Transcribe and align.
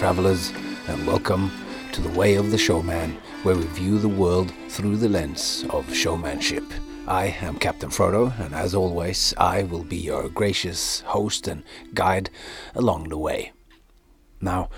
travelers, 0.00 0.50
and 0.88 1.06
welcome 1.06 1.52
to 1.92 2.00
the 2.00 2.18
Way 2.18 2.36
of 2.36 2.50
the 2.50 2.56
Showman, 2.56 3.18
where 3.42 3.54
we 3.54 3.66
view 3.66 3.98
the 3.98 4.08
world 4.08 4.50
through 4.70 4.96
the 4.96 5.10
lens 5.10 5.66
of 5.68 5.94
showmanship. 5.94 6.64
I 7.06 7.36
am 7.42 7.58
Captain 7.58 7.90
Frodo, 7.90 8.32
and 8.40 8.54
as 8.54 8.74
always, 8.74 9.34
I 9.36 9.64
will 9.64 9.84
be 9.84 9.98
your 9.98 10.30
gracious 10.30 11.02
host 11.02 11.46
and 11.46 11.64
guide 11.92 12.30
along 12.74 13.10
the 13.10 13.18
way. 13.18 13.52
Now, 14.40 14.70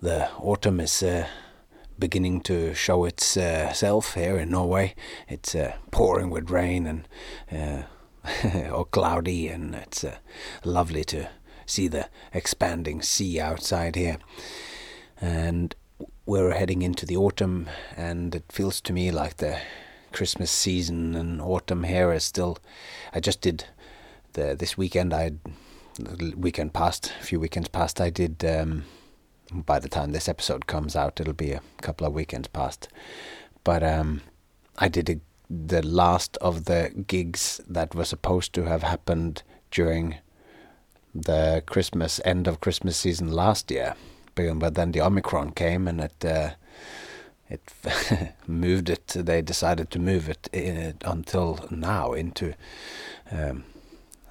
the 0.00 0.30
autumn 0.38 0.80
is 0.80 1.02
uh, 1.02 1.26
beginning 1.98 2.40
to 2.44 2.72
show 2.72 3.04
itself 3.04 4.14
here 4.14 4.38
in 4.38 4.48
Norway. 4.48 4.94
It's 5.28 5.54
uh, 5.54 5.74
pouring 5.90 6.30
with 6.30 6.48
rain 6.48 6.86
and 6.86 7.08
uh, 7.52 8.70
or 8.72 8.86
cloudy, 8.86 9.48
and 9.48 9.74
it's 9.74 10.02
uh, 10.02 10.16
lovely 10.64 11.04
to 11.04 11.28
see 11.66 11.88
the 11.88 12.08
expanding 12.32 13.02
sea 13.02 13.40
outside 13.40 13.96
here. 13.96 14.18
And 15.20 15.74
we're 16.24 16.54
heading 16.54 16.82
into 16.82 17.06
the 17.06 17.16
autumn, 17.16 17.68
and 17.96 18.34
it 18.34 18.44
feels 18.50 18.80
to 18.82 18.92
me 18.92 19.10
like 19.10 19.36
the 19.36 19.60
Christmas 20.12 20.50
season 20.50 21.14
and 21.14 21.40
autumn 21.40 21.84
here 21.84 22.12
is 22.12 22.24
still. 22.24 22.58
I 23.12 23.20
just 23.20 23.40
did 23.40 23.66
the 24.32 24.56
this 24.58 24.76
weekend. 24.76 25.12
I 25.12 25.32
weekend 26.36 26.72
past, 26.72 27.12
a 27.20 27.24
few 27.24 27.40
weekends 27.40 27.68
past, 27.68 28.00
I 28.00 28.10
did. 28.10 28.44
Um, 28.44 28.84
by 29.52 29.78
the 29.78 29.88
time 29.88 30.10
this 30.10 30.28
episode 30.28 30.66
comes 30.66 30.96
out, 30.96 31.20
it'll 31.20 31.32
be 31.32 31.52
a 31.52 31.62
couple 31.80 32.06
of 32.06 32.12
weekends 32.12 32.48
past. 32.48 32.88
But 33.62 33.82
um, 33.82 34.22
I 34.78 34.88
did 34.88 35.08
a, 35.08 35.20
the 35.48 35.86
last 35.86 36.36
of 36.38 36.64
the 36.64 37.04
gigs 37.06 37.60
that 37.68 37.94
were 37.94 38.04
supposed 38.04 38.52
to 38.54 38.64
have 38.64 38.82
happened 38.82 39.42
during 39.70 40.16
the 41.22 41.62
Christmas 41.66 42.20
end 42.24 42.46
of 42.46 42.60
Christmas 42.60 42.96
season 42.96 43.32
last 43.32 43.70
year, 43.70 43.94
but 44.34 44.74
then 44.74 44.92
the 44.92 45.00
Omicron 45.00 45.52
came 45.52 45.88
and 45.88 46.00
it 46.00 46.24
uh, 46.24 46.50
it 47.48 47.60
moved 48.46 48.90
it. 48.90 49.06
They 49.08 49.42
decided 49.42 49.90
to 49.90 49.98
move 49.98 50.28
it 50.28 50.48
in, 50.52 50.94
until 51.04 51.66
now 51.70 52.12
into 52.12 52.54
um, 53.30 53.64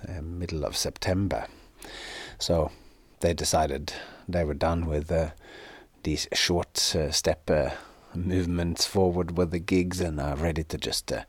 uh, 0.07 0.21
middle 0.21 0.65
of 0.65 0.75
September. 0.75 1.47
So 2.39 2.71
they 3.21 3.33
decided 3.33 3.93
they 4.27 4.43
were 4.43 4.53
done 4.53 4.85
with 4.85 5.11
uh, 5.11 5.31
these 6.03 6.27
short 6.33 6.95
uh, 6.95 7.11
step 7.11 7.49
uh, 7.49 7.71
movements 8.13 8.85
forward 8.85 9.37
with 9.37 9.51
the 9.51 9.59
gigs 9.59 10.01
and 10.01 10.19
are 10.19 10.35
ready 10.35 10.63
to 10.63 10.77
just 10.77 11.11
uh, 11.11 11.23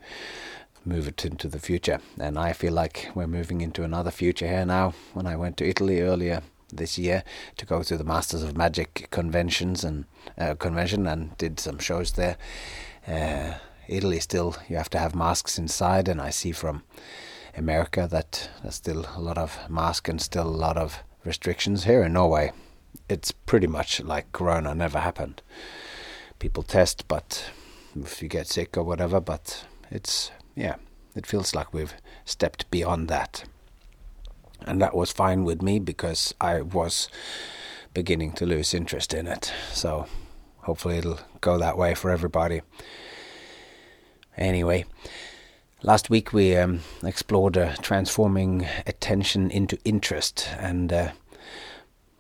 move 0.87 1.09
it 1.09 1.25
into 1.25 1.49
the 1.49 1.59
future. 1.59 2.01
And 2.19 2.39
I 2.39 2.53
feel 2.53 2.73
like 2.73 3.11
we're 3.15 3.27
moving 3.27 3.61
into 3.61 3.83
another 3.83 4.11
future 4.11 4.47
here 4.47 4.65
now. 4.65 4.95
When 5.13 5.27
I 5.27 5.37
went 5.37 5.57
to 5.59 5.69
Italy 5.69 6.01
earlier 6.01 6.43
this 6.73 6.99
year 6.99 7.23
to 7.57 7.67
go 7.67 7.83
to 7.83 7.97
the 7.97 8.05
Masters 8.05 8.43
of 8.43 8.57
Magic 8.57 9.09
conventions 9.11 9.85
and 9.85 10.05
uh, 10.39 10.55
convention 10.55 11.07
and 11.07 11.37
did 11.39 11.61
some 11.61 11.79
shows 11.79 12.13
there. 12.13 12.37
Uh, 13.07 13.55
Italy 13.89 14.21
still 14.21 14.57
you 14.69 14.77
have 14.77 14.91
to 14.91 14.99
have 14.99 15.15
masks 15.15 15.59
inside, 15.59 16.09
and 16.09 16.21
I 16.21 16.31
see 16.31 16.53
from 16.53 16.83
America 17.57 18.09
that 18.11 18.51
there's 18.63 18.75
still 18.75 19.07
a 19.15 19.21
lot 19.21 19.39
of 19.39 19.59
mask 19.69 20.09
and 20.09 20.21
still 20.21 20.47
a 20.47 20.49
lot 20.49 20.77
of 20.77 21.03
restrictions 21.25 21.85
here 21.85 22.03
in 22.03 22.13
Norway. 22.13 22.53
It's 23.09 23.31
pretty 23.31 23.67
much 23.67 24.01
like 24.03 24.33
Corona 24.33 24.75
never 24.75 24.99
happened. 24.99 25.43
People 26.39 26.63
test, 26.63 27.07
but 27.07 27.51
if 27.95 28.21
you 28.23 28.29
get 28.29 28.49
sick 28.49 28.77
or 28.77 28.83
whatever, 28.83 29.21
but 29.21 29.65
it's 29.91 30.31
yeah, 30.57 30.77
it 31.15 31.27
feels 31.27 31.55
like 31.55 31.73
we've 31.73 31.95
stepped 32.25 32.69
beyond 32.71 33.09
that. 33.09 33.45
And 34.63 34.81
that 34.83 34.97
was 34.97 35.13
fine 35.13 35.45
with 35.45 35.63
me 35.63 35.79
because 35.79 36.35
I 36.41 36.63
was 36.63 37.09
beginning 37.95 38.33
to 38.33 38.47
lose 38.47 38.75
interest 38.75 39.15
in 39.15 39.27
it. 39.27 39.53
So 39.73 40.07
hopefully 40.63 40.99
it'll 40.99 41.21
go 41.41 41.59
that 41.59 41.79
way 41.79 41.95
for 41.95 42.11
everybody. 42.11 42.63
Anyway, 44.37 44.85
last 45.83 46.11
week 46.11 46.33
we 46.33 46.57
um, 46.57 46.81
explored 47.05 47.57
uh, 47.57 47.75
transforming 47.77 48.67
attention 48.87 49.51
into 49.51 49.79
interest, 49.85 50.49
and 50.59 50.93
uh, 50.93 51.13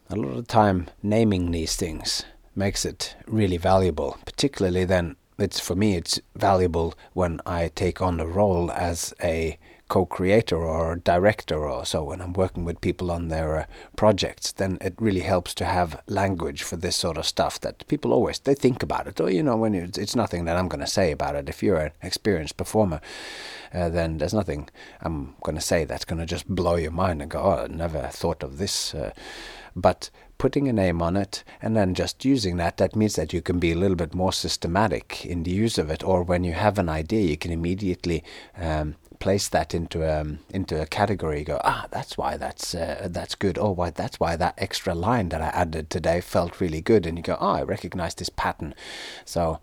a 0.08 0.16
lot 0.16 0.38
of 0.38 0.46
time 0.46 0.88
naming 1.02 1.50
these 1.50 1.76
things 1.76 2.24
makes 2.54 2.86
it 2.86 3.16
really 3.26 3.58
valuable, 3.58 4.16
particularly 4.24 4.84
then 4.84 5.16
it's 5.38 5.60
for 5.60 5.74
me 5.74 5.96
it's 5.96 6.20
valuable 6.34 6.94
when 7.12 7.40
I 7.44 7.68
take 7.74 8.00
on 8.00 8.16
the 8.16 8.26
role 8.26 8.70
as 8.70 9.14
a 9.22 9.58
co-creator 9.88 10.56
or 10.56 10.96
director 10.96 11.64
or 11.68 11.86
so 11.86 12.02
when 12.02 12.20
I'm 12.20 12.32
working 12.32 12.64
with 12.64 12.80
people 12.80 13.10
on 13.10 13.28
their 13.28 13.56
uh, 13.56 13.66
projects 13.94 14.50
then 14.50 14.78
it 14.80 14.94
really 14.98 15.20
helps 15.20 15.54
to 15.54 15.64
have 15.64 16.02
language 16.08 16.62
for 16.64 16.76
this 16.76 16.96
sort 16.96 17.16
of 17.16 17.26
stuff 17.26 17.60
that 17.60 17.86
people 17.86 18.12
always 18.12 18.40
they 18.40 18.54
think 18.54 18.82
about 18.82 19.06
it. 19.06 19.20
Or 19.20 19.30
you 19.30 19.42
know 19.42 19.56
when 19.56 19.74
it's, 19.74 19.98
it's 19.98 20.16
nothing 20.16 20.44
that 20.46 20.56
I'm 20.56 20.68
going 20.68 20.80
to 20.80 20.86
say 20.88 21.12
about 21.12 21.36
it. 21.36 21.48
If 21.48 21.62
you're 21.62 21.76
an 21.76 21.92
experienced 22.02 22.56
performer 22.56 23.00
uh, 23.72 23.88
then 23.88 24.18
there's 24.18 24.34
nothing 24.34 24.68
I'm 25.02 25.34
going 25.42 25.56
to 25.56 25.60
say 25.60 25.84
that's 25.84 26.04
going 26.04 26.18
to 26.18 26.26
just 26.26 26.48
blow 26.48 26.76
your 26.76 26.90
mind 26.90 27.22
and 27.22 27.30
go 27.30 27.40
oh 27.40 27.64
I 27.64 27.66
never 27.68 28.08
thought 28.08 28.42
of 28.42 28.58
this 28.58 28.94
uh, 28.94 29.12
but 29.76 30.10
putting 30.38 30.68
a 30.68 30.72
name 30.72 31.02
on 31.02 31.16
it 31.16 31.44
and 31.60 31.76
then 31.76 31.94
just 31.94 32.24
using 32.24 32.56
that, 32.56 32.78
that 32.78 32.96
means 32.96 33.14
that 33.16 33.32
you 33.32 33.42
can 33.42 33.58
be 33.58 33.72
a 33.72 33.76
little 33.76 33.96
bit 33.96 34.14
more 34.14 34.32
systematic 34.32 35.24
in 35.24 35.42
the 35.42 35.50
use 35.50 35.76
of 35.76 35.90
it. 35.90 36.02
Or 36.02 36.22
when 36.22 36.44
you 36.44 36.54
have 36.54 36.78
an 36.78 36.88
idea, 36.88 37.28
you 37.28 37.36
can 37.36 37.52
immediately 37.52 38.24
um, 38.56 38.96
place 39.18 39.48
that 39.48 39.74
into 39.74 40.02
um, 40.04 40.38
into 40.50 40.80
a 40.80 40.86
category. 40.86 41.40
You 41.40 41.44
go, 41.44 41.60
ah, 41.62 41.86
that's 41.90 42.16
why 42.16 42.36
that's 42.36 42.74
uh, 42.74 43.08
that's 43.10 43.34
good. 43.34 43.58
Oh, 43.58 43.70
why 43.70 43.90
that's 43.90 44.18
why 44.18 44.36
that 44.36 44.54
extra 44.58 44.94
line 44.94 45.28
that 45.28 45.42
I 45.42 45.48
added 45.48 45.90
today 45.90 46.20
felt 46.20 46.60
really 46.60 46.80
good. 46.80 47.06
And 47.06 47.18
you 47.18 47.22
go, 47.22 47.36
oh, 47.40 47.52
I 47.52 47.62
recognize 47.62 48.14
this 48.14 48.30
pattern. 48.30 48.74
So 49.24 49.60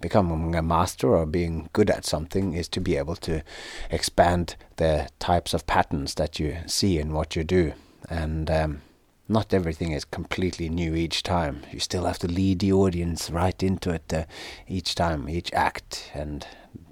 becoming 0.00 0.54
a 0.56 0.62
master 0.62 1.14
or 1.16 1.24
being 1.26 1.68
good 1.72 1.88
at 1.88 2.04
something 2.04 2.54
is 2.54 2.68
to 2.68 2.80
be 2.80 2.96
able 2.96 3.16
to 3.16 3.42
expand 3.90 4.56
the 4.76 5.08
types 5.20 5.54
of 5.54 5.66
patterns 5.66 6.14
that 6.16 6.40
you 6.40 6.58
see 6.66 6.98
in 6.98 7.12
what 7.12 7.36
you 7.36 7.44
do. 7.44 7.72
And 8.10 8.50
um, 8.50 8.82
not 9.28 9.54
everything 9.54 9.92
is 9.92 10.04
completely 10.04 10.68
new 10.68 10.94
each 10.94 11.22
time. 11.22 11.62
You 11.72 11.80
still 11.80 12.04
have 12.04 12.18
to 12.20 12.28
lead 12.28 12.58
the 12.58 12.72
audience 12.72 13.30
right 13.30 13.62
into 13.62 13.90
it 13.90 14.12
uh, 14.12 14.24
each 14.68 14.94
time, 14.94 15.28
each 15.28 15.52
act, 15.52 16.10
and 16.14 16.46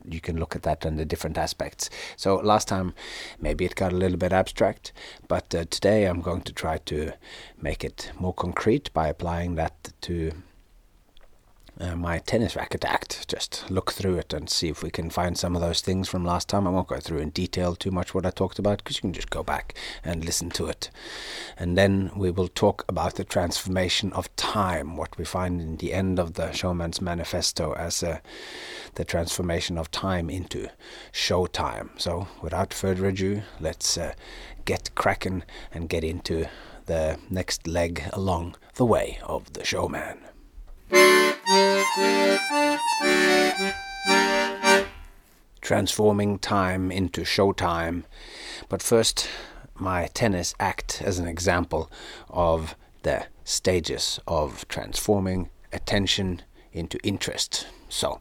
you 0.04 0.20
can 0.20 0.38
look 0.38 0.56
at 0.56 0.62
that 0.62 0.86
under 0.86 1.04
different 1.04 1.38
aspects. 1.38 1.90
So 2.16 2.36
last 2.36 2.68
time 2.68 2.94
maybe 3.40 3.64
it 3.64 3.74
got 3.74 3.92
a 3.92 3.96
little 3.96 4.16
bit 4.16 4.32
abstract, 4.32 4.92
but 5.28 5.54
uh, 5.54 5.64
today 5.70 6.06
I'm 6.06 6.20
going 6.20 6.42
to 6.42 6.52
try 6.52 6.78
to 6.78 7.12
make 7.60 7.84
it 7.84 8.12
more 8.18 8.34
concrete 8.34 8.92
by 8.92 9.08
applying 9.08 9.56
that 9.56 9.92
to 10.02 10.32
uh, 11.80 11.96
my 11.96 12.18
tennis 12.18 12.54
racket 12.56 12.84
act. 12.84 13.26
Just 13.28 13.64
look 13.70 13.92
through 13.92 14.16
it 14.16 14.32
and 14.32 14.50
see 14.50 14.68
if 14.68 14.82
we 14.82 14.90
can 14.90 15.10
find 15.10 15.38
some 15.38 15.54
of 15.56 15.62
those 15.62 15.80
things 15.80 16.08
from 16.08 16.24
last 16.24 16.48
time. 16.48 16.66
I 16.66 16.70
won't 16.70 16.88
go 16.88 17.00
through 17.00 17.18
in 17.18 17.30
detail 17.30 17.74
too 17.74 17.90
much 17.90 18.14
what 18.14 18.26
I 18.26 18.30
talked 18.30 18.58
about 18.58 18.78
because 18.78 18.96
you 18.96 19.02
can 19.02 19.12
just 19.12 19.30
go 19.30 19.42
back 19.42 19.74
and 20.04 20.24
listen 20.24 20.50
to 20.50 20.66
it. 20.66 20.90
And 21.56 21.76
then 21.78 22.10
we 22.14 22.30
will 22.30 22.48
talk 22.48 22.84
about 22.88 23.14
the 23.14 23.24
transformation 23.24 24.12
of 24.12 24.34
time, 24.36 24.96
what 24.96 25.16
we 25.16 25.24
find 25.24 25.60
in 25.60 25.76
the 25.76 25.92
end 25.92 26.18
of 26.18 26.34
the 26.34 26.52
Showman's 26.52 27.00
Manifesto 27.00 27.72
as 27.72 28.02
uh, 28.02 28.18
the 28.94 29.04
transformation 29.04 29.78
of 29.78 29.90
time 29.90 30.28
into 30.28 30.68
show 31.12 31.46
time. 31.46 31.90
So 31.96 32.28
without 32.42 32.74
further 32.74 33.06
ado, 33.06 33.42
let's 33.58 33.96
uh, 33.96 34.12
get 34.64 34.94
cracking 34.94 35.44
and 35.72 35.88
get 35.88 36.04
into 36.04 36.46
the 36.86 37.18
next 37.30 37.66
leg 37.66 38.02
along 38.12 38.56
the 38.74 38.84
way 38.84 39.18
of 39.22 39.52
the 39.52 39.64
showman. 39.64 40.18
Transforming 45.60 46.38
time 46.38 46.92
into 46.92 47.22
showtime. 47.22 48.04
But 48.68 48.80
first, 48.80 49.28
my 49.74 50.06
tennis 50.14 50.54
act 50.60 51.02
as 51.04 51.18
an 51.18 51.26
example 51.26 51.90
of 52.28 52.76
the 53.02 53.26
stages 53.42 54.20
of 54.28 54.68
transforming 54.68 55.50
attention 55.72 56.42
into 56.72 57.00
interest. 57.02 57.66
So, 57.88 58.20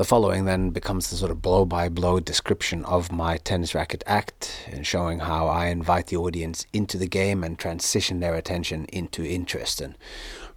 the 0.00 0.04
following 0.04 0.46
then 0.46 0.70
becomes 0.70 1.10
the 1.10 1.16
sort 1.16 1.30
of 1.30 1.42
blow 1.42 1.66
by 1.66 1.90
blow 1.90 2.20
description 2.20 2.86
of 2.86 3.12
my 3.12 3.36
tennis 3.36 3.74
racket 3.74 4.02
act 4.06 4.66
and 4.72 4.86
showing 4.86 5.18
how 5.18 5.46
I 5.46 5.66
invite 5.66 6.06
the 6.06 6.16
audience 6.16 6.66
into 6.72 6.96
the 6.96 7.06
game 7.06 7.44
and 7.44 7.58
transition 7.58 8.18
their 8.18 8.34
attention 8.34 8.86
into 8.86 9.22
interest. 9.24 9.80
And 9.80 9.96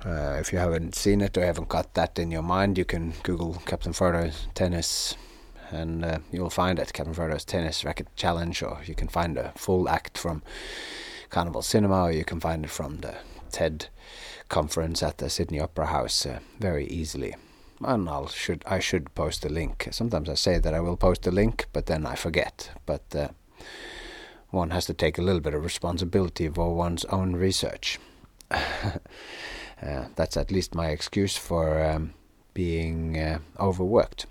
uh, 0.05 0.37
if 0.39 0.51
you 0.51 0.59
haven't 0.59 0.95
seen 0.95 1.21
it 1.21 1.37
or 1.37 1.45
haven't 1.45 1.69
got 1.69 1.93
that 1.93 2.19
in 2.19 2.31
your 2.31 2.41
mind, 2.41 2.77
you 2.77 2.85
can 2.85 3.13
Google 3.23 3.61
Captain 3.65 3.93
Frodo's 3.93 4.47
tennis 4.53 5.15
and 5.73 6.05
uh, 6.05 6.19
you'll 6.31 6.49
find 6.49 6.79
it, 6.79 6.93
Captain 6.93 7.13
Frodo's 7.13 7.45
tennis 7.45 7.83
racket 7.83 8.07
challenge, 8.15 8.61
or 8.61 8.79
you 8.85 8.95
can 8.95 9.07
find 9.07 9.37
a 9.37 9.51
full 9.55 9.89
act 9.89 10.17
from 10.17 10.43
Carnival 11.29 11.61
Cinema, 11.61 12.03
or 12.03 12.11
you 12.11 12.23
can 12.23 12.39
find 12.39 12.65
it 12.65 12.71
from 12.71 12.97
the 12.97 13.15
TED 13.51 13.87
conference 14.49 15.01
at 15.01 15.17
the 15.17 15.29
Sydney 15.29 15.59
Opera 15.59 15.87
House 15.87 16.25
uh, 16.25 16.39
very 16.59 16.85
easily. 16.87 17.35
And 17.81 18.07
I'll 18.07 18.27
should 18.27 18.63
I 18.65 18.79
should 18.79 19.13
post 19.15 19.43
a 19.43 19.49
link. 19.49 19.87
Sometimes 19.91 20.29
I 20.29 20.35
say 20.35 20.59
that 20.59 20.73
I 20.73 20.79
will 20.79 20.95
post 20.95 21.27
a 21.27 21.31
link, 21.31 21.65
but 21.73 21.87
then 21.87 22.05
I 22.05 22.15
forget. 22.15 22.69
But 22.85 23.03
uh, 23.15 23.29
one 24.51 24.69
has 24.69 24.85
to 24.85 24.93
take 24.93 25.17
a 25.17 25.21
little 25.21 25.41
bit 25.41 25.53
of 25.53 25.63
responsibility 25.63 26.47
for 26.47 26.75
one's 26.75 27.03
own 27.05 27.35
research. 27.35 27.99
Uh, 29.85 30.05
that's 30.15 30.37
at 30.37 30.51
least 30.51 30.75
my 30.75 30.89
excuse 30.89 31.35
for 31.35 31.83
um, 31.83 32.13
being 32.53 33.17
uh, 33.17 33.39
overworked. 33.59 34.25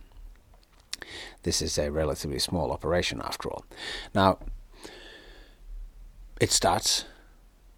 This 1.43 1.61
is 1.61 1.77
a 1.79 1.91
relatively 1.91 2.39
small 2.39 2.71
operation 2.71 3.21
after 3.23 3.51
all. 3.51 3.65
Now, 4.15 4.39
it 6.41 6.51
starts 6.51 7.05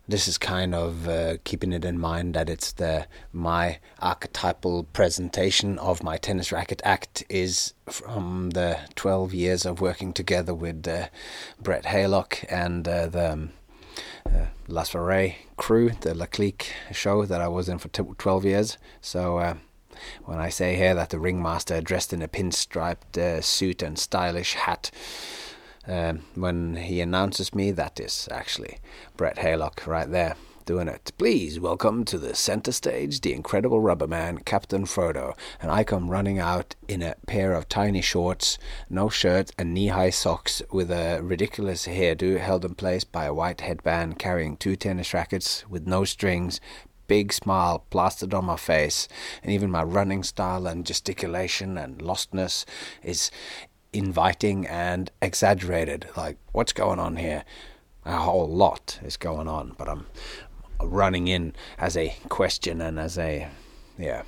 this 0.06 0.28
is 0.28 0.36
kind 0.36 0.74
of 0.74 1.08
uh, 1.08 1.38
keeping 1.44 1.72
it 1.72 1.84
in 1.84 1.98
mind 1.98 2.34
that 2.34 2.50
it's 2.50 2.72
the 2.72 3.06
my 3.32 3.78
archetypal 4.00 4.84
presentation 4.84 5.78
of 5.78 6.02
my 6.02 6.18
tennis 6.18 6.52
racket 6.52 6.82
act 6.84 7.24
is 7.30 7.72
from 7.86 8.50
the 8.50 8.78
12 8.96 9.32
years 9.32 9.64
of 9.64 9.80
working 9.80 10.12
together 10.12 10.54
with 10.54 10.86
uh, 10.86 11.08
Brett 11.60 11.84
Haylock 11.84 12.44
and 12.50 12.86
uh, 12.86 13.06
the 13.06 13.32
um, 13.32 13.52
uh, 14.26 14.46
La 14.69 14.82
Soiree 14.82 15.37
crew, 15.56 15.91
the 16.00 16.14
La 16.14 16.26
Clique 16.26 16.73
show 16.93 17.25
that 17.25 17.41
I 17.41 17.49
was 17.49 17.69
in 17.69 17.79
for 17.79 17.88
t- 17.88 18.02
12 18.19 18.44
years. 18.44 18.79
So 19.00 19.38
uh, 19.38 19.55
when 20.25 20.38
I 20.38 20.49
say 20.49 20.76
here 20.76 20.94
that 20.94 21.11
the 21.11 21.19
ringmaster 21.19 21.81
dressed 21.81 22.12
in 22.12 22.23
a 22.23 22.29
pinstriped 22.29 23.19
uh, 23.19 23.41
suit 23.41 23.82
and 23.82 23.99
stylish 23.99 24.55
hat 24.55 24.91
um, 25.87 26.25
when 26.35 26.76
he 26.76 27.00
announces 27.00 27.55
me, 27.55 27.70
that 27.73 28.00
is 28.00 28.29
actually 28.31 28.79
Brett 29.17 29.37
Haylock 29.37 29.87
right 29.87 30.11
there 30.11 30.37
doing 30.64 30.88
it. 30.88 31.12
Please 31.19 31.61
welcome 31.61 32.05
to 32.05 32.19
the 32.19 32.34
center 32.34 32.72
stage 32.72 33.20
the 33.20 33.32
incredible 33.32 33.81
rubber 33.81 34.06
man, 34.06 34.38
Captain 34.38 34.84
Frodo. 34.84 35.37
And 35.61 35.70
I 35.70 35.84
come 35.84 36.11
running 36.11 36.38
out 36.38 36.75
in 36.88 37.02
a 37.02 37.16
pair 37.26 37.52
of 37.52 37.69
tiny 37.69 38.00
shorts, 38.00 38.58
no 38.88 39.08
shirt, 39.08 39.50
and 39.58 39.75
knee 39.75 39.88
high 39.88 40.11
socks 40.11 40.62
with 40.70 40.90
a 40.90 41.20
ridiculous 41.22 41.87
hairdo 41.87 42.38
held 42.38 42.64
in 42.64 42.75
place 42.75 43.05
by 43.05 43.26
a 43.26 43.34
white 43.34 43.61
headband 43.61 44.19
carrying 44.19 44.56
two 44.56 44.76
tennis 44.76 45.12
rackets 45.12 45.69
with 45.69 45.87
no 45.87 46.05
strings. 46.05 46.61
Big 47.06 47.32
smile 47.32 47.84
plastered 47.90 48.32
on 48.32 48.46
my 48.46 48.56
face, 48.56 49.08
and 49.43 49.52
even 49.52 49.70
my 49.70 49.82
running 49.82 50.22
style 50.22 50.67
and 50.67 50.87
gesticulation 50.87 51.76
and 51.76 51.99
lostness 51.99 52.64
is 53.02 53.31
inviting 53.93 54.67
and 54.67 55.10
exaggerated. 55.20 56.08
Like, 56.17 56.38
what's 56.52 56.72
going 56.72 56.99
on 56.99 57.17
here? 57.17 57.44
A 58.06 58.17
whole 58.17 58.49
lot 58.49 58.99
is 59.02 59.17
going 59.17 59.49
on, 59.49 59.75
but 59.78 59.88
I'm 59.88 60.06
running 60.84 61.28
in 61.28 61.54
as 61.78 61.96
a 61.96 62.16
question 62.28 62.81
and 62.81 62.98
as 62.98 63.19
a, 63.19 63.48
yeah, 63.98 64.22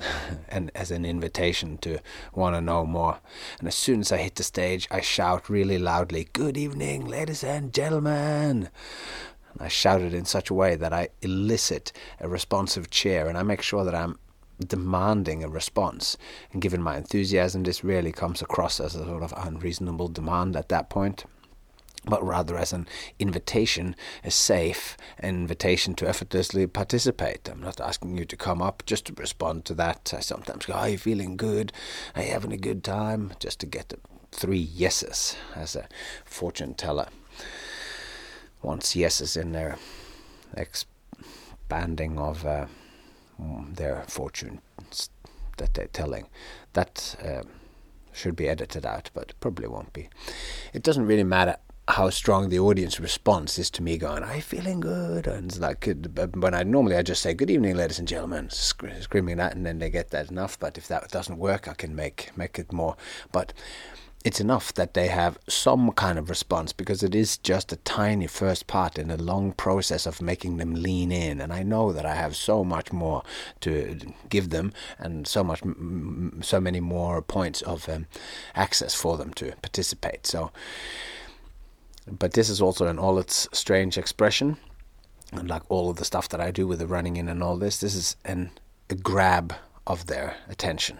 and 0.48 0.70
as 0.74 0.90
an 0.90 1.04
invitation 1.04 1.78
to 1.78 1.98
want 2.34 2.56
to 2.56 2.60
know 2.60 2.84
more. 2.84 3.18
And 3.58 3.68
as 3.68 3.74
soon 3.74 4.00
as 4.00 4.12
I 4.12 4.18
hit 4.18 4.36
the 4.36 4.42
stage, 4.42 4.88
I 4.90 5.00
shout 5.00 5.48
really 5.48 5.78
loudly, 5.78 6.28
Good 6.32 6.56
evening, 6.56 7.06
ladies 7.06 7.44
and 7.44 7.72
gentlemen. 7.72 8.70
And 9.52 9.60
I 9.60 9.68
shout 9.68 10.00
it 10.00 10.14
in 10.14 10.24
such 10.24 10.50
a 10.50 10.54
way 10.54 10.76
that 10.76 10.92
I 10.92 11.08
elicit 11.20 11.92
a 12.20 12.28
responsive 12.28 12.90
cheer 12.90 13.28
and 13.28 13.36
I 13.36 13.42
make 13.42 13.62
sure 13.62 13.84
that 13.84 13.94
I'm 13.94 14.18
demanding 14.66 15.42
a 15.42 15.48
response. 15.48 16.16
And 16.52 16.62
given 16.62 16.82
my 16.82 16.96
enthusiasm, 16.96 17.62
this 17.62 17.84
really 17.84 18.12
comes 18.12 18.42
across 18.42 18.80
as 18.80 18.94
a 18.94 19.04
sort 19.04 19.22
of 19.22 19.34
unreasonable 19.36 20.08
demand 20.08 20.56
at 20.56 20.68
that 20.68 20.88
point, 20.88 21.24
but 22.04 22.24
rather 22.24 22.56
as 22.56 22.72
an 22.72 22.88
invitation, 23.18 23.94
a 24.24 24.30
safe 24.30 24.96
invitation 25.22 25.94
to 25.94 26.08
effortlessly 26.08 26.66
participate. 26.66 27.48
I'm 27.48 27.60
not 27.60 27.80
asking 27.80 28.18
you 28.18 28.24
to 28.24 28.36
come 28.36 28.60
up 28.60 28.82
just 28.86 29.06
to 29.06 29.14
respond 29.14 29.64
to 29.66 29.74
that. 29.74 30.12
I 30.16 30.20
sometimes 30.20 30.66
go, 30.66 30.74
Are 30.74 30.88
you 30.88 30.98
feeling 30.98 31.36
good? 31.36 31.72
Are 32.14 32.22
you 32.22 32.30
having 32.30 32.52
a 32.52 32.56
good 32.56 32.82
time? 32.82 33.32
Just 33.38 33.60
to 33.60 33.66
get 33.66 33.94
three 34.32 34.58
yeses 34.58 35.36
as 35.54 35.76
a 35.76 35.88
fortune 36.24 36.74
teller. 36.74 37.08
Once 38.62 38.96
yeses 38.96 39.36
in 39.36 39.52
their 39.52 39.76
expanding 40.56 42.18
of. 42.18 42.44
Uh, 42.46 42.66
their 43.74 44.04
fortunes 44.08 44.60
that 45.56 45.74
they're 45.74 45.86
telling. 45.88 46.28
That 46.72 47.16
um, 47.24 47.48
should 48.12 48.36
be 48.36 48.48
edited 48.48 48.86
out, 48.86 49.10
but 49.14 49.34
probably 49.40 49.68
won't 49.68 49.92
be. 49.92 50.08
It 50.72 50.82
doesn't 50.82 51.06
really 51.06 51.24
matter 51.24 51.56
how 51.88 52.10
strong 52.10 52.48
the 52.48 52.60
audience 52.60 53.00
response 53.00 53.58
is 53.58 53.70
to 53.70 53.82
me 53.82 53.98
going, 53.98 54.22
"Are 54.22 54.36
you 54.36 54.42
feeling 54.42 54.80
good?" 54.80 55.26
And 55.26 55.58
like 55.58 55.88
when 56.34 56.54
I 56.54 56.62
normally 56.62 56.96
I 56.96 57.02
just 57.02 57.22
say, 57.22 57.34
"Good 57.34 57.50
evening, 57.50 57.76
ladies 57.76 57.98
and 57.98 58.08
gentlemen," 58.08 58.50
screaming 58.50 59.36
that, 59.38 59.54
and 59.54 59.66
then 59.66 59.78
they 59.78 59.90
get 59.90 60.10
that 60.10 60.30
enough. 60.30 60.58
But 60.58 60.78
if 60.78 60.86
that 60.88 61.10
doesn't 61.10 61.38
work, 61.38 61.68
I 61.68 61.74
can 61.74 61.94
make 61.94 62.30
make 62.36 62.58
it 62.58 62.72
more. 62.72 62.96
But 63.32 63.52
it's 64.24 64.40
enough 64.40 64.72
that 64.74 64.94
they 64.94 65.08
have 65.08 65.38
some 65.48 65.90
kind 65.92 66.18
of 66.18 66.30
response 66.30 66.72
because 66.72 67.02
it 67.02 67.14
is 67.14 67.38
just 67.38 67.72
a 67.72 67.76
tiny 67.76 68.26
first 68.26 68.66
part 68.66 68.98
in 68.98 69.10
a 69.10 69.16
long 69.16 69.52
process 69.52 70.06
of 70.06 70.22
making 70.22 70.58
them 70.58 70.74
lean 70.74 71.10
in. 71.10 71.40
And 71.40 71.52
I 71.52 71.62
know 71.62 71.92
that 71.92 72.06
I 72.06 72.14
have 72.14 72.36
so 72.36 72.62
much 72.62 72.92
more 72.92 73.22
to 73.60 73.98
give 74.28 74.50
them 74.50 74.72
and 74.98 75.26
so 75.26 75.42
much, 75.42 75.62
so 76.42 76.60
many 76.60 76.80
more 76.80 77.20
points 77.20 77.62
of 77.62 77.88
um, 77.88 78.06
access 78.54 78.94
for 78.94 79.16
them 79.16 79.34
to 79.34 79.52
participate. 79.62 80.26
So, 80.26 80.52
but 82.06 82.32
this 82.32 82.48
is 82.48 82.60
also 82.60 82.86
in 82.86 82.98
all 82.98 83.18
its 83.18 83.48
strange 83.52 83.98
expression. 83.98 84.56
And 85.32 85.48
like 85.48 85.62
all 85.70 85.88
of 85.88 85.96
the 85.96 86.04
stuff 86.04 86.28
that 86.28 86.40
I 86.40 86.50
do 86.50 86.66
with 86.66 86.78
the 86.78 86.86
running 86.86 87.16
in 87.16 87.28
and 87.28 87.42
all 87.42 87.56
this, 87.56 87.78
this 87.78 87.94
is 87.94 88.16
an, 88.24 88.50
a 88.90 88.94
grab 88.94 89.54
of 89.86 90.06
their 90.06 90.36
attention 90.48 90.98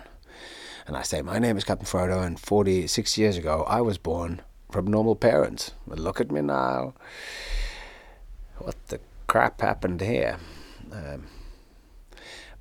and 0.86 0.96
I 0.96 1.02
say, 1.02 1.22
My 1.22 1.38
name 1.38 1.56
is 1.56 1.64
Captain 1.64 1.86
Frodo, 1.86 2.24
and 2.24 2.38
46 2.38 3.18
years 3.18 3.36
ago 3.36 3.64
I 3.68 3.80
was 3.80 3.98
born 3.98 4.42
from 4.70 4.86
normal 4.86 5.16
parents. 5.16 5.72
But 5.86 5.98
look 5.98 6.20
at 6.20 6.30
me 6.30 6.40
now. 6.40 6.94
What 8.58 8.76
the 8.88 9.00
crap 9.26 9.60
happened 9.60 10.00
here? 10.00 10.38
Um, 10.92 11.26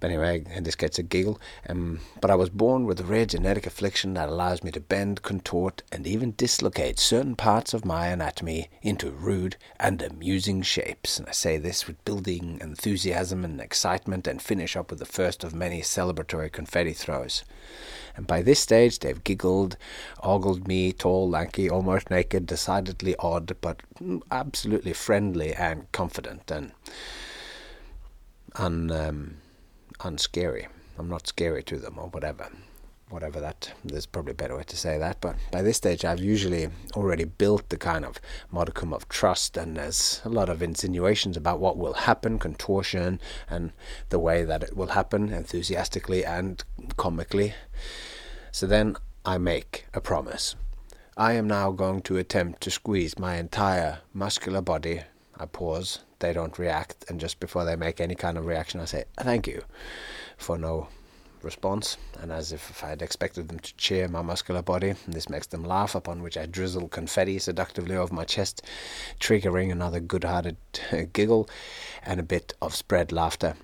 but 0.01 0.09
anyway, 0.09 0.44
this 0.59 0.75
gets 0.75 0.98
a 0.98 1.03
giggle. 1.03 1.39
Um, 1.69 2.00
but 2.19 2.31
I 2.31 2.36
was 2.36 2.50
born 2.50 2.86
with 2.86 3.00
a 3.00 3.03
rare 3.03 3.27
genetic 3.27 3.68
affliction 3.68 4.15
that 4.15 4.30
allows 4.30 4.63
me 4.63 4.71
to 4.71 4.80
bend, 4.80 5.21
contort, 5.21 5.83
and 5.92 6.07
even 6.07 6.33
dislocate 6.36 7.00
certain 7.00 7.36
parts 7.36 7.74
of 7.74 7.86
my 7.86 8.07
anatomy 8.07 8.69
into 8.81 9.12
rude 9.12 9.57
and 9.80 10.01
amusing 10.01 10.63
shapes. 10.63 11.19
And 11.19 11.30
I 11.30 11.33
say 11.33 11.57
this 11.57 11.86
with 11.86 12.03
building 12.03 12.57
enthusiasm 12.62 13.45
and 13.45 13.62
excitement, 13.62 14.25
and 14.25 14.42
finish 14.42 14.75
up 14.75 14.89
with 14.89 14.98
the 14.98 15.06
first 15.06 15.44
of 15.44 15.53
many 15.53 15.81
celebratory 15.81 16.51
confetti 16.51 16.94
throws. 16.94 17.44
And 18.18 18.25
by 18.25 18.42
this 18.42 18.60
stage, 18.60 19.00
they've 19.00 19.24
giggled, 19.24 19.77
ogled 20.24 20.67
me, 20.67 20.91
tall, 20.93 21.29
lanky, 21.29 21.70
almost 21.70 22.10
naked, 22.10 22.48
decidedly 22.48 23.15
odd, 23.20 23.55
but 23.62 23.84
absolutely 24.31 24.93
friendly 24.93 25.53
and 25.53 25.89
confident 25.91 26.50
and 26.50 26.72
un, 28.55 28.91
um, 28.91 29.38
unscary. 30.03 30.67
I'm 30.98 31.10
not 31.10 31.27
scary 31.27 31.63
to 31.63 31.77
them 31.77 31.98
or 31.98 32.08
whatever. 32.08 32.50
Whatever 33.10 33.41
that, 33.41 33.74
there's 33.84 34.05
probably 34.05 34.31
a 34.31 34.36
better 34.36 34.55
way 34.55 34.63
to 34.63 34.77
say 34.77 34.98
that. 34.98 35.20
But 35.20 35.36
by 35.51 35.62
this 35.62 35.75
stage, 35.75 36.05
I've 36.05 36.22
usually 36.22 36.70
already 36.93 37.25
built 37.25 37.67
the 37.67 37.77
kind 37.77 38.05
of 38.05 38.22
modicum 38.50 38.93
of 38.93 39.10
trust, 39.10 39.58
and 39.58 39.75
there's 39.75 40.22
a 40.24 40.29
lot 40.29 40.48
of 40.48 40.62
insinuations 40.62 41.36
about 41.36 41.60
what 41.60 41.77
will 41.77 41.93
happen, 41.93 42.39
contortion, 42.39 43.20
and 43.50 43.74
the 44.10 44.20
way 44.20 44.46
that 44.46 44.63
it 44.63 44.77
will 44.77 44.88
happen, 44.88 45.34
enthusiastically 45.34 46.24
and 46.24 46.63
comically. 46.96 47.53
So 48.51 48.65
then 48.65 48.96
I 49.25 49.38
make 49.38 49.88
a 49.93 50.00
promise. 50.00 50.55
I 51.17 51.34
am 51.34 51.48
now 51.48 51.72
going 51.72 52.03
to 52.03 52.17
attempt 52.17 52.62
to 52.62 52.72
squeeze 52.72 53.20
my 53.20 53.36
entire 53.36 54.00
muscular 54.13 54.62
body. 54.62 55.01
I 55.41 55.48
pause, 55.48 56.00
they 56.19 56.33
don't 56.33 56.60
react, 56.60 57.05
and 57.10 57.19
just 57.19 57.39
before 57.39 57.65
they 57.65 57.75
make 57.75 58.00
any 58.00 58.13
kind 58.13 58.38
of 58.38 58.45
reaction, 58.45 58.79
I 58.79 58.86
say, 58.86 59.05
Thank 59.17 59.48
you, 59.48 59.63
for 60.38 60.55
no 60.55 60.88
response, 61.41 61.98
and 62.21 62.31
as 62.31 62.51
if 62.51 62.83
I 62.83 62.89
had 62.89 63.01
expected 63.01 63.48
them 63.48 63.57
to 63.57 63.75
cheer 63.75 64.07
my 64.07 64.21
muscular 64.21 64.62
body. 64.62 64.93
This 65.07 65.29
makes 65.29 65.48
them 65.48 65.63
laugh, 65.63 65.95
upon 65.95 66.21
which 66.21 66.38
I 66.38 66.45
drizzle 66.45 66.89
confetti 66.89 67.39
seductively 67.39 67.95
over 67.95 68.13
my 68.13 68.24
chest, 68.24 68.62
triggering 69.19 69.71
another 69.71 70.00
good 70.00 70.24
hearted 70.24 70.57
uh, 70.91 71.05
giggle 71.12 71.50
and 72.03 72.19
a 72.19 72.24
bit 72.24 72.53
of 72.62 72.75
spread 72.75 73.12
laughter. 73.12 73.55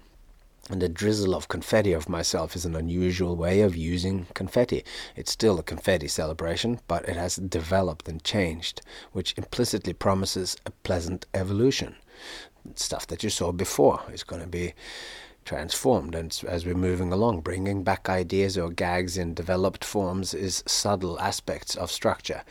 And 0.70 0.82
the 0.82 0.90
drizzle 0.90 1.34
of 1.34 1.48
confetti 1.48 1.94
of 1.94 2.10
myself 2.10 2.56
is 2.56 2.66
an 2.66 2.76
unusual 2.76 3.38
way 3.38 3.62
of 3.62 3.78
using 3.78 4.28
confetti. 4.34 4.84
It's 5.16 5.32
still 5.32 5.60
a 5.60 5.64
confetti 5.64 6.10
celebration, 6.10 6.82
but 6.88 7.08
it 7.08 7.16
has 7.16 7.38
developed 7.38 8.10
and 8.10 8.22
changed, 8.24 8.82
which 9.14 9.34
implicitly 9.38 9.94
promises 9.94 10.58
a 10.66 10.72
pleasant 10.72 11.26
evolution. 11.34 11.96
Stuff 12.76 13.08
that 13.08 13.24
you 13.24 13.30
saw 13.30 13.54
before 13.54 14.02
is 14.12 14.24
going 14.24 14.42
to 14.42 14.48
be 14.48 14.74
transformed. 15.48 16.14
And 16.14 16.38
as 16.46 16.66
we're 16.66 16.76
moving 16.76 17.14
along 17.14 17.40
bringing 17.40 17.82
back 17.82 18.10
ideas 18.10 18.58
or 18.58 18.70
gags 18.70 19.18
in 19.18 19.34
developed 19.34 19.86
forms 19.86 20.34
is 20.34 20.62
subtle 20.68 21.18
aspects 21.22 21.76
of 21.76 21.90
structure. 21.90 22.44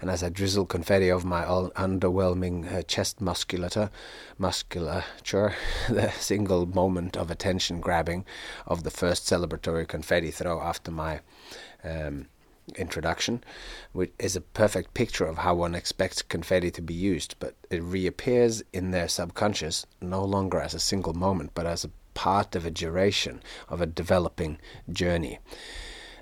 And 0.00 0.10
as 0.10 0.22
i 0.22 0.30
drizzle 0.30 0.64
confetti 0.64 1.12
over 1.12 1.26
my 1.26 1.44
underwhelming 1.44 2.72
uh, 2.72 2.82
chest 2.82 3.20
musculature 3.20 3.90
musculature 4.38 5.54
the 5.90 6.10
single 6.12 6.64
moment 6.64 7.16
of 7.16 7.30
attention 7.30 7.80
grabbing 7.80 8.24
of 8.66 8.82
the 8.82 8.90
first 8.90 9.24
celebratory 9.24 9.86
confetti 9.86 10.30
throw 10.30 10.60
after 10.60 10.90
my 10.90 11.20
um, 11.84 12.26
introduction, 12.76 13.42
which 13.92 14.12
is 14.18 14.36
a 14.36 14.40
perfect 14.40 14.94
picture 14.94 15.26
of 15.26 15.38
how 15.38 15.54
one 15.54 15.74
expects 15.74 16.22
confetti 16.22 16.70
to 16.70 16.82
be 16.82 16.94
used, 16.94 17.34
but 17.38 17.54
it 17.70 17.82
reappears 17.82 18.62
in 18.72 18.90
their 18.90 19.08
subconscious 19.08 19.86
no 20.00 20.24
longer 20.24 20.60
as 20.60 20.74
a 20.74 20.80
single 20.80 21.14
moment, 21.14 21.50
but 21.54 21.66
as 21.66 21.84
a 21.84 21.90
part 22.26 22.56
of 22.56 22.66
a 22.66 22.70
duration 22.82 23.40
of 23.68 23.80
a 23.80 23.86
developing 23.86 24.58
journey 24.90 25.38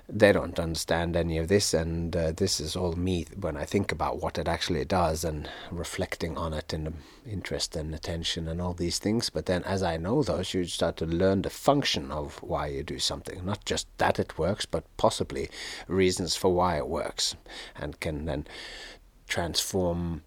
they 0.09 0.31
don't 0.31 0.57
understand 0.57 1.17
any 1.17 1.37
of 1.37 1.49
this, 1.49 1.73
and 1.73 2.15
uh, 2.15 2.31
this 2.31 2.61
is 2.61 2.77
all 2.77 2.93
me 2.93 3.25
when 3.35 3.57
I 3.57 3.65
think 3.65 3.91
about 3.91 4.21
what 4.21 4.37
it 4.37 4.47
actually 4.47 4.85
does 4.85 5.25
and 5.25 5.49
reflecting 5.69 6.37
on 6.37 6.53
it 6.53 6.71
and 6.71 6.93
interest 7.29 7.75
and 7.75 7.93
attention 7.93 8.47
and 8.47 8.61
all 8.61 8.73
these 8.73 8.99
things. 8.99 9.29
But 9.29 9.47
then, 9.47 9.63
as 9.63 9.83
I 9.83 9.97
know 9.97 10.23
those, 10.23 10.53
you 10.53 10.63
start 10.63 10.95
to 10.97 11.05
learn 11.05 11.41
the 11.41 11.49
function 11.49 12.09
of 12.09 12.41
why 12.41 12.67
you 12.67 12.83
do 12.83 12.99
something, 12.99 13.45
not 13.45 13.65
just 13.65 13.87
that 13.97 14.17
it 14.17 14.37
works, 14.37 14.65
but 14.65 14.85
possibly 14.95 15.49
reasons 15.89 16.37
for 16.37 16.53
why 16.53 16.77
it 16.77 16.87
works, 16.87 17.35
and 17.75 17.99
can 17.99 18.25
then 18.25 18.47
transform. 19.27 20.23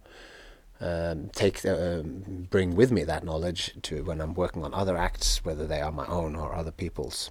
Um, 0.83 1.29
take 1.35 1.65
uh, 1.67 2.03
bring 2.03 2.75
with 2.75 2.91
me 2.91 3.05
that 3.05 3.23
knowledge 3.23 3.75
to 3.83 4.03
when 4.03 4.21
I'm 4.21 4.33
working 4.33 4.65
on 4.65 4.73
other 4.73 4.97
acts, 4.97 5.45
whether 5.45 5.67
they 5.67 5.83
are 5.83 5.93
my 5.93 6.07
own 6.07 6.35
or 6.35 6.55
other 6.55 6.71
people's. 6.71 7.31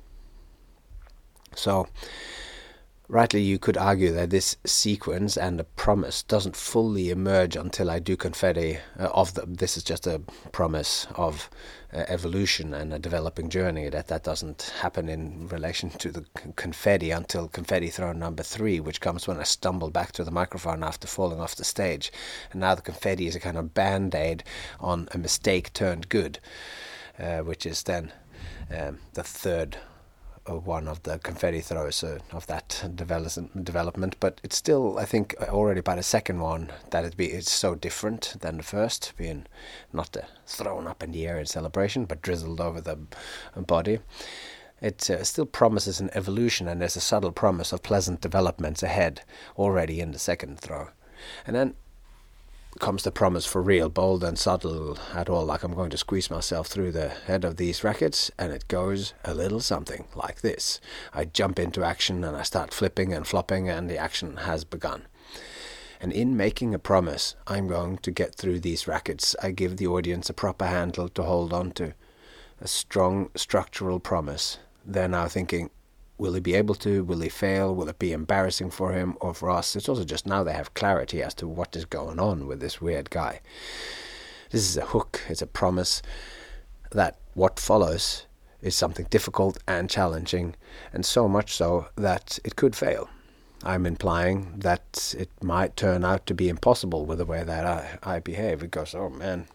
So, 1.55 1.87
rightly, 3.09 3.41
you 3.41 3.57
could 3.57 3.75
argue 3.75 4.11
that 4.13 4.29
this 4.29 4.55
sequence 4.65 5.35
and 5.35 5.59
the 5.59 5.63
promise 5.63 6.21
doesn't 6.21 6.55
fully 6.55 7.09
emerge 7.09 7.55
until 7.55 7.89
I 7.89 7.97
do 7.97 8.15
confetti 8.15 8.77
uh, 8.97 9.07
of. 9.07 9.33
This 9.57 9.75
is 9.75 9.83
just 9.83 10.05
a 10.05 10.21
promise 10.51 11.07
of 11.15 11.49
uh, 11.91 12.05
evolution 12.07 12.73
and 12.73 12.93
a 12.93 12.99
developing 12.99 13.49
journey. 13.49 13.89
That 13.89 14.07
that 14.07 14.23
doesn't 14.23 14.71
happen 14.79 15.09
in 15.09 15.47
relation 15.49 15.89
to 15.89 16.11
the 16.11 16.23
confetti 16.55 17.09
until 17.09 17.47
confetti 17.47 17.89
throw 17.89 18.13
number 18.13 18.43
three, 18.43 18.79
which 18.79 19.01
comes 19.01 19.27
when 19.27 19.39
I 19.39 19.43
stumble 19.43 19.89
back 19.89 20.11
to 20.13 20.23
the 20.23 20.31
microphone 20.31 20.83
after 20.83 21.07
falling 21.07 21.39
off 21.39 21.55
the 21.55 21.63
stage, 21.63 22.11
and 22.51 22.61
now 22.61 22.75
the 22.75 22.81
confetti 22.83 23.25
is 23.25 23.35
a 23.35 23.39
kind 23.39 23.57
of 23.57 23.73
band 23.73 24.13
aid 24.13 24.43
on 24.79 25.09
a 25.11 25.17
mistake 25.17 25.73
turned 25.73 26.09
good, 26.09 26.39
uh, 27.17 27.39
which 27.39 27.65
is 27.65 27.83
then 27.83 28.13
um, 28.71 28.99
the 29.13 29.23
third 29.23 29.77
one 30.57 30.87
of 30.87 31.03
the 31.03 31.19
confetti 31.19 31.61
throws 31.61 32.03
uh, 32.03 32.19
of 32.31 32.47
that 32.47 32.83
development, 32.95 34.15
but 34.19 34.39
it's 34.43 34.55
still, 34.55 34.97
I 34.97 35.05
think, 35.05 35.35
already 35.41 35.81
by 35.81 35.95
the 35.95 36.03
second 36.03 36.39
one 36.39 36.71
that 36.91 37.05
it 37.05 37.17
be 37.17 37.27
it's 37.27 37.51
so 37.51 37.75
different 37.75 38.35
than 38.41 38.57
the 38.57 38.63
first, 38.63 39.13
being 39.17 39.45
not 39.93 40.15
uh, 40.15 40.21
thrown 40.45 40.87
up 40.87 41.03
in 41.03 41.11
the 41.11 41.27
air 41.27 41.39
in 41.39 41.45
celebration, 41.45 42.05
but 42.05 42.21
drizzled 42.21 42.61
over 42.61 42.81
the 42.81 42.97
body. 43.55 43.99
It 44.81 45.09
uh, 45.09 45.23
still 45.23 45.45
promises 45.45 45.99
an 45.99 46.09
evolution, 46.13 46.67
and 46.67 46.81
there's 46.81 46.95
a 46.95 47.01
subtle 47.01 47.31
promise 47.31 47.73
of 47.73 47.83
pleasant 47.83 48.21
developments 48.21 48.81
ahead 48.81 49.21
already 49.57 49.99
in 49.99 50.11
the 50.11 50.19
second 50.19 50.59
throw. 50.59 50.89
And 51.45 51.55
then 51.55 51.75
comes 52.77 53.03
the 53.03 53.11
promise 53.11 53.45
for 53.45 53.61
real, 53.61 53.89
bold 53.89 54.23
and 54.23 54.37
subtle 54.37 54.97
at 55.13 55.27
all, 55.27 55.45
like 55.45 55.63
I'm 55.63 55.73
going 55.73 55.89
to 55.89 55.97
squeeze 55.97 56.29
myself 56.29 56.67
through 56.67 56.91
the 56.91 57.09
head 57.09 57.43
of 57.43 57.57
these 57.57 57.83
rackets, 57.83 58.29
and 58.37 58.53
it 58.53 58.67
goes 58.67 59.13
a 59.25 59.33
little 59.33 59.59
something 59.59 60.05
like 60.15 60.41
this. 60.41 60.79
I 61.13 61.25
jump 61.25 61.57
into 61.57 61.83
action 61.83 62.23
and 62.23 62.37
I 62.37 62.43
start 62.43 62.73
flipping 62.73 63.11
and 63.13 63.25
flopping, 63.25 63.67
and 63.67 63.89
the 63.89 63.97
action 63.97 64.37
has 64.37 64.63
begun. 64.63 65.07
And 65.99 66.13
in 66.13 66.37
making 66.37 66.73
a 66.73 66.79
promise, 66.79 67.35
I'm 67.47 67.67
going 67.67 67.97
to 67.97 68.11
get 68.11 68.35
through 68.35 68.59
these 68.59 68.87
rackets, 68.87 69.35
I 69.41 69.51
give 69.51 69.77
the 69.77 69.87
audience 69.87 70.29
a 70.29 70.33
proper 70.33 70.67
handle 70.67 71.09
to 71.09 71.23
hold 71.23 71.51
on 71.51 71.71
to, 71.71 71.93
a 72.61 72.67
strong 72.67 73.31
structural 73.35 73.99
promise. 73.99 74.59
They're 74.85 75.07
now 75.07 75.27
thinking, 75.27 75.71
Will 76.19 76.33
he 76.33 76.41
be 76.41 76.53
able 76.53 76.75
to? 76.75 77.03
Will 77.05 77.21
he 77.21 77.29
fail? 77.29 77.73
Will 77.73 77.87
it 77.87 77.97
be 77.97 78.11
embarrassing 78.11 78.71
for 78.71 78.91
him 78.91 79.17
or 79.21 79.33
for 79.33 79.49
us? 79.49 79.75
It's 79.77 79.87
also 79.87 80.03
just 80.03 80.27
now 80.27 80.43
they 80.43 80.53
have 80.53 80.73
clarity 80.73 81.23
as 81.23 81.33
to 81.35 81.47
what 81.47 81.77
is 81.77 81.85
going 81.85 82.19
on 82.19 82.45
with 82.45 82.59
this 82.59 82.81
weird 82.81 83.09
guy. 83.09 83.39
This 84.51 84.69
is 84.69 84.75
a 84.75 84.85
hook, 84.85 85.21
it's 85.29 85.41
a 85.41 85.47
promise 85.47 86.01
that 86.91 87.17
what 87.35 87.57
follows 87.57 88.25
is 88.61 88.75
something 88.75 89.07
difficult 89.09 89.59
and 89.65 89.89
challenging, 89.89 90.55
and 90.91 91.05
so 91.05 91.29
much 91.29 91.55
so 91.55 91.87
that 91.95 92.37
it 92.43 92.57
could 92.57 92.75
fail. 92.75 93.09
I'm 93.63 93.85
implying 93.85 94.59
that 94.59 95.15
it 95.17 95.29
might 95.41 95.77
turn 95.77 96.03
out 96.03 96.25
to 96.25 96.33
be 96.33 96.49
impossible 96.49 97.05
with 97.05 97.19
the 97.19 97.25
way 97.25 97.43
that 97.45 97.65
I, 97.65 97.97
I 98.03 98.19
behave 98.19 98.59
because, 98.59 98.93
oh 98.93 99.09
man, 99.09 99.47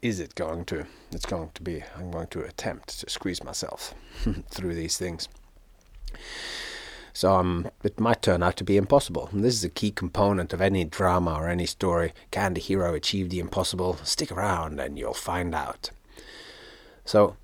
is 0.00 0.20
it 0.20 0.36
going 0.36 0.64
to? 0.66 0.86
It's 1.10 1.26
going 1.26 1.50
to 1.54 1.62
be, 1.62 1.82
I'm 1.96 2.12
going 2.12 2.28
to 2.28 2.44
attempt 2.44 3.00
to 3.00 3.10
squeeze 3.10 3.42
myself 3.42 3.94
through 4.50 4.74
these 4.74 4.96
things. 4.96 5.28
So 7.12 7.34
um, 7.34 7.68
it 7.84 8.00
might 8.00 8.22
turn 8.22 8.42
out 8.42 8.56
to 8.56 8.64
be 8.64 8.76
impossible. 8.76 9.28
And 9.32 9.44
this 9.44 9.54
is 9.54 9.64
a 9.64 9.68
key 9.68 9.90
component 9.90 10.52
of 10.52 10.60
any 10.60 10.84
drama 10.84 11.34
or 11.34 11.48
any 11.48 11.66
story. 11.66 12.12
Can 12.30 12.54
the 12.54 12.60
hero 12.60 12.94
achieve 12.94 13.28
the 13.28 13.38
impossible? 13.38 13.98
Stick 14.02 14.32
around 14.32 14.80
and 14.80 14.98
you'll 14.98 15.14
find 15.14 15.54
out. 15.54 15.90
So, 17.04 17.36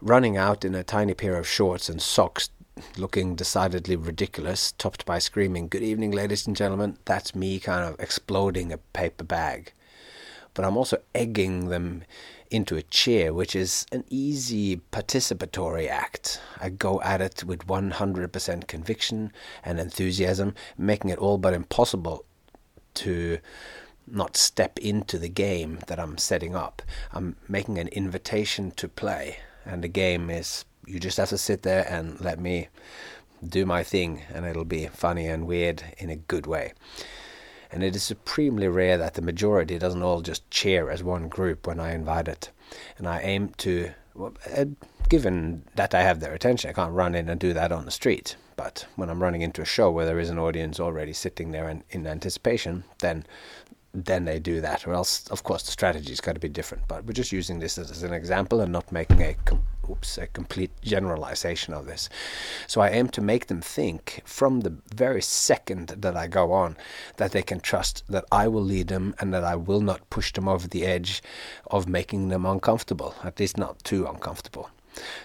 running 0.00 0.36
out 0.36 0.64
in 0.64 0.74
a 0.74 0.82
tiny 0.82 1.14
pair 1.14 1.36
of 1.36 1.46
shorts 1.46 1.88
and 1.88 2.00
socks, 2.00 2.48
looking 2.96 3.34
decidedly 3.34 3.96
ridiculous, 3.96 4.72
topped 4.72 5.04
by 5.04 5.18
screaming, 5.18 5.68
Good 5.68 5.82
evening, 5.82 6.12
ladies 6.12 6.46
and 6.46 6.56
gentlemen, 6.56 6.96
that's 7.04 7.34
me 7.34 7.60
kind 7.60 7.84
of 7.84 8.00
exploding 8.00 8.72
a 8.72 8.78
paper 8.78 9.24
bag. 9.24 9.72
But 10.54 10.64
I'm 10.64 10.76
also 10.76 10.98
egging 11.14 11.68
them 11.68 12.04
into 12.52 12.76
a 12.76 12.82
chair, 12.82 13.32
which 13.32 13.56
is 13.56 13.86
an 13.92 14.04
easy 14.10 14.76
participatory 14.92 15.88
act. 15.88 16.40
I 16.60 16.68
go 16.68 17.00
at 17.00 17.20
it 17.20 17.44
with 17.44 17.66
100% 17.66 18.66
conviction 18.66 19.32
and 19.64 19.80
enthusiasm, 19.80 20.54
making 20.76 21.10
it 21.10 21.18
all 21.18 21.38
but 21.38 21.54
impossible 21.54 22.24
to 22.94 23.38
not 24.06 24.36
step 24.36 24.78
into 24.78 25.18
the 25.18 25.28
game 25.28 25.78
that 25.86 25.98
I'm 25.98 26.18
setting 26.18 26.54
up. 26.54 26.82
I'm 27.12 27.36
making 27.48 27.78
an 27.78 27.88
invitation 27.88 28.70
to 28.72 28.88
play, 28.88 29.38
and 29.64 29.82
the 29.82 29.88
game 29.88 30.28
is 30.28 30.64
you 30.86 31.00
just 31.00 31.16
have 31.16 31.30
to 31.30 31.38
sit 31.38 31.62
there 31.62 31.86
and 31.88 32.20
let 32.20 32.38
me 32.38 32.68
do 33.46 33.64
my 33.64 33.82
thing, 33.82 34.22
and 34.32 34.44
it'll 34.44 34.64
be 34.64 34.86
funny 34.88 35.26
and 35.26 35.46
weird 35.46 35.82
in 35.98 36.10
a 36.10 36.16
good 36.16 36.46
way 36.46 36.74
and 37.72 37.82
it 37.82 37.96
is 37.96 38.02
supremely 38.02 38.68
rare 38.68 38.98
that 38.98 39.14
the 39.14 39.22
majority 39.22 39.78
doesn't 39.78 40.02
all 40.02 40.20
just 40.20 40.48
cheer 40.50 40.90
as 40.90 41.02
one 41.02 41.28
group 41.28 41.66
when 41.66 41.80
I 41.80 41.94
invite 41.94 42.28
it. 42.28 42.50
And 42.98 43.08
I 43.08 43.20
aim 43.20 43.52
to, 43.58 43.90
well, 44.14 44.34
uh, 44.56 44.66
given 45.08 45.64
that 45.74 45.94
I 45.94 46.02
have 46.02 46.20
their 46.20 46.34
attention, 46.34 46.70
I 46.70 46.74
can't 46.74 46.92
run 46.92 47.14
in 47.14 47.28
and 47.28 47.40
do 47.40 47.52
that 47.54 47.72
on 47.72 47.86
the 47.86 47.90
street. 47.90 48.36
But 48.56 48.86
when 48.96 49.08
I'm 49.08 49.22
running 49.22 49.42
into 49.42 49.62
a 49.62 49.66
show 49.66 49.90
where 49.90 50.06
there 50.06 50.20
is 50.20 50.30
an 50.30 50.38
audience 50.38 50.78
already 50.78 51.14
sitting 51.14 51.50
there 51.50 51.68
in, 51.68 51.82
in 51.90 52.06
anticipation, 52.06 52.84
then 53.00 53.24
then 53.94 54.24
they 54.24 54.38
do 54.38 54.60
that. 54.62 54.86
Or 54.86 54.94
else, 54.94 55.28
of 55.28 55.42
course, 55.42 55.64
the 55.64 55.70
strategy's 55.70 56.20
got 56.20 56.32
to 56.32 56.40
be 56.40 56.48
different. 56.48 56.88
But 56.88 57.04
we're 57.04 57.12
just 57.12 57.32
using 57.32 57.58
this 57.58 57.76
as, 57.76 57.90
as 57.90 58.02
an 58.02 58.14
example 58.14 58.62
and 58.62 58.72
not 58.72 58.90
making 58.90 59.20
a 59.20 59.34
com- 59.44 59.62
oops, 59.90 60.18
a 60.18 60.26
complete 60.26 60.70
generalization 60.82 61.74
of 61.74 61.86
this. 61.86 62.08
So 62.66 62.80
I 62.80 62.90
aim 62.90 63.08
to 63.08 63.20
make 63.20 63.46
them 63.46 63.60
think 63.60 64.22
from 64.24 64.60
the 64.60 64.74
very 64.94 65.22
second 65.22 65.88
that 65.88 66.16
I 66.16 66.26
go 66.26 66.52
on 66.52 66.76
that 67.16 67.32
they 67.32 67.42
can 67.42 67.60
trust 67.60 68.04
that 68.08 68.24
I 68.30 68.48
will 68.48 68.62
lead 68.62 68.88
them 68.88 69.14
and 69.18 69.32
that 69.34 69.44
I 69.44 69.56
will 69.56 69.80
not 69.80 70.08
push 70.10 70.32
them 70.32 70.48
over 70.48 70.68
the 70.68 70.84
edge 70.84 71.22
of 71.70 71.88
making 71.88 72.28
them 72.28 72.46
uncomfortable, 72.46 73.14
at 73.24 73.38
least 73.40 73.58
not 73.58 73.82
too 73.84 74.06
uncomfortable. 74.06 74.70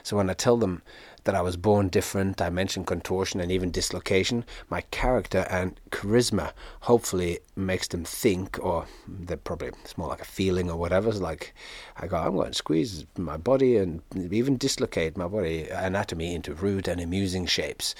So 0.03 0.17
when 0.17 0.29
I 0.29 0.33
tell 0.33 0.57
them 0.57 0.81
that 1.27 1.35
I 1.35 1.41
was 1.41 1.57
born 1.57 1.89
different. 1.89 2.41
I 2.41 2.49
mentioned 2.49 2.87
contortion 2.87 3.41
and 3.41 3.51
even 3.51 3.69
dislocation. 3.69 4.45
My 4.69 4.79
character 4.91 5.45
and 5.49 5.77
charisma 5.91 6.53
hopefully 6.79 7.39
makes 7.53 7.89
them 7.89 8.05
think, 8.05 8.57
or 8.63 8.85
they're 9.05 9.35
probably 9.35 9.67
it's 9.83 9.97
more 9.97 10.07
like 10.07 10.21
a 10.21 10.25
feeling 10.25 10.71
or 10.71 10.77
whatever. 10.77 11.09
It's 11.09 11.19
like 11.19 11.53
I 11.97 12.07
go, 12.07 12.15
I'm 12.15 12.35
going 12.35 12.51
to 12.51 12.57
squeeze 12.57 13.05
my 13.17 13.35
body 13.35 13.75
and 13.75 14.01
even 14.15 14.55
dislocate 14.55 15.17
my 15.17 15.27
body 15.27 15.67
anatomy 15.67 16.33
into 16.33 16.53
rude 16.53 16.87
and 16.87 17.01
amusing 17.01 17.45
shapes 17.45 17.93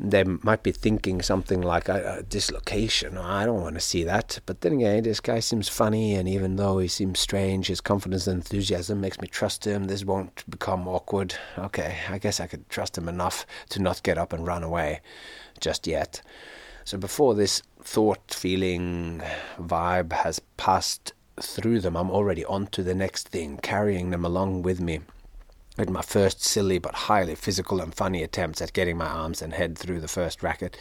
they 0.00 0.22
might 0.22 0.62
be 0.62 0.70
thinking 0.70 1.22
something 1.22 1.60
like 1.60 1.88
a, 1.88 2.18
a, 2.18 2.22
dislocation. 2.22 3.18
Oh, 3.18 3.22
I 3.22 3.44
don't 3.44 3.60
want 3.60 3.74
to 3.74 3.80
see 3.80 4.04
that. 4.04 4.38
But 4.46 4.60
then 4.60 4.74
again, 4.74 5.02
this 5.02 5.20
guy 5.20 5.40
seems 5.40 5.68
funny, 5.68 6.14
and 6.14 6.28
even 6.28 6.56
though 6.56 6.78
he 6.78 6.88
seems 6.88 7.18
strange, 7.18 7.66
his 7.66 7.80
confidence 7.80 8.26
and 8.26 8.36
enthusiasm 8.36 9.00
makes 9.00 9.20
me 9.20 9.26
trust 9.26 9.66
him. 9.66 9.84
This 9.84 10.04
won't 10.04 10.48
become 10.48 10.86
awkward. 10.86 11.34
Okay, 11.58 11.96
I 12.08 12.18
guess 12.18 12.38
I 12.38 12.46
could 12.46 12.68
trust 12.68 12.96
him 12.96 13.08
enough 13.08 13.44
to 13.70 13.82
not 13.82 14.02
get 14.02 14.18
up 14.18 14.32
and 14.32 14.46
run 14.46 14.62
away 14.62 15.00
just 15.60 15.86
yet. 15.86 16.22
So 16.84 16.96
before 16.96 17.34
this 17.34 17.62
thought, 17.82 18.32
feeling, 18.32 19.22
vibe 19.60 20.12
has 20.12 20.40
passed 20.56 21.12
through 21.40 21.80
them, 21.80 21.96
I'm 21.96 22.10
already 22.10 22.44
on 22.44 22.66
to 22.68 22.82
the 22.82 22.94
next 22.94 23.28
thing, 23.28 23.58
carrying 23.58 24.10
them 24.10 24.24
along 24.24 24.62
with 24.62 24.80
me 24.80 25.00
with 25.78 25.88
my 25.88 26.02
first 26.02 26.42
silly 26.42 26.78
but 26.78 26.94
highly 26.94 27.36
physical 27.36 27.80
and 27.80 27.94
funny 27.94 28.22
attempts 28.22 28.60
at 28.60 28.72
getting 28.72 28.98
my 28.98 29.06
arms 29.06 29.40
and 29.40 29.54
head 29.54 29.78
through 29.78 30.00
the 30.00 30.08
first 30.08 30.42
racket. 30.42 30.76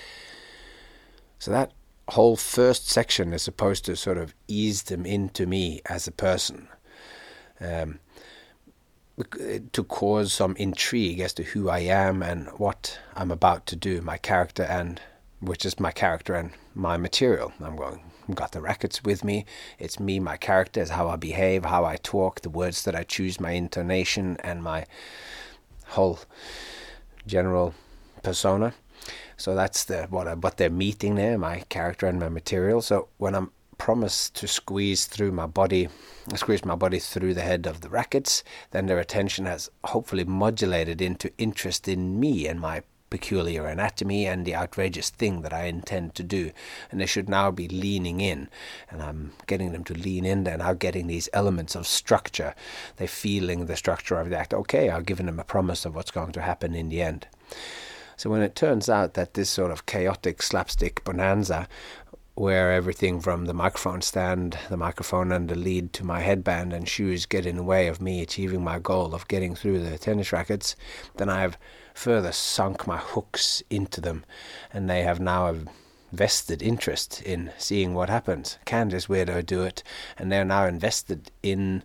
So 1.40 1.52
that 1.52 1.72
whole 2.10 2.36
first 2.36 2.90
section 2.90 3.32
is 3.32 3.44
supposed 3.44 3.86
to 3.86 3.96
sort 3.96 4.18
of 4.18 4.34
ease 4.48 4.84
them 4.84 5.06
into 5.06 5.46
me 5.46 5.82
as 5.86 6.08
a 6.08 6.12
person. 6.12 6.68
Um, 7.62 8.00
to 9.72 9.84
cause 9.84 10.32
some 10.32 10.56
intrigue 10.58 11.20
as 11.20 11.34
to 11.34 11.44
who 11.44 11.70
I 11.70 11.80
am 11.80 12.22
and 12.22 12.48
what 12.58 13.00
I'm 13.16 13.32
about 13.32 13.66
to 13.68 13.76
do, 13.76 14.02
my 14.02 14.18
character 14.18 14.64
and 14.64 15.02
which 15.40 15.66
is 15.66 15.80
my 15.80 15.92
character 15.92 16.36
and 16.36 16.52
my 16.76 16.98
material. 16.98 17.52
I'm 17.60 17.76
going 17.76 18.02
got 18.36 18.52
the 18.52 18.62
rackets 18.62 19.04
with 19.04 19.24
me. 19.24 19.46
It's 19.80 20.00
me, 20.00 20.20
my 20.20 20.38
character, 20.38 20.82
is 20.82 20.90
how 20.90 21.10
I 21.10 21.16
behave, 21.16 21.66
how 21.66 21.86
I 21.86 21.98
talk, 21.98 22.42
the 22.42 22.50
words 22.50 22.84
that 22.84 22.96
I 22.96 23.04
choose, 23.04 23.40
my 23.40 23.52
intonation, 23.52 24.38
and 24.42 24.64
my 24.64 24.86
whole 25.88 26.20
general 27.26 27.74
persona. 28.24 28.74
So 29.38 29.56
that's 29.56 29.86
the 29.86 30.08
what 30.10 30.28
I, 30.28 30.34
what 30.34 30.58
they're 30.58 30.70
meeting 30.70 31.16
there, 31.16 31.38
my 31.38 31.60
character 31.70 32.08
and 32.08 32.20
my 32.20 32.30
material. 32.30 32.82
So 32.82 33.08
when 33.18 33.36
I'm 33.36 33.52
promised 33.78 34.36
to 34.36 34.48
squeeze 34.48 35.06
through 35.06 35.32
my 35.32 35.46
body, 35.46 35.88
squeeze 36.36 36.66
my 36.66 36.76
body 36.76 37.00
through 37.00 37.36
the 37.36 37.42
head 37.42 37.68
of 37.68 37.82
the 37.82 37.90
rackets, 37.90 38.44
then 38.72 38.88
their 38.88 39.00
attention 39.00 39.46
has 39.46 39.70
hopefully 39.84 40.24
modulated 40.24 41.02
into 41.02 41.32
interest 41.38 41.88
in 41.88 42.20
me 42.20 42.48
and 42.48 42.60
my 42.60 42.82
peculiar 43.10 43.66
anatomy 43.66 44.26
and 44.26 44.46
the 44.46 44.56
outrageous 44.56 45.10
thing 45.10 45.42
that 45.42 45.54
I 45.54 45.66
intend 45.66 46.16
to 46.16 46.24
do. 46.24 46.52
And 46.92 47.00
they 47.00 47.06
should 47.06 47.30
now 47.30 47.52
be 47.52 47.68
leaning 47.68 48.22
in. 48.22 48.50
And 48.90 49.02
I'm 49.02 49.34
getting 49.48 49.72
them 49.72 49.84
to 49.86 49.94
lean 49.94 50.26
in. 50.26 50.44
They're 50.44 50.58
now 50.58 50.74
getting 50.74 51.08
these 51.08 51.30
elements 51.34 51.76
of 51.76 51.88
structure. 51.88 52.54
They're 52.98 53.08
feeling 53.08 53.66
the 53.66 53.78
structure 53.78 54.20
of 54.20 54.30
the 54.30 54.38
act. 54.38 54.54
Okay, 54.54 54.90
I've 54.90 55.06
given 55.06 55.26
them 55.26 55.40
a 55.40 55.44
promise 55.44 55.86
of 55.86 55.96
what's 55.96 56.12
going 56.12 56.32
to 56.34 56.42
happen 56.42 56.76
in 56.76 56.90
the 56.90 57.02
end. 57.02 57.28
So 58.16 58.30
when 58.30 58.42
it 58.42 58.56
turns 58.56 58.90
out 58.90 59.14
that 59.14 59.36
this 59.36 59.50
sort 59.50 59.72
of 59.72 59.86
chaotic 59.86 60.42
slapstick 60.42 61.04
bonanza 61.04 61.68
where 62.38 62.72
everything 62.72 63.20
from 63.20 63.46
the 63.46 63.54
microphone 63.54 64.00
stand, 64.02 64.58
the 64.70 64.78
microphone 64.78 65.32
and 65.32 65.50
the 65.50 65.56
lead 65.56 65.92
to 65.92 66.04
my 66.04 66.20
headband 66.20 66.72
and 66.72 66.88
shoes 66.88 67.26
get 67.26 67.48
in 67.48 67.56
the 67.56 67.64
way 67.64 67.88
of 67.88 68.00
me 68.00 68.22
achieving 68.22 68.64
my 68.64 68.78
goal 68.78 69.16
of 69.16 69.28
getting 69.28 69.56
through 69.56 69.80
the 69.80 69.98
tennis 69.98 70.32
rackets, 70.32 70.76
then 71.18 71.30
I've 71.30 71.58
further 71.98 72.32
sunk 72.32 72.86
my 72.86 72.98
hooks 72.98 73.64
into 73.72 74.00
them, 74.00 74.24
and 74.72 74.88
they 74.88 75.02
have 75.02 75.20
now 75.20 75.48
a 75.48 75.56
vested 76.12 76.62
interest 76.62 77.24
in 77.24 77.52
seeing 77.58 77.96
what 77.96 78.08
happens. 78.08 78.60
Candice 78.68 79.08
Weirdo 79.08 79.44
do 79.44 79.64
it, 79.64 79.82
and 80.16 80.32
they're 80.32 80.46
now 80.46 80.66
invested 80.66 81.32
in 81.42 81.82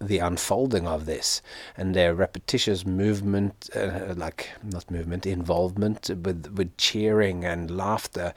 the 0.00 0.18
unfolding 0.18 0.86
of 0.86 1.06
this 1.06 1.40
and 1.76 1.94
their 1.94 2.14
repetitious 2.14 2.84
movement, 2.84 3.70
uh, 3.74 4.14
like 4.16 4.50
not 4.62 4.90
movement, 4.90 5.26
involvement 5.26 6.10
with 6.10 6.52
with 6.54 6.76
cheering 6.76 7.44
and 7.44 7.70
laughter, 7.70 8.34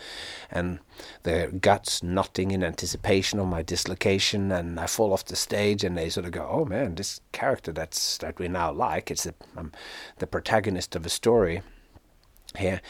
and 0.52 0.80
their 1.24 1.52
guts 1.52 2.04
knotting 2.04 2.52
in 2.52 2.64
anticipation 2.64 3.40
of 3.40 3.48
my 3.48 3.62
dislocation, 3.62 4.52
and 4.52 4.80
I 4.80 4.88
fall 4.88 5.14
off 5.14 5.26
the 5.26 5.36
stage, 5.36 5.84
and 5.84 5.98
they 5.98 6.10
sort 6.10 6.26
of 6.26 6.32
go, 6.32 6.48
"Oh 6.50 6.66
man, 6.66 6.96
this 6.96 7.22
character 7.32 7.72
that's 7.72 8.18
that 8.20 8.40
we 8.40 8.48
now 8.48 8.72
like, 8.72 9.12
it's 9.12 9.24
the 9.24 9.34
um, 9.56 9.72
the 10.20 10.28
protagonist 10.28 10.96
of 10.96 11.06
a 11.06 11.10
story 11.10 11.62
here 12.58 12.82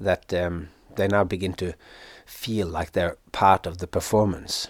that 0.00 0.32
um, 0.34 0.68
they 0.96 1.08
now 1.08 1.24
begin 1.24 1.54
to 1.54 1.74
feel 2.26 2.68
like 2.68 2.92
they're 2.92 3.16
part 3.32 3.66
of 3.66 3.78
the 3.78 3.86
performance." 3.86 4.68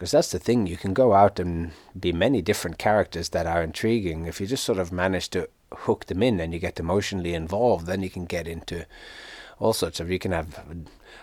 Because 0.00 0.12
that's 0.12 0.32
the 0.32 0.38
thing, 0.38 0.66
you 0.66 0.78
can 0.78 0.94
go 0.94 1.12
out 1.12 1.38
and 1.38 1.72
be 1.98 2.10
many 2.10 2.40
different 2.40 2.78
characters 2.78 3.28
that 3.28 3.46
are 3.46 3.62
intriguing. 3.62 4.24
If 4.24 4.40
you 4.40 4.46
just 4.46 4.64
sort 4.64 4.78
of 4.78 4.90
manage 4.90 5.28
to 5.32 5.46
hook 5.74 6.06
them 6.06 6.22
in 6.22 6.40
and 6.40 6.54
you 6.54 6.58
get 6.58 6.80
emotionally 6.80 7.34
involved, 7.34 7.84
then 7.84 8.02
you 8.02 8.08
can 8.08 8.24
get 8.24 8.48
into 8.48 8.86
all 9.58 9.74
sorts 9.74 10.00
of. 10.00 10.10
You 10.10 10.18
can 10.18 10.32
have 10.32 10.64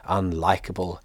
unlikable 0.07 0.99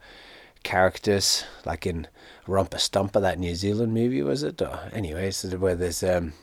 characters, 0.64 1.44
like 1.64 1.86
in 1.86 2.08
Romper 2.46 2.76
Stomper, 2.76 3.22
that 3.22 3.38
New 3.38 3.54
Zealand 3.54 3.94
movie, 3.94 4.22
was 4.22 4.42
it? 4.42 4.60
Or 4.60 4.90
anyways, 4.92 5.42
where 5.56 5.74
there's 5.74 6.02
um, 6.02 6.34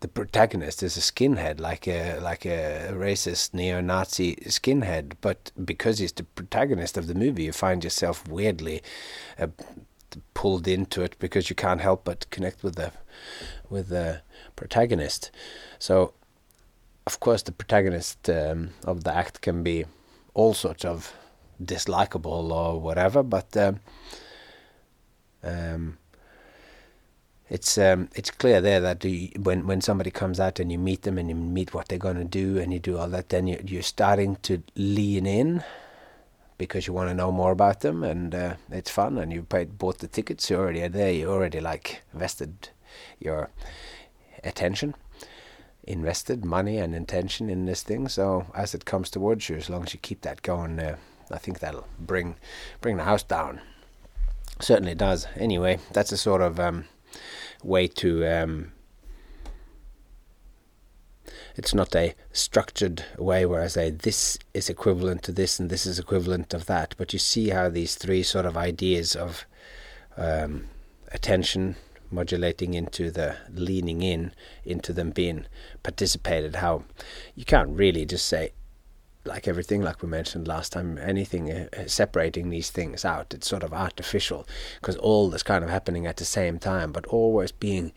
the 0.00 0.08
protagonist 0.08 0.82
is 0.82 0.98
a 0.98 1.00
skinhead, 1.00 1.60
like 1.60 1.88
a 1.88 2.18
like 2.20 2.44
a 2.44 2.90
racist 2.92 3.54
neo-Nazi 3.54 4.36
skinhead. 4.48 5.14
But 5.22 5.50
because 5.64 6.00
he's 6.00 6.12
the 6.12 6.24
protagonist 6.24 6.98
of 6.98 7.06
the 7.06 7.14
movie, 7.14 7.44
you 7.44 7.52
find 7.52 7.82
yourself 7.82 8.28
weirdly 8.28 8.82
uh, 9.38 9.46
pulled 10.34 10.68
into 10.68 11.02
it 11.02 11.16
because 11.18 11.50
you 11.50 11.56
can't 11.56 11.80
help 11.80 12.04
but 12.04 12.28
connect 12.30 12.62
with 12.62 12.76
the 12.76 12.92
with 13.70 13.88
the 13.88 14.22
protagonist. 14.56 15.30
So, 15.78 16.14
of 17.06 17.20
course, 17.20 17.42
the 17.42 17.52
protagonist 17.52 18.28
um, 18.30 18.70
of 18.84 19.04
the 19.04 19.14
act 19.14 19.40
can 19.40 19.62
be 19.62 19.84
all 20.34 20.54
sorts 20.54 20.84
of 20.84 21.12
dislikable 21.62 22.50
or 22.50 22.80
whatever, 22.80 23.22
but 23.22 23.56
um, 23.56 23.80
um, 25.42 25.98
it's 27.48 27.76
um, 27.78 28.08
it's 28.14 28.30
clear 28.30 28.60
there 28.60 28.80
that 28.80 29.04
you, 29.04 29.30
when 29.38 29.66
when 29.66 29.80
somebody 29.80 30.10
comes 30.10 30.40
out 30.40 30.58
and 30.58 30.72
you 30.72 30.78
meet 30.78 31.02
them 31.02 31.18
and 31.18 31.28
you 31.28 31.34
meet 31.34 31.74
what 31.74 31.88
they're 31.88 31.98
going 31.98 32.16
to 32.16 32.24
do 32.24 32.58
and 32.58 32.72
you 32.72 32.78
do 32.78 32.98
all 32.98 33.08
that, 33.08 33.28
then 33.28 33.46
you, 33.46 33.60
you're 33.64 33.82
starting 33.82 34.36
to 34.36 34.62
lean 34.76 35.26
in 35.26 35.62
because 36.58 36.86
you 36.86 36.92
want 36.92 37.08
to 37.08 37.14
know 37.14 37.32
more 37.32 37.52
about 37.52 37.80
them 37.80 38.02
and 38.02 38.34
uh, 38.34 38.54
it's 38.70 38.90
fun 38.90 39.18
and 39.18 39.32
you 39.32 39.42
paid 39.42 39.78
bought 39.78 39.98
the 39.98 40.08
tickets 40.08 40.48
you 40.50 40.56
already 40.56 40.82
are 40.82 40.88
there 40.88 41.12
you 41.12 41.28
already 41.28 41.60
like 41.60 42.02
invested 42.12 42.68
your 43.18 43.50
attention 44.42 44.94
invested 45.82 46.44
money 46.44 46.78
and 46.78 46.94
intention 46.94 47.50
in 47.50 47.66
this 47.66 47.82
thing 47.82 48.08
so 48.08 48.46
as 48.54 48.74
it 48.74 48.84
comes 48.84 49.10
towards 49.10 49.48
you 49.48 49.56
as 49.56 49.68
long 49.68 49.82
as 49.82 49.92
you 49.92 50.00
keep 50.00 50.22
that 50.22 50.42
going 50.42 50.78
uh, 50.78 50.96
I 51.30 51.38
think 51.38 51.60
that'll 51.60 51.86
bring 51.98 52.36
bring 52.80 52.96
the 52.96 53.04
house 53.04 53.22
down. 53.22 53.60
Certainly 54.60 54.94
does. 54.96 55.26
Anyway 55.36 55.78
that's 55.92 56.12
a 56.12 56.16
sort 56.16 56.42
of 56.42 56.60
um, 56.60 56.84
way 57.62 57.88
to 57.88 58.26
um, 58.26 58.72
it's 61.56 61.74
not 61.74 61.94
a 61.94 62.14
structured 62.32 63.04
way 63.18 63.46
where 63.46 63.62
I 63.62 63.68
say 63.68 63.90
this 63.90 64.38
is 64.52 64.68
equivalent 64.68 65.22
to 65.24 65.32
this 65.32 65.60
and 65.60 65.70
this 65.70 65.86
is 65.86 65.98
equivalent 65.98 66.52
of 66.52 66.66
that. 66.66 66.94
But 66.98 67.12
you 67.12 67.18
see 67.18 67.50
how 67.50 67.68
these 67.68 67.94
three 67.94 68.22
sort 68.22 68.46
of 68.46 68.56
ideas 68.56 69.14
of 69.14 69.46
um, 70.16 70.68
attention 71.12 71.76
modulating 72.10 72.74
into 72.74 73.10
the 73.10 73.36
leaning 73.52 74.02
in, 74.02 74.32
into 74.64 74.92
them 74.92 75.10
being 75.10 75.46
participated, 75.82 76.56
how 76.56 76.84
you 77.34 77.44
can't 77.44 77.70
really 77.70 78.04
just 78.06 78.26
say 78.26 78.52
like 79.24 79.48
everything, 79.48 79.82
like 79.82 80.02
we 80.02 80.08
mentioned 80.08 80.46
last 80.46 80.72
time, 80.72 80.98
anything 80.98 81.50
uh, 81.50 81.68
uh, 81.76 81.86
separating 81.86 82.50
these 82.50 82.70
things 82.70 83.04
out, 83.04 83.32
it's 83.32 83.48
sort 83.48 83.62
of 83.62 83.72
artificial 83.72 84.46
because 84.80 84.96
all 84.96 85.32
is 85.34 85.42
kind 85.42 85.64
of 85.64 85.70
happening 85.70 86.06
at 86.06 86.18
the 86.18 86.24
same 86.24 86.58
time, 86.58 86.92
but 86.92 87.06
always 87.06 87.50
being 87.50 87.92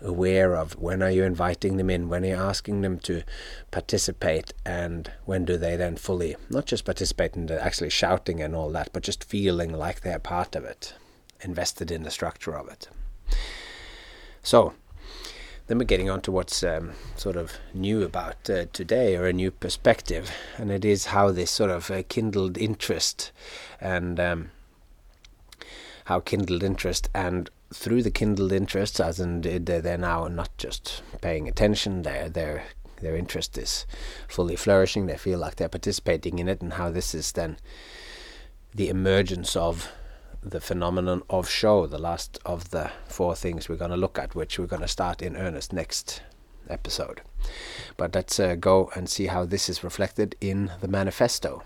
aware 0.00 0.54
of 0.54 0.76
when 0.78 1.02
are 1.02 1.10
you 1.10 1.24
inviting 1.24 1.76
them 1.76 1.90
in, 1.90 2.08
when 2.08 2.24
are 2.24 2.28
you 2.28 2.34
asking 2.34 2.82
them 2.82 2.98
to 3.00 3.22
participate, 3.70 4.52
and 4.64 5.10
when 5.24 5.44
do 5.44 5.56
they 5.56 5.76
then 5.76 5.96
fully, 5.96 6.36
not 6.48 6.66
just 6.66 6.84
participate 6.84 7.34
in 7.34 7.46
the 7.46 7.62
actually 7.62 7.90
shouting 7.90 8.40
and 8.40 8.54
all 8.54 8.70
that, 8.70 8.90
but 8.92 9.02
just 9.02 9.24
feeling 9.24 9.72
like 9.72 10.00
they're 10.00 10.18
part 10.18 10.54
of 10.54 10.64
it, 10.64 10.94
invested 11.40 11.90
in 11.90 12.04
the 12.04 12.10
structure 12.10 12.56
of 12.56 12.68
it. 12.68 12.88
So, 14.42 14.74
then 15.68 15.78
we're 15.78 15.84
getting 15.84 16.10
on 16.10 16.20
to 16.22 16.32
what's 16.32 16.62
um, 16.64 16.92
sort 17.16 17.36
of 17.36 17.52
new 17.74 18.02
about 18.02 18.50
uh, 18.50 18.64
today 18.72 19.16
or 19.16 19.26
a 19.26 19.32
new 19.32 19.50
perspective, 19.50 20.30
and 20.56 20.70
it 20.70 20.84
is 20.84 21.06
how 21.06 21.30
this 21.30 21.50
sort 21.50 21.70
of 21.70 21.90
uh, 21.90 22.02
kindled 22.08 22.58
interest 22.58 23.30
and 23.80 24.18
um, 24.18 24.50
how 26.06 26.20
kindled 26.20 26.62
interest 26.62 27.08
and 27.14 27.50
through 27.72 28.02
the 28.02 28.10
kindled 28.10 28.50
interest, 28.50 28.98
as 28.98 29.20
in 29.20 29.42
they're 29.42 29.98
now 29.98 30.26
not 30.26 30.48
just 30.56 31.02
paying 31.20 31.46
attention, 31.46 32.02
their 32.02 32.28
their 32.30 32.64
their 33.02 33.14
interest 33.14 33.58
is 33.58 33.86
fully 34.26 34.56
flourishing. 34.56 35.06
They 35.06 35.18
feel 35.18 35.38
like 35.38 35.56
they're 35.56 35.68
participating 35.68 36.38
in 36.38 36.48
it, 36.48 36.62
and 36.62 36.72
how 36.72 36.90
this 36.90 37.14
is 37.14 37.32
then 37.32 37.58
the 38.74 38.88
emergence 38.88 39.54
of 39.54 39.92
the 40.42 40.60
phenomenon 40.60 41.22
of 41.28 41.48
show, 41.48 41.86
the 41.86 41.98
last 41.98 42.38
of 42.46 42.70
the 42.70 42.90
four 43.06 43.34
things 43.34 43.68
we're 43.68 43.76
going 43.76 43.90
to 43.90 43.96
look 43.96 44.18
at, 44.18 44.34
which 44.34 44.58
we're 44.58 44.66
going 44.66 44.82
to 44.82 44.88
start 44.88 45.22
in 45.22 45.36
earnest 45.36 45.72
next 45.72 46.22
episode. 46.68 47.22
But 47.96 48.14
let's 48.14 48.38
uh, 48.38 48.54
go 48.54 48.90
and 48.94 49.08
see 49.08 49.26
how 49.26 49.44
this 49.44 49.68
is 49.68 49.84
reflected 49.84 50.36
in 50.40 50.70
the 50.80 50.88
manifesto. 50.88 51.62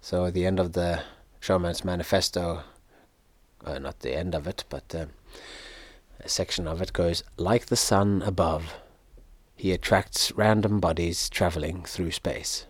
So, 0.00 0.26
at 0.26 0.34
the 0.34 0.46
end 0.46 0.58
of 0.58 0.72
the 0.72 1.02
showman's 1.40 1.84
manifesto, 1.84 2.62
uh, 3.64 3.78
not 3.78 4.00
the 4.00 4.16
end 4.16 4.34
of 4.34 4.46
it, 4.46 4.64
but 4.68 4.94
uh, 4.94 5.06
a 6.20 6.28
section 6.28 6.66
of 6.66 6.80
it 6.80 6.92
goes 6.92 7.22
like 7.36 7.66
the 7.66 7.76
sun 7.76 8.22
above, 8.22 8.74
he 9.56 9.72
attracts 9.72 10.32
random 10.32 10.80
bodies 10.80 11.28
traveling 11.28 11.84
through 11.84 12.10
space. 12.12 12.66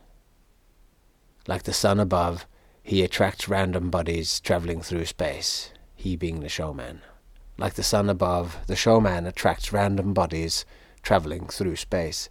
Like 1.47 1.63
the 1.63 1.73
sun 1.73 1.99
above, 1.99 2.47
he 2.85 3.03
attracts 3.03 3.49
random 3.49 3.91
bodies 3.91 4.41
traveling 4.41 4.81
through 4.81 5.07
space, 5.07 5.73
he 5.95 6.17
being 6.17 6.41
the 6.41 6.49
showman. 6.49 7.01
Like 7.57 7.75
the 7.75 7.83
sun 7.83 8.11
above, 8.11 8.59
the 8.67 8.75
showman 8.75 9.25
attracts 9.25 9.73
random 9.73 10.13
bodies 10.13 10.65
traveling 11.01 11.47
through 11.47 11.77
space. 11.77 12.29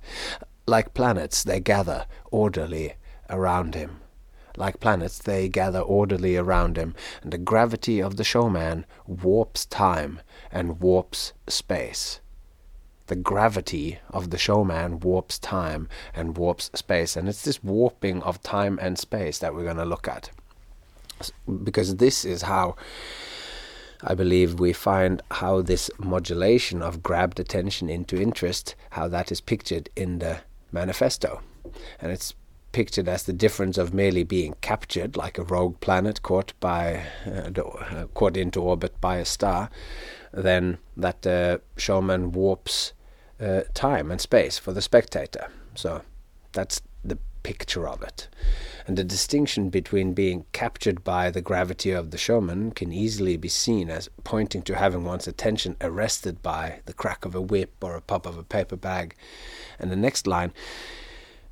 Like 0.67 0.93
planets, 0.93 1.43
they 1.43 1.61
gather 1.61 2.05
orderly 2.31 2.95
around 3.29 3.75
him. 3.75 4.01
Like 4.57 4.81
planets, 4.81 5.19
they 5.19 5.47
gather 5.47 5.79
orderly 5.79 6.35
around 6.35 6.77
him, 6.77 6.95
and 7.21 7.31
the 7.31 7.37
gravity 7.37 8.01
of 8.01 8.17
the 8.17 8.25
showman 8.25 8.85
warps 9.07 9.65
time 9.65 10.19
and 10.51 10.81
warps 10.81 11.31
space. 11.47 12.19
The 13.07 13.15
gravity 13.15 13.99
of 14.09 14.29
the 14.29 14.37
showman 14.37 14.99
warps 14.99 15.39
time 15.39 15.87
and 16.13 16.37
warps 16.37 16.69
space, 16.75 17.15
and 17.15 17.29
it's 17.29 17.43
this 17.43 17.63
warping 17.63 18.21
of 18.23 18.41
time 18.41 18.77
and 18.81 18.99
space 18.99 19.39
that 19.39 19.55
we're 19.55 19.63
going 19.63 19.77
to 19.77 19.85
look 19.85 20.09
at. 20.09 20.29
Because 21.63 21.95
this 21.97 22.25
is 22.25 22.43
how 22.43 22.75
I 24.03 24.15
believe 24.15 24.59
we 24.59 24.73
find 24.73 25.21
how 25.31 25.61
this 25.61 25.89
modulation 25.99 26.81
of 26.81 27.03
grabbed 27.03 27.39
attention 27.39 27.89
into 27.89 28.19
interest, 28.19 28.75
how 28.91 29.07
that 29.09 29.31
is 29.31 29.41
pictured 29.41 29.89
in 29.95 30.19
the 30.19 30.39
manifesto. 30.71 31.41
And 31.99 32.11
it's 32.11 32.33
pictured 32.71 33.07
as 33.07 33.23
the 33.23 33.33
difference 33.33 33.77
of 33.77 33.93
merely 33.93 34.23
being 34.23 34.55
captured, 34.61 35.17
like 35.17 35.37
a 35.37 35.43
rogue 35.43 35.79
planet 35.81 36.21
caught 36.21 36.53
by 36.59 37.03
uh, 37.27 37.61
uh, 37.61 38.05
caught 38.13 38.37
into 38.37 38.61
orbit 38.61 38.99
by 39.01 39.17
a 39.17 39.25
star, 39.25 39.69
then 40.33 40.77
that 40.97 41.21
the 41.21 41.61
showman 41.77 42.31
warps 42.31 42.93
uh, 43.39 43.61
time 43.73 44.09
and 44.11 44.21
space 44.21 44.57
for 44.57 44.71
the 44.71 44.81
spectator. 44.81 45.51
So 45.75 46.01
that's 46.53 46.81
picture 47.43 47.87
of 47.87 48.01
it. 48.01 48.27
And 48.87 48.97
the 48.97 49.03
distinction 49.03 49.69
between 49.69 50.13
being 50.13 50.45
captured 50.51 51.03
by 51.03 51.29
the 51.29 51.41
gravity 51.41 51.91
of 51.91 52.11
the 52.11 52.17
showman 52.17 52.71
can 52.71 52.91
easily 52.91 53.37
be 53.37 53.47
seen 53.47 53.89
as 53.89 54.09
pointing 54.23 54.61
to 54.63 54.75
having 54.75 55.03
one's 55.03 55.27
attention 55.27 55.77
arrested 55.81 56.41
by 56.41 56.81
the 56.85 56.93
crack 56.93 57.25
of 57.25 57.35
a 57.35 57.41
whip 57.41 57.75
or 57.81 57.95
a 57.95 58.01
pop 58.01 58.25
of 58.25 58.37
a 58.37 58.43
paper 58.43 58.75
bag. 58.75 59.15
And 59.79 59.91
the 59.91 59.95
next 59.95 60.27
line, 60.27 60.51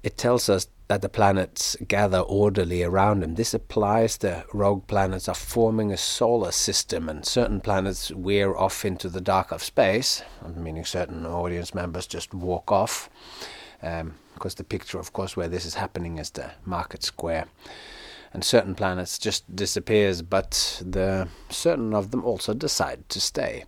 it 0.02 0.18
tells 0.18 0.50
us 0.50 0.68
that 0.88 1.04
the 1.04 1.10
planets 1.10 1.78
gather 1.88 2.20
orderly 2.20 2.82
around 2.82 3.24
him. 3.24 3.36
This 3.36 3.54
applies 3.54 4.18
to 4.20 4.44
rogue 4.54 4.88
planets 4.88 5.30
are 5.30 5.36
forming 5.36 5.92
a 5.92 5.98
solar 5.98 6.52
system, 6.52 7.08
and 7.08 7.24
certain 7.24 7.62
planets 7.62 8.12
wear 8.12 8.58
off 8.58 8.84
into 8.84 9.08
the 9.08 9.22
dark 9.22 9.52
of 9.52 9.62
space, 9.62 10.24
meaning 10.56 10.84
certain 10.84 11.28
audience 11.28 11.76
members 11.76 12.08
just 12.08 12.34
walk 12.34 12.72
off. 12.72 13.08
Um, 13.82 14.16
because 14.34 14.56
the 14.56 14.64
picture, 14.64 15.00
of 15.00 15.12
course, 15.12 15.36
where 15.36 15.50
this 15.50 15.66
is 15.66 15.76
happening 15.76 16.18
is 16.18 16.32
the 16.32 16.52
market 16.66 17.04
square. 17.04 17.48
And 18.32 18.44
certain 18.44 18.74
planets 18.74 19.18
just 19.18 19.54
disappears, 19.54 20.22
but 20.22 20.82
the 20.86 21.28
certain 21.50 21.94
of 21.94 22.12
them 22.12 22.24
also 22.24 22.54
decide 22.54 23.10
to 23.10 23.20
stay. 23.20 23.66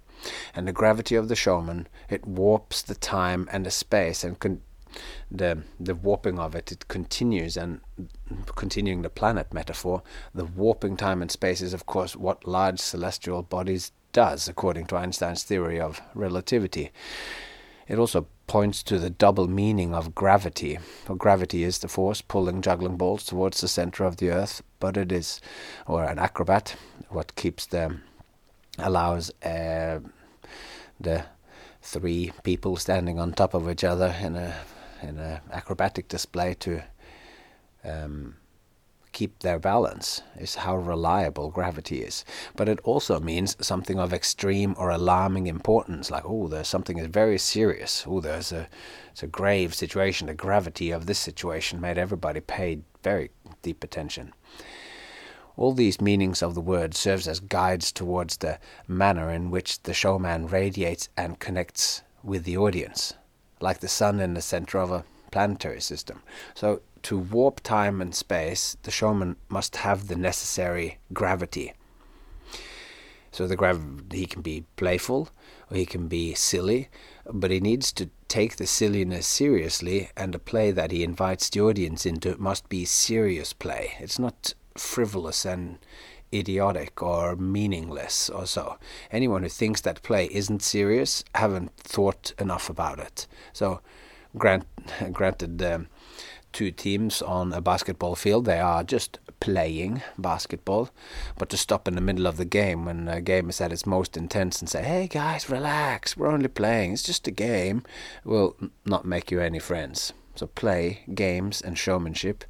And 0.56 0.68
the 0.68 0.72
gravity 0.72 1.16
of 1.16 1.28
the 1.28 1.36
showman, 1.36 1.88
it 2.10 2.26
warps 2.26 2.82
the 2.82 2.96
time 2.96 3.50
and 3.52 3.66
the 3.66 3.72
space, 3.72 4.24
and 4.24 4.40
con- 4.40 4.62
the 5.30 5.64
the 5.80 5.96
warping 5.96 6.38
of 6.40 6.56
it, 6.56 6.72
it 6.72 6.88
continues. 6.88 7.58
And 7.58 7.82
continuing 8.56 9.02
the 9.02 9.10
planet 9.10 9.54
metaphor, 9.54 10.04
the 10.34 10.46
warping 10.46 10.96
time 10.96 11.22
and 11.22 11.32
space 11.32 11.62
is, 11.62 11.74
of 11.74 11.86
course, 11.86 12.16
what 12.16 12.48
large 12.48 12.80
celestial 12.80 13.42
bodies 13.42 13.92
does, 14.14 14.48
according 14.48 14.86
to 14.88 14.96
Einstein's 14.96 15.44
theory 15.44 15.80
of 15.80 16.02
relativity. 16.14 16.92
It 17.88 17.98
also 17.98 18.28
points 18.52 18.84
to 18.84 19.00
the 19.00 19.10
double 19.10 19.48
meaning 19.48 19.96
of 19.96 20.14
gravity. 20.14 20.78
For 21.06 21.16
gravity 21.16 21.64
is 21.64 21.80
the 21.80 21.88
force 21.88 22.22
pulling 22.22 22.62
juggling 22.62 22.98
balls 22.98 23.24
towards 23.24 23.62
the 23.62 23.70
center 23.70 24.04
of 24.04 24.18
the 24.18 24.30
earth, 24.30 24.62
but 24.82 24.98
it 24.98 25.10
is, 25.10 25.40
or 25.88 26.04
an 26.04 26.20
acrobat, 26.20 26.76
what 27.08 27.34
keeps 27.38 27.66
the, 27.66 27.96
allows 28.78 29.32
uh, 29.42 30.02
the 31.00 31.24
three 31.82 32.34
people 32.44 32.76
standing 32.76 33.22
on 33.22 33.32
top 33.32 33.54
of 33.54 33.70
each 33.70 33.86
other 33.86 34.14
in 34.22 34.36
a 34.36 34.54
in 35.02 35.18
a 35.18 35.42
acrobatic 35.54 36.10
display 36.10 36.54
to 36.56 36.84
um, 37.86 38.36
keep 39.12 39.40
their 39.40 39.60
balance 39.60 40.22
is 40.40 40.56
how 40.56 40.76
reliable 40.76 41.50
gravity 41.50 42.02
is. 42.02 42.24
But 42.56 42.70
it 42.70 42.80
also 42.84 43.20
means 43.20 43.58
something 43.60 44.00
of 44.00 44.14
extreme 44.14 44.76
or 44.78 44.90
alarming 44.90 45.48
importance, 45.48 46.10
like, 46.10 46.24
oh, 46.26 46.48
there's 46.48 46.68
something 46.68 46.98
is 46.98 47.08
very 47.08 47.38
serious. 47.38 48.06
Oh, 48.08 48.22
there's 48.22 48.52
a, 48.52 48.68
it's 49.12 49.24
a 49.24 49.28
grave 49.28 49.74
situation. 49.74 50.28
The 50.28 50.34
gravity 50.34 50.92
of 50.92 51.06
this 51.06 51.20
situation 51.20 51.82
made 51.82 51.98
everybody 51.98 52.40
pay 52.40 52.80
very 53.04 53.32
deep 53.62 53.84
attention. 53.84 54.34
All 55.58 55.74
these 55.74 56.02
meanings 56.02 56.42
of 56.42 56.56
the 56.56 56.62
word 56.62 56.96
serves 56.96 57.28
as 57.28 57.40
guides 57.40 57.92
towards 57.92 58.38
the 58.38 58.60
manner 58.88 59.32
in 59.32 59.52
which 59.52 59.84
the 59.84 59.94
showman 59.94 60.48
radiates 60.48 61.10
and 61.18 61.40
connects 61.40 62.02
with 62.24 62.46
the 62.46 62.58
audience, 62.58 63.14
like 63.60 63.80
the 63.80 63.88
sun 63.88 64.20
in 64.20 64.34
the 64.34 64.42
center 64.42 64.80
of 64.80 64.92
a 64.92 65.04
planetary 65.32 65.82
system. 65.82 66.22
So 66.54 66.82
to 67.04 67.18
warp 67.18 67.62
time 67.62 68.02
and 68.02 68.14
space, 68.14 68.78
the 68.84 68.92
showman 68.92 69.36
must 69.50 69.78
have 69.78 70.08
the 70.08 70.16
necessary 70.16 71.00
gravity. 71.14 71.74
So 73.32 73.48
the 73.48 73.56
grav- 73.56 74.12
he 74.12 74.26
can 74.26 74.42
be 74.42 74.66
playful 74.76 75.30
or 75.70 75.78
he 75.78 75.86
can 75.86 76.08
be 76.08 76.34
silly, 76.34 76.90
but 77.26 77.52
he 77.52 77.60
needs 77.60 77.94
to 77.94 78.10
take 78.28 78.58
the 78.58 78.68
silliness 78.68 79.28
seriously, 79.28 80.10
and 80.16 80.34
a 80.36 80.40
play 80.40 80.72
that 80.72 80.92
he 80.92 81.04
invites 81.04 81.50
the 81.50 81.62
audience 81.62 82.06
into 82.06 82.38
must 82.38 82.68
be 82.70 82.86
serious 82.86 83.54
play. 83.54 83.94
It's 84.00 84.20
not 84.20 84.54
frivolous 84.78 85.46
and 85.46 85.80
idiotic 86.34 87.02
or 87.02 87.36
meaningless 87.36 88.30
or 88.30 88.46
so. 88.46 88.78
Anyone 89.12 89.44
who 89.44 89.50
thinks 89.50 89.82
that 89.82 90.02
play 90.02 90.30
isn't 90.32 90.62
serious 90.62 91.24
haven't 91.36 91.76
thought 91.78 92.34
enough 92.40 92.70
about 92.70 93.00
it. 93.00 93.28
So, 93.54 93.82
grant, 94.38 94.66
granted. 95.12 95.62
Um, 95.62 95.88
two 96.52 96.72
teams 96.72 97.22
on 97.22 97.54
a 97.54 97.62
basketball 97.62 98.16
field. 98.16 98.46
They 98.46 98.60
are 98.60 98.84
just 98.84 99.20
playing 99.40 100.02
basketball. 100.18 100.90
But 101.38 101.50
to 101.50 101.58
stop 101.58 101.88
in 101.88 101.96
the 101.96 102.02
middle 102.02 102.28
of 102.28 102.38
the 102.38 102.46
game 102.46 102.86
when 102.86 103.06
the 103.06 103.22
game 103.22 103.50
is 103.50 103.60
at 103.60 103.74
its 103.74 103.86
most 103.86 104.16
intense 104.16 104.62
and 104.62 104.70
say, 104.70 104.84
hey 104.84 105.08
guys, 105.08 105.50
relax, 105.50 106.16
we're 106.16 106.28
only 106.28 106.48
playing, 106.48 106.94
it's 106.94 107.04
just 107.04 107.28
a 107.28 107.32
game, 107.32 107.84
will 108.24 108.56
not 108.86 109.06
make 109.06 109.32
you 109.32 109.42
any 109.42 109.60
friends. 109.60 110.14
So, 110.36 110.48
play, 110.48 111.02
games, 111.14 111.62
and 111.62 111.78
showmanship 111.78 112.46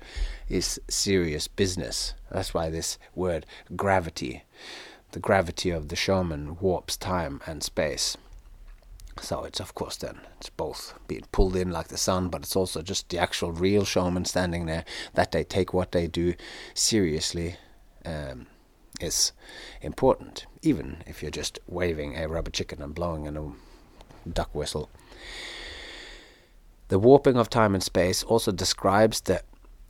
is 0.47 0.79
serious 0.87 1.47
business. 1.47 2.13
That's 2.29 2.53
why 2.53 2.69
this 2.69 2.99
word 3.15 3.45
gravity, 3.75 4.43
the 5.13 5.19
gravity 5.19 5.71
of 5.71 5.87
the 5.87 5.95
showman, 5.95 6.57
warps 6.59 6.95
time 6.95 7.41
and 7.47 7.63
space. 7.63 8.17
So 9.19 9.43
it's 9.43 9.59
of 9.59 9.75
course 9.75 9.97
then 9.97 10.19
it's 10.37 10.49
both 10.49 10.93
being 11.07 11.25
pulled 11.31 11.55
in 11.55 11.71
like 11.71 11.89
the 11.89 11.97
sun, 11.97 12.29
but 12.29 12.41
it's 12.41 12.55
also 12.55 12.81
just 12.81 13.09
the 13.09 13.17
actual 13.17 13.51
real 13.51 13.85
showman 13.85 14.25
standing 14.25 14.65
there 14.65 14.85
that 15.13 15.31
they 15.31 15.43
take 15.43 15.73
what 15.73 15.91
they 15.91 16.07
do 16.07 16.33
seriously 16.73 17.57
um, 18.05 18.47
is 18.99 19.31
important, 19.81 20.45
even 20.61 21.03
if 21.05 21.21
you're 21.21 21.31
just 21.31 21.59
waving 21.67 22.17
a 22.17 22.27
rubber 22.27 22.51
chicken 22.51 22.81
and 22.81 22.95
blowing 22.95 23.25
in 23.25 23.37
a 23.37 23.51
duck 24.29 24.53
whistle. 24.53 24.89
The 26.87 26.99
warping 26.99 27.37
of 27.37 27.49
time 27.49 27.73
and 27.73 27.83
space 27.83 28.23
also 28.23 28.51
describes 28.51 29.21
the 29.21 29.41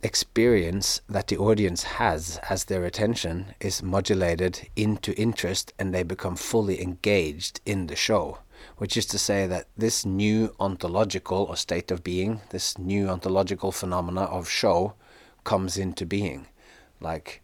experience 0.02 1.00
that 1.08 1.28
the 1.28 1.36
audience 1.36 1.84
has 1.84 2.38
as 2.48 2.64
their 2.64 2.84
attention 2.84 3.54
is 3.60 3.82
modulated 3.82 4.68
into 4.74 5.16
interest 5.20 5.72
and 5.78 5.94
they 5.94 6.02
become 6.02 6.36
fully 6.36 6.82
engaged 6.82 7.60
in 7.64 7.86
the 7.86 7.96
show 7.96 8.38
which 8.76 8.96
is 8.96 9.06
to 9.06 9.18
say 9.18 9.46
that 9.46 9.68
this 9.76 10.04
new 10.04 10.54
ontological 10.58 11.44
or 11.44 11.56
state 11.56 11.90
of 11.90 12.02
being, 12.02 12.40
this 12.50 12.78
new 12.78 13.08
ontological 13.08 13.72
phenomena 13.72 14.22
of 14.22 14.48
show, 14.48 14.94
comes 15.44 15.76
into 15.76 16.06
being. 16.06 16.46
Like 17.00 17.42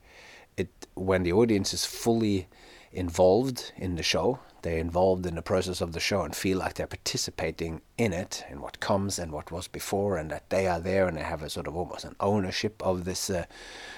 it, 0.57 0.69
when 0.95 1.23
the 1.23 1.33
audience 1.33 1.75
is 1.75 1.85
fully 1.85 2.49
involved 2.93 3.73
in 3.77 3.97
the 3.97 4.03
show, 4.03 4.41
they're 4.63 4.79
involved 4.79 5.25
in 5.27 5.37
the 5.37 5.43
process 5.43 5.81
of 5.81 5.93
the 5.93 6.01
show 6.01 6.23
and 6.23 6.35
feel 6.35 6.59
like 6.59 6.75
they're 6.75 6.87
participating 6.87 7.81
in 7.97 8.13
it, 8.13 8.45
in 8.51 8.61
what 8.61 8.81
comes 8.81 9.19
and 9.19 9.31
what 9.31 9.53
was 9.53 9.69
before, 9.69 10.17
and 10.17 10.31
that 10.31 10.51
they 10.51 10.67
are 10.67 10.81
there 10.81 11.07
and 11.07 11.17
they 11.17 11.23
have 11.23 11.43
a 11.43 11.51
sort 11.51 11.69
of 11.69 11.77
almost 11.77 12.05
an 12.05 12.17
ownership 12.19 12.83
of 12.83 13.05
this 13.05 13.31
uh, 13.31 13.45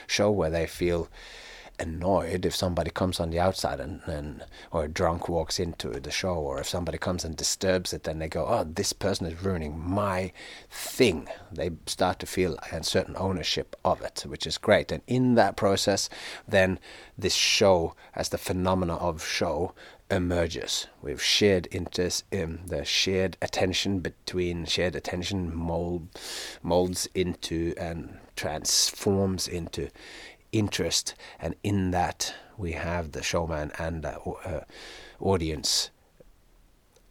show 0.06 0.30
where 0.30 0.50
they 0.50 0.66
feel 0.66 1.09
annoyed 1.81 2.45
if 2.45 2.55
somebody 2.55 2.90
comes 2.90 3.19
on 3.19 3.31
the 3.31 3.40
outside 3.40 3.81
and, 3.81 4.03
and 4.07 4.45
or 4.71 4.85
a 4.85 4.88
drunk 4.88 5.29
walks 5.29 5.59
into 5.59 5.88
the 5.88 6.11
show 6.11 6.35
or 6.35 6.61
if 6.61 6.69
somebody 6.69 6.99
comes 6.99 7.25
and 7.25 7.37
disturbs 7.37 7.93
it 7.93 8.05
then 8.05 8.19
they 8.19 8.29
go 8.29 8.47
oh 8.47 8.64
this 8.64 8.93
person 8.93 9.27
is 9.27 9.43
ruining 9.43 9.79
my 9.79 10.33
thing. 10.71 11.29
They 11.51 11.71
start 11.87 12.19
to 12.21 12.27
feel 12.27 12.57
a 12.71 12.83
certain 12.85 13.16
ownership 13.16 13.77
of 13.85 14.03
it 14.03 14.25
which 14.27 14.47
is 14.47 14.59
great. 14.59 14.93
And 14.93 15.03
in 15.07 15.35
that 15.35 15.57
process 15.57 16.09
then 16.47 16.79
this 17.16 17.35
show 17.35 17.95
as 18.14 18.29
the 18.29 18.38
phenomena 18.38 18.97
of 18.97 19.25
show 19.25 19.75
emerges. 20.11 20.87
With 21.01 21.23
shared 21.23 21.69
interest 21.71 22.25
in 22.31 22.43
um, 22.43 22.61
the 22.66 22.85
shared 22.85 23.37
attention 23.40 24.01
between 24.01 24.64
shared 24.66 24.97
attention 24.97 25.55
mold 25.55 26.09
molds 26.62 27.09
into 27.14 27.75
and 27.79 28.19
transforms 28.37 29.47
into 29.47 29.88
interest, 30.53 31.15
and 31.39 31.55
in 31.63 31.91
that 31.91 32.35
we 32.57 32.73
have 32.73 33.13
the 33.13 33.23
showman 33.23 33.73
and 33.79 34.03
the 34.03 34.19
uh, 34.21 34.65
audience 35.19 35.91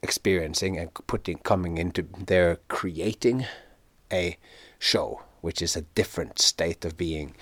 experiencing 0.02 0.78
and 0.78 0.94
putting 1.08 1.38
coming 1.40 1.78
into 1.78 2.04
their 2.26 2.58
creating 2.68 3.46
a 4.12 4.38
show 4.78 5.22
which 5.42 5.62
is 5.62 5.76
a 5.76 5.82
different 5.82 6.40
state 6.40 6.84
of 6.84 6.98
being. 6.98 7.36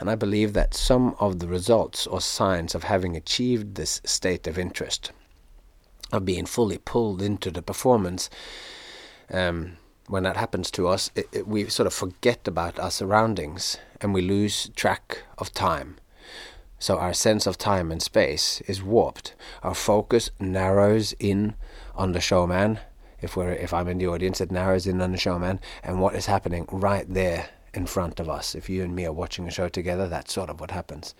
And 0.00 0.10
I 0.10 0.14
believe 0.14 0.52
that 0.54 0.74
some 0.74 1.14
of 1.20 1.38
the 1.38 1.46
results 1.46 2.06
or 2.06 2.20
signs 2.20 2.74
of 2.74 2.84
having 2.84 3.16
achieved 3.16 3.74
this 3.74 4.00
state 4.04 4.46
of 4.46 4.58
interest, 4.58 5.12
of 6.12 6.24
being 6.24 6.46
fully 6.46 6.78
pulled 6.78 7.22
into 7.22 7.50
the 7.50 7.62
performance, 7.62 8.28
um, 9.30 9.76
when 10.08 10.22
that 10.22 10.36
happens 10.36 10.70
to 10.72 10.88
us, 10.88 11.10
it, 11.14 11.28
it, 11.32 11.48
we 11.48 11.68
sort 11.68 11.86
of 11.86 11.94
forget 11.94 12.46
about 12.46 12.78
our 12.78 12.90
surroundings 12.90 13.78
and 14.00 14.14
we 14.14 14.22
lose 14.22 14.70
track 14.76 15.24
of 15.38 15.52
time. 15.52 15.96
So 16.78 16.98
our 16.98 17.14
sense 17.14 17.46
of 17.46 17.56
time 17.56 17.90
and 17.90 18.02
space 18.02 18.60
is 18.62 18.82
warped. 18.82 19.34
Our 19.62 19.74
focus 19.74 20.30
narrows 20.38 21.14
in 21.18 21.54
on 21.94 22.12
the 22.12 22.20
showman. 22.20 22.80
If 23.20 23.36
we're 23.36 23.52
if 23.52 23.72
I'm 23.72 23.88
in 23.88 23.98
the 23.98 24.08
audience, 24.08 24.40
it 24.40 24.52
narrows 24.52 24.86
in 24.86 25.00
on 25.00 25.12
the 25.12 25.18
showman 25.18 25.58
and 25.82 26.00
what 26.00 26.14
is 26.14 26.26
happening 26.26 26.66
right 26.70 27.06
there 27.12 27.48
in 27.72 27.86
front 27.86 28.20
of 28.20 28.28
us. 28.28 28.54
If 28.54 28.68
you 28.68 28.82
and 28.82 28.94
me 28.94 29.06
are 29.06 29.12
watching 29.12 29.48
a 29.48 29.50
show 29.50 29.68
together, 29.68 30.06
that's 30.06 30.34
sort 30.34 30.50
of 30.50 30.60
what 30.60 30.70
happens. 30.70 31.14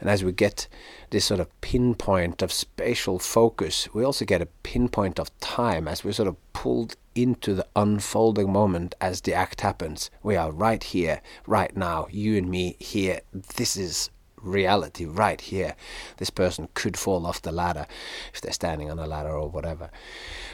And 0.00 0.10
as 0.10 0.24
we 0.24 0.32
get 0.32 0.66
this 1.10 1.24
sort 1.24 1.40
of 1.40 1.60
pinpoint 1.60 2.42
of 2.42 2.52
spatial 2.52 3.18
focus, 3.18 3.88
we 3.94 4.04
also 4.04 4.24
get 4.24 4.42
a 4.42 4.46
pinpoint 4.46 5.18
of 5.18 5.38
time 5.40 5.88
as 5.88 6.04
we're 6.04 6.12
sort 6.12 6.28
of 6.28 6.36
pulled 6.52 6.96
into 7.16 7.54
the 7.54 7.66
unfolding 7.74 8.52
moment 8.52 8.94
as 9.00 9.22
the 9.22 9.34
act 9.34 9.62
happens. 9.62 10.10
We 10.22 10.36
are 10.36 10.52
right 10.52 10.82
here, 10.82 11.22
right 11.46 11.76
now, 11.76 12.06
you 12.10 12.36
and 12.36 12.48
me 12.48 12.76
here. 12.78 13.20
This 13.56 13.76
is 13.76 14.10
reality 14.40 15.06
right 15.06 15.40
here. 15.40 15.74
This 16.18 16.30
person 16.30 16.68
could 16.74 16.96
fall 16.96 17.26
off 17.26 17.42
the 17.42 17.52
ladder 17.52 17.86
if 18.32 18.40
they're 18.40 18.52
standing 18.52 18.90
on 18.90 18.98
a 18.98 19.06
ladder 19.06 19.34
or 19.34 19.48
whatever. 19.48 19.90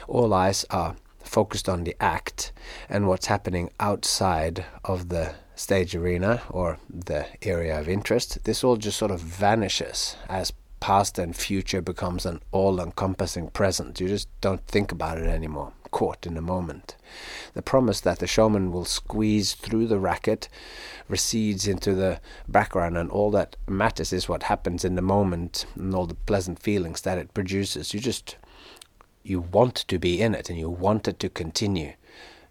All 0.07 0.33
eyes 0.33 0.65
are 0.69 0.95
focused 1.23 1.69
on 1.69 1.83
the 1.83 1.95
act 1.99 2.51
and 2.89 3.07
what's 3.07 3.27
happening 3.27 3.69
outside 3.79 4.65
of 4.83 5.09
the 5.09 5.35
stage 5.55 5.95
arena 5.95 6.41
or 6.49 6.79
the 6.89 7.25
area 7.41 7.79
of 7.79 7.87
interest, 7.87 8.43
this 8.43 8.63
all 8.63 8.75
just 8.77 8.97
sort 8.97 9.11
of 9.11 9.19
vanishes 9.19 10.15
as 10.27 10.51
past 10.79 11.17
and 11.17 11.35
future 11.35 11.81
becomes 11.81 12.25
an 12.25 12.41
all 12.51 12.79
encompassing 12.81 13.49
present. 13.49 13.99
You 14.01 14.07
just 14.07 14.27
don't 14.41 14.65
think 14.67 14.91
about 14.91 15.17
it 15.17 15.27
anymore, 15.27 15.71
caught 15.93 16.27
in 16.27 16.35
a 16.35 16.41
moment. 16.41 16.97
The 17.53 17.61
promise 17.61 18.01
that 18.01 18.19
the 18.19 18.27
showman 18.27 18.73
will 18.73 18.83
squeeze 18.83 19.53
through 19.53 19.87
the 19.87 19.99
racket 19.99 20.49
recedes 21.07 21.65
into 21.67 21.93
the 21.93 22.19
background, 22.49 22.97
and 22.97 23.09
all 23.09 23.31
that 23.31 23.55
matters 23.67 24.11
is 24.11 24.27
what 24.27 24.43
happens 24.43 24.83
in 24.83 24.95
the 24.95 25.01
moment 25.01 25.65
and 25.75 25.95
all 25.95 26.05
the 26.05 26.15
pleasant 26.15 26.59
feelings 26.59 27.01
that 27.01 27.17
it 27.17 27.33
produces. 27.33 27.93
You 27.93 28.01
just 28.01 28.35
you 29.23 29.39
want 29.39 29.75
to 29.75 29.97
be 29.97 30.21
in 30.21 30.35
it 30.35 30.49
and 30.49 30.59
you 30.59 30.69
want 30.69 31.07
it 31.07 31.17
to 31.19 31.29
continue 31.29 31.93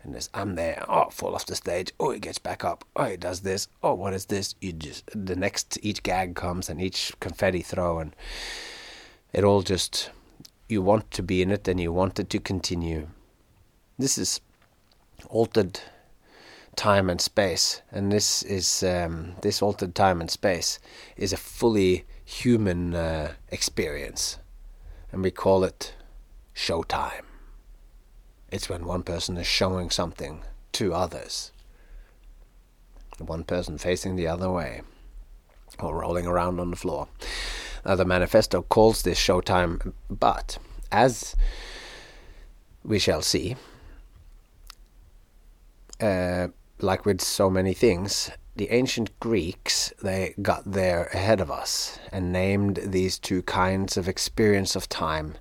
and 0.05 0.17
as 0.17 0.29
I'm 0.35 0.57
there, 0.57 0.85
oh, 0.89 1.11
fall 1.11 1.35
off 1.35 1.47
the 1.47 1.55
stage, 1.55 1.93
oh, 2.01 2.11
he 2.11 2.19
gets 2.19 2.39
back 2.39 2.65
up, 2.65 2.85
oh, 2.97 3.05
he 3.05 3.17
does 3.17 3.41
this, 3.41 3.69
oh, 3.83 3.95
what 3.95 4.15
is 4.15 4.27
this? 4.27 4.55
You 4.61 4.73
just, 4.73 5.09
the 5.15 5.37
next, 5.37 5.79
each 5.83 6.03
gag 6.03 6.35
comes 6.35 6.69
and 6.69 6.81
each 6.81 7.13
confetti 7.21 7.63
throw, 7.63 8.01
and 8.01 8.15
it 9.33 9.45
all 9.45 9.63
just, 9.63 10.11
you 10.69 10.83
want 10.83 11.11
to 11.13 11.23
be 11.23 11.41
in 11.41 11.53
it 11.53 11.69
and 11.69 11.81
you 11.81 11.93
want 11.93 12.19
it 12.19 12.31
to 12.31 12.41
continue. 12.41 13.09
This 14.03 14.19
is 14.19 14.41
altered 15.29 15.79
time 16.75 17.09
and 17.09 17.21
space, 17.21 17.83
and 17.93 18.11
this 18.11 18.43
is, 18.43 18.83
um, 18.83 19.37
this 19.43 19.63
altered 19.63 19.95
time 19.95 20.21
and 20.21 20.29
space 20.29 20.81
is 21.17 21.33
a 21.33 21.37
fully 21.37 22.05
human 22.25 22.97
uh, 22.97 23.35
experience, 23.53 24.41
and 25.13 25.23
we 25.23 25.31
call 25.31 25.63
it 25.63 25.95
showtime. 26.53 27.23
It's 28.51 28.69
when 28.69 28.87
one 28.87 29.05
person 29.05 29.37
is 29.37 29.47
showing 29.47 29.89
something 29.89 30.43
to 30.73 30.93
others. 30.93 31.53
One 33.21 33.45
person 33.45 33.79
facing 33.79 34.17
the 34.17 34.27
other 34.27 34.51
way, 34.51 34.83
or 35.79 36.01
rolling 36.01 36.27
around 36.27 36.59
on 36.59 36.71
the 36.71 36.77
floor. 36.77 37.07
Now, 37.87 37.95
the 37.95 38.05
manifesto 38.05 38.63
calls 38.63 39.03
this 39.03 39.21
showtime, 39.21 39.93
but 40.11 40.59
as 40.91 41.37
we 42.83 42.99
shall 42.99 43.23
see, 43.23 43.55
uh, 46.03 46.49
like 46.81 47.07
with 47.07 47.21
so 47.21 47.49
many 47.49 47.73
things, 47.73 48.31
the 48.57 48.71
ancient 48.71 49.19
Greeks 49.21 49.93
they 50.03 50.35
got 50.43 50.71
there 50.71 51.05
ahead 51.15 51.41
of 51.41 51.51
us 51.51 51.99
and 52.11 52.33
named 52.33 52.81
these 52.85 53.19
two 53.19 53.43
kinds 53.43 53.97
of 53.97 54.09
experience 54.09 54.77
of 54.77 54.89
time. 54.89 55.37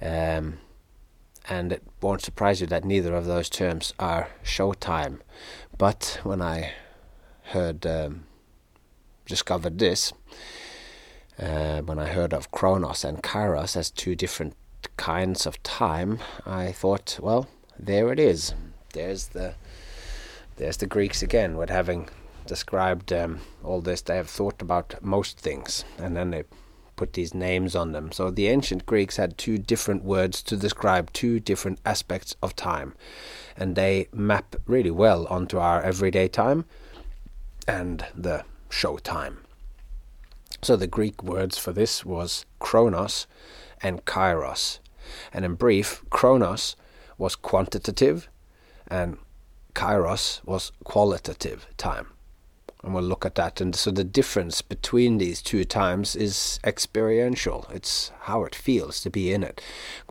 Um, 0.00 0.58
and 1.48 1.72
it 1.72 1.82
won't 2.00 2.22
surprise 2.22 2.60
you 2.60 2.66
that 2.68 2.84
neither 2.84 3.14
of 3.16 3.24
those 3.24 3.48
terms 3.48 3.94
are 3.98 4.28
showtime. 4.44 5.20
But 5.78 6.20
when 6.22 6.42
I 6.42 6.72
heard, 7.44 7.86
um, 7.86 8.26
discovered 9.26 9.78
this, 9.78 10.12
uh, 11.38 11.80
when 11.82 11.98
I 11.98 12.06
heard 12.08 12.34
of 12.34 12.50
Chronos 12.50 13.04
and 13.04 13.22
Kairos 13.22 13.76
as 13.76 13.90
two 13.90 14.14
different 14.14 14.54
kinds 14.96 15.46
of 15.46 15.62
time, 15.62 16.18
I 16.44 16.72
thought, 16.72 17.18
well, 17.22 17.48
there 17.78 18.12
it 18.12 18.20
is. 18.20 18.54
There's 18.92 19.28
the 19.28 19.54
there's 20.58 20.76
the 20.76 20.86
Greeks 20.86 21.22
again, 21.22 21.56
with 21.56 21.70
having 21.70 22.08
described 22.46 23.12
um, 23.12 23.40
all 23.64 23.80
this, 23.80 24.02
they 24.02 24.16
have 24.16 24.28
thought 24.28 24.60
about 24.60 24.94
most 25.02 25.38
things, 25.38 25.84
and 25.98 26.16
then 26.16 26.30
they 26.30 26.44
put 26.96 27.12
these 27.12 27.32
names 27.32 27.76
on 27.76 27.92
them. 27.92 28.10
So 28.10 28.30
the 28.30 28.48
ancient 28.48 28.84
Greeks 28.84 29.16
had 29.16 29.38
two 29.38 29.56
different 29.56 30.02
words 30.04 30.42
to 30.42 30.56
describe 30.56 31.12
two 31.12 31.38
different 31.38 31.78
aspects 31.86 32.34
of 32.42 32.56
time, 32.56 32.94
and 33.56 33.76
they 33.76 34.08
map 34.12 34.56
really 34.66 34.90
well 34.90 35.26
onto 35.28 35.58
our 35.58 35.80
everyday 35.80 36.28
time 36.28 36.64
and 37.68 38.04
the 38.14 38.44
show 38.68 38.98
time. 38.98 39.38
So 40.62 40.74
the 40.74 40.88
Greek 40.88 41.22
words 41.22 41.56
for 41.56 41.72
this 41.72 42.04
was 42.04 42.44
chronos 42.58 43.28
and 43.80 44.04
kairos. 44.04 44.80
And 45.32 45.44
in 45.44 45.54
brief, 45.54 46.02
chronos 46.10 46.74
was 47.16 47.36
quantitative 47.36 48.28
and 48.88 49.18
kairos 49.78 50.44
was 50.44 50.72
qualitative 50.84 51.66
time 51.76 52.08
and 52.82 52.94
we'll 52.94 53.04
look 53.04 53.26
at 53.26 53.34
that. 53.34 53.60
And 53.60 53.74
so 53.74 53.90
the 53.90 54.04
difference 54.04 54.62
between 54.62 55.18
these 55.18 55.42
two 55.42 55.64
times 55.64 56.14
is 56.14 56.60
experiential. 56.64 57.66
It's 57.70 58.12
how 58.20 58.44
it 58.44 58.54
feels 58.54 59.00
to 59.02 59.10
be 59.10 59.32
in 59.32 59.42
it, 59.42 59.60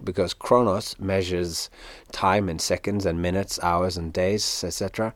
because 0.04 0.34
Chronos 0.34 1.00
measures 1.00 1.70
time 2.12 2.50
in 2.50 2.60
seconds 2.60 3.06
and 3.06 3.22
minutes, 3.22 3.60
hours 3.64 3.98
and 3.98 4.12
days, 4.12 4.64
etc. 4.64 5.14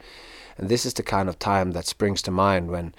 And 0.57 0.69
this 0.69 0.85
is 0.85 0.93
the 0.93 1.03
kind 1.03 1.27
of 1.27 1.39
time 1.39 1.71
that 1.71 1.85
springs 1.85 2.21
to 2.23 2.31
mind 2.31 2.69
when 2.69 2.95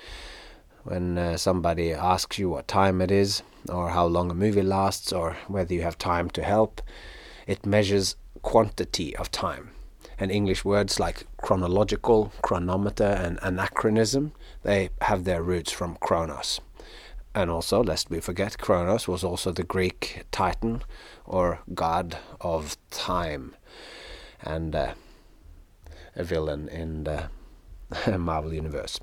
when 0.85 1.17
uh, 1.17 1.37
somebody 1.37 1.93
asks 1.93 2.39
you 2.39 2.51
what 2.51 2.67
time 2.67 3.01
it 3.01 3.11
is, 3.11 3.43
or 3.69 3.91
how 3.91 4.05
long 4.05 4.31
a 4.31 4.35
movie 4.35 4.63
lasts, 4.63 5.13
or 5.13 5.37
whether 5.47 5.73
you 5.73 5.83
have 5.83 5.97
time 5.97 6.29
to 6.31 6.43
help. 6.43 6.83
It 7.47 7.65
measures 7.65 8.17
quantity 8.43 9.17
of 9.17 9.31
time 9.31 9.71
and 10.23 10.31
English 10.31 10.65
words 10.65 11.01
like 11.01 11.27
chronological, 11.39 12.33
chronometer, 12.43 13.03
and 13.03 13.41
anachronism, 13.43 14.33
they 14.63 14.89
have 15.01 15.25
their 15.25 15.43
roots 15.43 15.73
from 15.73 15.97
Chronos. 15.97 16.61
And 17.35 17.51
also, 17.51 17.83
lest 17.83 18.09
we 18.09 18.21
forget, 18.21 18.57
Kronos 18.57 19.09
was 19.09 19.25
also 19.25 19.51
the 19.51 19.65
Greek 19.65 20.23
titan 20.31 20.83
or 21.27 21.59
god 21.75 22.19
of 22.41 22.77
time, 22.91 23.57
and 24.41 24.77
uh, 24.77 24.95
a 26.15 26.23
villain 26.23 26.69
in 26.69 27.03
the 27.03 27.29
Marvel 28.17 28.55
Universe. 28.55 29.01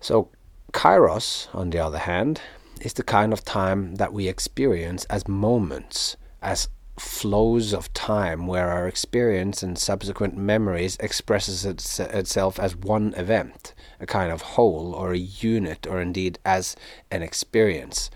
So, 0.00 0.28
Kairos, 0.72 1.48
on 1.52 1.70
the 1.70 1.80
other 1.80 1.98
hand, 1.98 2.40
is 2.80 2.92
the 2.92 3.02
kind 3.02 3.32
of 3.32 3.44
time 3.44 3.96
that 3.96 4.12
we 4.12 4.28
experience 4.28 5.04
as 5.06 5.26
moments, 5.26 6.16
as 6.40 6.68
flows 6.98 7.74
of 7.74 7.92
time 7.92 8.46
where 8.46 8.70
our 8.70 8.88
experience 8.88 9.62
and 9.62 9.78
subsequent 9.78 10.36
memories 10.36 10.96
expresses 10.98 11.64
its, 11.64 12.00
itself 12.00 12.58
as 12.58 12.74
one 12.76 13.12
event, 13.16 13.74
a 14.00 14.06
kind 14.06 14.32
of 14.32 14.40
whole 14.42 14.94
or 14.94 15.12
a 15.12 15.18
unit, 15.18 15.86
or 15.86 16.00
indeed 16.00 16.38
as 16.44 16.76
an 17.10 17.22
experience. 17.22 18.10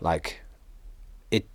Like 0.00 0.40
it, 1.30 1.48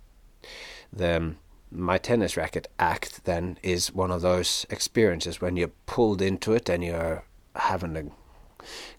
the 0.92 1.34
my 1.72 1.98
tennis 1.98 2.36
racket 2.36 2.66
act 2.78 3.24
then 3.24 3.56
is 3.62 3.92
one 3.92 4.10
of 4.10 4.22
those 4.22 4.66
experiences 4.70 5.40
when 5.40 5.56
you're 5.56 5.70
pulled 5.86 6.20
into 6.20 6.52
it 6.52 6.68
and 6.68 6.82
you're 6.82 7.24
having 7.54 7.96
a 7.96 8.04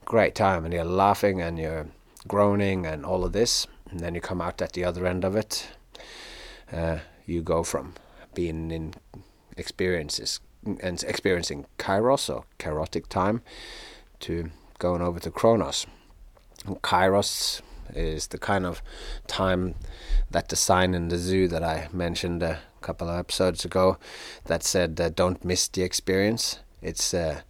great 0.05 0.36
time 0.36 0.63
and 0.63 0.73
you're 0.73 0.86
laughing 0.86 1.41
and 1.41 1.60
you're 1.60 1.88
groaning 2.27 2.86
and 2.86 3.05
all 3.05 3.25
of 3.25 3.34
this, 3.34 3.67
and 3.89 3.99
then 3.99 4.15
you 4.15 4.21
come 4.21 4.41
out 4.41 4.62
at 4.62 4.73
the 4.73 4.84
other 4.84 5.05
end 5.05 5.25
of 5.25 5.36
it. 5.36 5.67
Uh, 6.71 6.99
you 7.25 7.41
go 7.41 7.63
from 7.63 7.93
being 8.34 8.71
in 8.71 8.93
experiences 9.57 10.39
and 10.65 11.03
experiencing 11.03 11.65
kairos 11.77 12.34
or 12.34 12.45
kairotic 12.60 13.07
time 13.07 13.41
to 14.19 14.51
going 14.79 15.01
over 15.01 15.19
to 15.19 15.31
chronos. 15.31 15.86
And 16.65 16.81
kairos 16.81 17.62
is 17.93 18.27
the 18.27 18.38
kind 18.38 18.65
of 18.65 18.81
time 19.27 19.75
that 20.29 20.49
the 20.49 20.55
sign 20.55 20.93
in 20.93 21.10
the 21.10 21.17
zoo 21.17 21.47
that 21.47 21.63
I 21.63 21.89
mentioned 21.91 22.43
a 22.43 22.60
couple 22.81 23.10
of 23.10 23.17
episodes 23.17 23.65
ago 23.65 23.97
that 24.45 24.63
said 24.63 24.99
uh, 24.99 25.10
don't 25.10 25.43
miss 25.43 25.67
the 25.67 25.84
experience. 25.84 26.60
It's 26.81 27.13
uh, 27.13 27.41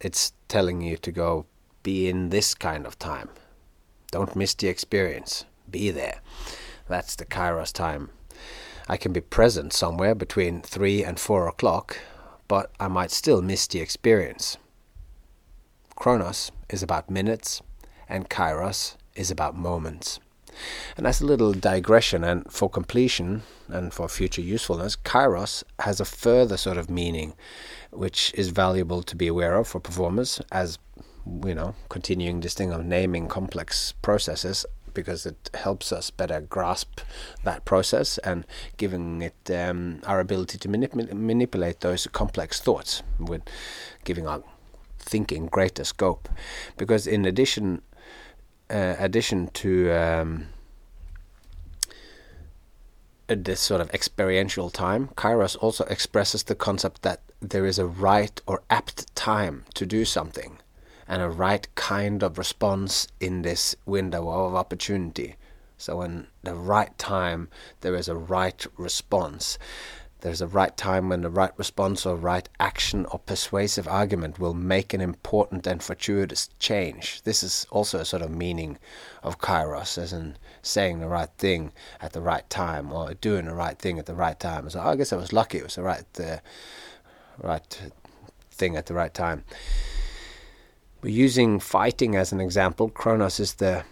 it's 0.00 0.32
telling 0.48 0.80
you 0.82 0.96
to 0.98 1.12
go 1.12 1.46
be 1.82 2.08
in 2.08 2.30
this 2.30 2.54
kind 2.54 2.86
of 2.86 2.98
time. 2.98 3.28
Don't 4.10 4.36
miss 4.36 4.54
the 4.54 4.68
experience. 4.68 5.44
Be 5.70 5.90
there. 5.90 6.20
That's 6.88 7.16
the 7.16 7.24
kairos 7.24 7.72
time 7.72 8.10
I 8.88 8.96
can 8.96 9.12
be 9.12 9.20
present 9.20 9.72
somewhere 9.72 10.14
between 10.14 10.62
3 10.62 11.04
and 11.04 11.18
4 11.18 11.48
o'clock, 11.48 11.98
but 12.48 12.70
I 12.80 12.88
might 12.88 13.10
still 13.10 13.42
miss 13.42 13.66
the 13.66 13.80
experience. 13.80 14.56
Chronos 15.94 16.50
is 16.68 16.82
about 16.82 17.10
minutes, 17.10 17.62
and 18.08 18.28
Kairos 18.28 18.96
is 19.14 19.30
about 19.30 19.56
moments. 19.56 20.18
And 20.96 21.06
as 21.06 21.20
a 21.20 21.26
little 21.26 21.52
digression, 21.52 22.24
and 22.24 22.50
for 22.50 22.68
completion 22.68 23.42
and 23.68 23.92
for 23.92 24.08
future 24.08 24.42
usefulness, 24.42 24.96
kairos 24.96 25.64
has 25.78 26.00
a 26.00 26.04
further 26.04 26.56
sort 26.56 26.76
of 26.76 26.90
meaning, 26.90 27.34
which 27.90 28.32
is 28.34 28.48
valuable 28.50 29.02
to 29.02 29.16
be 29.16 29.28
aware 29.28 29.56
of 29.56 29.68
for 29.68 29.80
performers 29.80 30.40
as 30.50 30.78
you 31.46 31.54
know, 31.54 31.74
continuing 31.88 32.40
this 32.40 32.54
thing 32.54 32.72
of 32.72 32.84
naming 32.84 33.28
complex 33.28 33.92
processes 34.02 34.66
because 34.94 35.26
it 35.26 35.50
helps 35.54 35.92
us 35.92 36.10
better 36.10 36.40
grasp 36.40 37.00
that 37.44 37.64
process 37.64 38.18
and 38.18 38.46
giving 38.76 39.22
it 39.22 39.50
um, 39.50 40.00
our 40.06 40.20
ability 40.20 40.58
to 40.58 40.68
manip- 40.68 41.12
manipulate 41.12 41.80
those 41.80 42.06
complex 42.06 42.60
thoughts 42.60 43.02
with 43.18 43.42
giving 44.04 44.26
our 44.26 44.42
thinking 44.98 45.46
greater 45.46 45.84
scope. 45.84 46.28
Because 46.76 47.06
in 47.06 47.24
addition, 47.24 47.82
uh, 48.70 48.96
addition 48.98 49.48
to 49.48 49.90
um, 49.92 50.48
this 53.26 53.60
sort 53.60 53.80
of 53.80 53.90
experiential 53.90 54.70
time, 54.70 55.08
Kairos 55.16 55.56
also 55.60 55.84
expresses 55.84 56.44
the 56.44 56.54
concept 56.54 57.02
that 57.02 57.20
there 57.40 57.66
is 57.66 57.78
a 57.78 57.86
right 57.86 58.40
or 58.46 58.62
apt 58.70 59.14
time 59.16 59.64
to 59.74 59.84
do 59.84 60.04
something 60.04 60.58
and 61.08 61.22
a 61.22 61.28
right 61.28 61.66
kind 61.74 62.22
of 62.22 62.38
response 62.38 63.08
in 63.20 63.42
this 63.42 63.74
window 63.86 64.28
of 64.28 64.54
opportunity. 64.54 65.36
So, 65.78 66.02
in 66.02 66.28
the 66.42 66.54
right 66.54 66.96
time, 66.96 67.48
there 67.80 67.96
is 67.96 68.08
a 68.08 68.14
right 68.14 68.64
response. 68.76 69.58
There's 70.22 70.40
a 70.40 70.46
right 70.46 70.76
time 70.76 71.08
when 71.08 71.22
the 71.22 71.30
right 71.30 71.50
response 71.58 72.06
or 72.06 72.14
right 72.14 72.48
action 72.60 73.06
or 73.06 73.18
persuasive 73.18 73.88
argument 73.88 74.38
will 74.38 74.54
make 74.54 74.94
an 74.94 75.00
important 75.00 75.66
and 75.66 75.82
fortuitous 75.82 76.48
change. 76.60 77.22
This 77.22 77.42
is 77.42 77.66
also 77.72 77.98
a 77.98 78.04
sort 78.04 78.22
of 78.22 78.30
meaning 78.30 78.78
of 79.24 79.40
kairos, 79.40 79.98
as 79.98 80.12
in 80.12 80.36
saying 80.62 81.00
the 81.00 81.08
right 81.08 81.30
thing 81.38 81.72
at 82.00 82.12
the 82.12 82.20
right 82.20 82.48
time 82.48 82.92
or 82.92 83.14
doing 83.14 83.46
the 83.46 83.54
right 83.54 83.76
thing 83.76 83.98
at 83.98 84.06
the 84.06 84.14
right 84.14 84.38
time. 84.38 84.70
So 84.70 84.78
I 84.80 84.94
guess 84.94 85.12
I 85.12 85.16
was 85.16 85.32
lucky; 85.32 85.58
it 85.58 85.64
was 85.64 85.74
the 85.74 85.82
right, 85.82 86.20
uh, 86.20 86.36
right 87.42 87.90
thing 88.52 88.76
at 88.76 88.86
the 88.86 88.94
right 88.94 89.12
time. 89.12 89.42
We're 91.02 91.10
using 91.10 91.58
fighting 91.58 92.14
as 92.14 92.30
an 92.30 92.40
example. 92.40 92.88
Chronos 92.88 93.40
is 93.40 93.54
the 93.54 93.82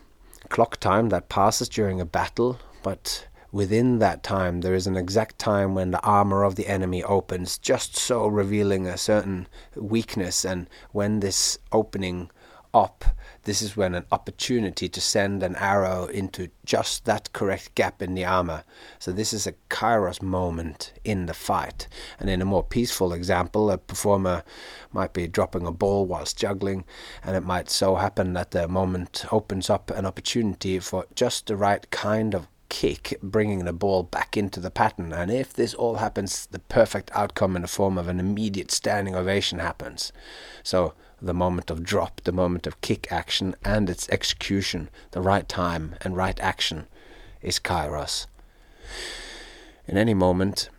clock 0.49 0.79
time 0.79 1.09
that 1.09 1.29
passes 1.29 1.69
during 1.69 2.01
a 2.01 2.05
battle, 2.05 2.61
but 2.85 3.27
within 3.51 3.99
that 3.99 4.23
time 4.23 4.61
there 4.61 4.77
is 4.77 4.87
an 4.87 4.97
exact 4.97 5.37
time 5.37 5.75
when 5.75 5.91
the 5.91 6.01
armor 6.03 6.45
of 6.45 6.55
the 6.55 6.69
enemy 6.69 7.03
opens, 7.03 7.59
just 7.59 7.97
so 7.97 8.29
revealing 8.29 8.87
a 8.87 8.97
certain 8.97 9.49
weakness. 9.75 10.45
And 10.45 10.69
when 10.93 11.19
this 11.19 11.59
opening 11.73 12.31
up, 12.73 13.05
this 13.45 13.63
is 13.63 13.77
when 13.77 13.95
an 13.95 14.05
opportunity 14.13 14.89
to 14.89 15.01
send 15.01 15.43
an 15.43 15.57
arrow 15.57 16.07
into 16.07 16.49
just 16.65 17.05
that 17.07 17.33
correct 17.33 17.75
gap 17.75 18.03
in 18.03 18.15
the 18.15 18.25
armor. 18.25 18.65
So 18.99 19.13
this 19.13 19.33
is 19.33 19.47
a 19.47 19.55
kairos 19.69 20.23
moment 20.23 20.93
in 21.05 21.27
the 21.27 21.35
fight. 21.35 21.89
And 22.19 22.29
in 22.29 22.43
a 22.43 22.47
more 22.47 22.65
peaceful 22.65 23.13
example, 23.13 23.71
a 23.71 23.79
performer 23.79 24.45
might 24.93 25.13
be 25.13 25.27
dropping 25.27 25.67
a 25.67 25.73
ball 25.73 26.07
whilst 26.07 26.39
juggling, 26.39 26.85
and 27.25 27.37
it 27.37 27.45
might 27.45 27.71
so 27.71 27.97
happen 27.97 28.35
that 28.35 28.51
the 28.51 28.69
moment 28.69 29.25
opens 29.33 29.71
up 29.71 29.91
an 29.91 30.07
opportunity 30.07 30.79
for 30.79 31.07
just 31.15 31.47
the 31.47 31.57
right 31.57 31.91
kind 31.91 32.35
of 32.35 32.49
kick, 32.69 33.19
bringing 33.23 33.65
the 33.65 33.73
ball 33.73 34.03
back 34.03 34.37
into 34.37 34.61
the 34.61 34.71
pattern. 34.71 35.13
And 35.13 35.31
if 35.31 35.53
this 35.53 35.75
all 35.75 35.97
happens, 35.97 36.47
the 36.47 36.61
perfect 36.61 37.11
outcome 37.15 37.57
in 37.57 37.63
the 37.63 37.69
form 37.69 37.99
of 37.99 38.09
an 38.09 38.21
immediate 38.21 38.71
standing 38.71 39.15
ovation 39.15 39.59
happens. 39.59 40.13
So 40.63 40.95
the 41.23 41.35
moment 41.35 41.71
of 41.71 41.83
drop, 41.83 42.21
the 42.23 42.33
moment 42.33 42.67
of 42.67 42.81
kick 42.81 43.11
action, 43.13 43.55
and 43.65 43.91
its 43.91 44.09
execution, 44.09 44.89
the 45.11 45.21
right 45.21 45.49
time 45.49 45.95
and 46.03 46.17
right 46.17 46.39
action, 46.41 46.87
is 47.43 47.59
kairos. 47.59 48.27
In 49.87 49.97
any 49.97 50.15
moment, 50.15 50.71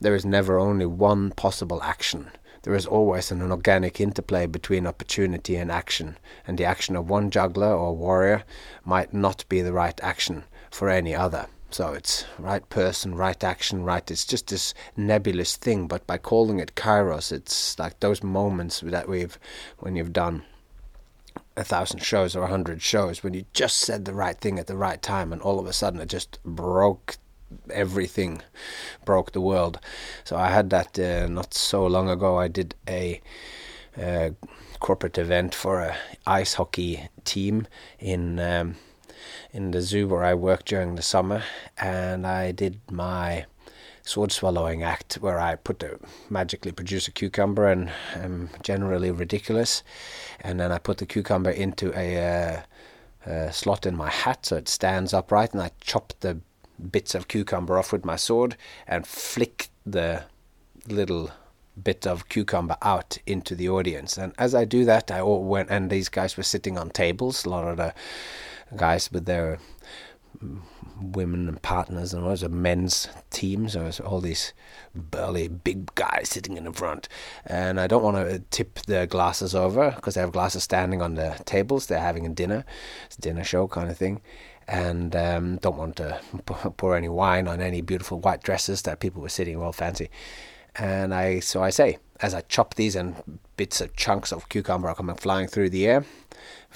there 0.00 0.14
is 0.14 0.24
never 0.24 0.58
only 0.58 0.86
one 0.86 1.30
possible 1.30 1.82
action. 1.82 2.30
There 2.62 2.74
is 2.74 2.86
always 2.86 3.30
an 3.30 3.42
organic 3.50 4.00
interplay 4.00 4.46
between 4.46 4.86
opportunity 4.86 5.56
and 5.56 5.70
action, 5.70 6.18
and 6.46 6.58
the 6.58 6.64
action 6.64 6.96
of 6.96 7.08
one 7.08 7.30
juggler 7.30 7.72
or 7.72 7.96
warrior 7.96 8.44
might 8.84 9.14
not 9.14 9.44
be 9.48 9.62
the 9.62 9.72
right 9.72 9.98
action 10.02 10.44
for 10.70 10.88
any 10.88 11.14
other. 11.14 11.46
So 11.70 11.92
it's 11.92 12.24
right 12.38 12.66
person, 12.68 13.14
right 13.14 13.42
action, 13.42 13.82
right. 13.82 14.08
It's 14.10 14.24
just 14.24 14.48
this 14.48 14.72
nebulous 14.96 15.56
thing. 15.56 15.88
But 15.88 16.06
by 16.06 16.18
calling 16.18 16.58
it 16.58 16.74
kairos, 16.74 17.32
it's 17.32 17.78
like 17.78 18.00
those 18.00 18.22
moments 18.22 18.80
that 18.80 19.08
we've, 19.08 19.38
when 19.78 19.96
you've 19.96 20.12
done 20.12 20.44
a 21.56 21.64
thousand 21.64 22.00
shows 22.00 22.36
or 22.36 22.44
a 22.44 22.48
hundred 22.48 22.82
shows, 22.82 23.22
when 23.22 23.34
you 23.34 23.44
just 23.52 23.78
said 23.78 24.04
the 24.04 24.14
right 24.14 24.38
thing 24.38 24.58
at 24.58 24.68
the 24.68 24.76
right 24.76 25.02
time, 25.02 25.32
and 25.32 25.42
all 25.42 25.58
of 25.58 25.66
a 25.66 25.72
sudden 25.72 26.00
it 26.00 26.08
just 26.08 26.38
broke 26.44 27.16
everything, 27.70 28.42
broke 29.04 29.32
the 29.32 29.40
world. 29.40 29.80
So 30.24 30.36
I 30.36 30.50
had 30.50 30.70
that 30.70 30.98
uh, 30.98 31.26
not 31.26 31.52
so 31.52 31.86
long 31.86 32.08
ago. 32.08 32.38
I 32.38 32.48
did 32.48 32.74
a. 32.88 33.20
Uh, 33.98 34.30
corporate 34.78 35.16
event 35.16 35.54
for 35.54 35.80
a 35.80 35.96
ice 36.26 36.54
hockey 36.54 37.08
team 37.24 37.66
in 37.98 38.38
um, 38.38 38.76
in 39.52 39.70
the 39.70 39.82
zoo 39.82 40.08
where 40.08 40.24
I 40.24 40.34
worked 40.34 40.66
during 40.66 40.94
the 40.94 41.02
summer, 41.02 41.42
and 41.78 42.26
I 42.26 42.52
did 42.52 42.80
my 42.90 43.46
sword 44.02 44.30
swallowing 44.30 44.82
act 44.82 45.14
where 45.14 45.40
I 45.40 45.56
put 45.56 45.80
the 45.80 45.98
magically 46.30 46.70
produce 46.70 47.08
a 47.08 47.10
cucumber 47.10 47.66
and 47.66 47.90
am 48.14 48.50
generally 48.62 49.10
ridiculous, 49.10 49.82
and 50.40 50.60
then 50.60 50.70
I 50.70 50.78
put 50.78 50.98
the 50.98 51.06
cucumber 51.06 51.50
into 51.50 51.92
a, 51.98 52.16
uh, 52.16 53.30
a 53.30 53.52
slot 53.52 53.86
in 53.86 53.96
my 53.96 54.10
hat 54.10 54.46
so 54.46 54.56
it 54.56 54.68
stands 54.68 55.12
upright, 55.12 55.52
and 55.52 55.62
I 55.62 55.70
chop 55.80 56.12
the 56.20 56.38
bits 56.92 57.14
of 57.14 57.28
cucumber 57.28 57.78
off 57.78 57.92
with 57.92 58.04
my 58.04 58.16
sword 58.16 58.56
and 58.86 59.06
flick 59.06 59.70
the 59.84 60.24
little 60.88 61.30
bit 61.82 62.06
of 62.06 62.28
cucumber 62.28 62.76
out 62.82 63.18
into 63.26 63.54
the 63.54 63.68
audience. 63.68 64.16
And 64.16 64.32
as 64.38 64.54
I 64.54 64.64
do 64.64 64.84
that, 64.84 65.10
I 65.10 65.20
all 65.20 65.44
went, 65.44 65.70
and 65.70 65.90
these 65.90 66.08
guys 66.08 66.36
were 66.36 66.42
sitting 66.42 66.78
on 66.78 66.90
tables. 66.90 67.44
A 67.44 67.50
lot 67.50 67.66
of 67.66 67.76
the 67.76 67.94
guys 68.74 69.10
with 69.12 69.26
their 69.26 69.58
women 71.00 71.48
and 71.48 71.60
partners 71.62 72.14
and 72.14 72.24
was 72.24 72.42
a 72.42 72.48
men's 72.48 73.08
team 73.30 73.68
so 73.68 73.86
it's 73.86 74.00
all 74.00 74.20
these 74.20 74.52
burly 74.94 75.48
big 75.48 75.94
guys 75.94 76.28
sitting 76.30 76.56
in 76.56 76.64
the 76.64 76.72
front. 76.72 77.08
And 77.44 77.80
i 77.80 77.86
don't 77.86 78.02
want 78.02 78.16
to 78.16 78.38
tip 78.50 78.80
their 78.80 79.06
glasses 79.06 79.54
over 79.54 79.92
because 79.92 80.14
they 80.14 80.20
have 80.20 80.32
glasses 80.32 80.64
standing 80.64 81.02
on 81.02 81.14
the 81.14 81.40
tables 81.44 81.86
they're 81.86 82.00
having 82.00 82.26
a 82.26 82.30
dinner 82.30 82.64
it's 83.06 83.16
a 83.16 83.20
dinner 83.20 83.44
show 83.44 83.66
kind 83.68 83.90
of 83.90 83.96
thing. 83.96 84.20
And 84.68 85.14
um, 85.14 85.58
don't 85.58 85.76
want 85.76 85.96
to 85.96 86.20
pour 86.76 86.96
any 86.96 87.08
wine 87.08 87.46
on 87.46 87.60
any 87.60 87.82
beautiful 87.82 88.18
white 88.18 88.42
dresses 88.42 88.82
that 88.82 88.98
people 88.98 89.22
were 89.22 89.28
sitting 89.28 89.56
all 89.56 89.72
fancy. 89.72 90.10
And 90.74 91.14
i 91.14 91.40
so 91.40 91.62
i 91.62 91.70
say 91.70 91.98
as 92.20 92.34
i 92.34 92.40
chop 92.42 92.74
these 92.74 92.96
and 92.96 93.38
bits 93.56 93.80
of 93.80 93.94
chunks 93.96 94.32
of 94.32 94.48
cucumber 94.48 94.88
are 94.88 94.94
coming 94.94 95.16
flying 95.16 95.46
through 95.46 95.70
the 95.70 95.86
air 95.86 96.04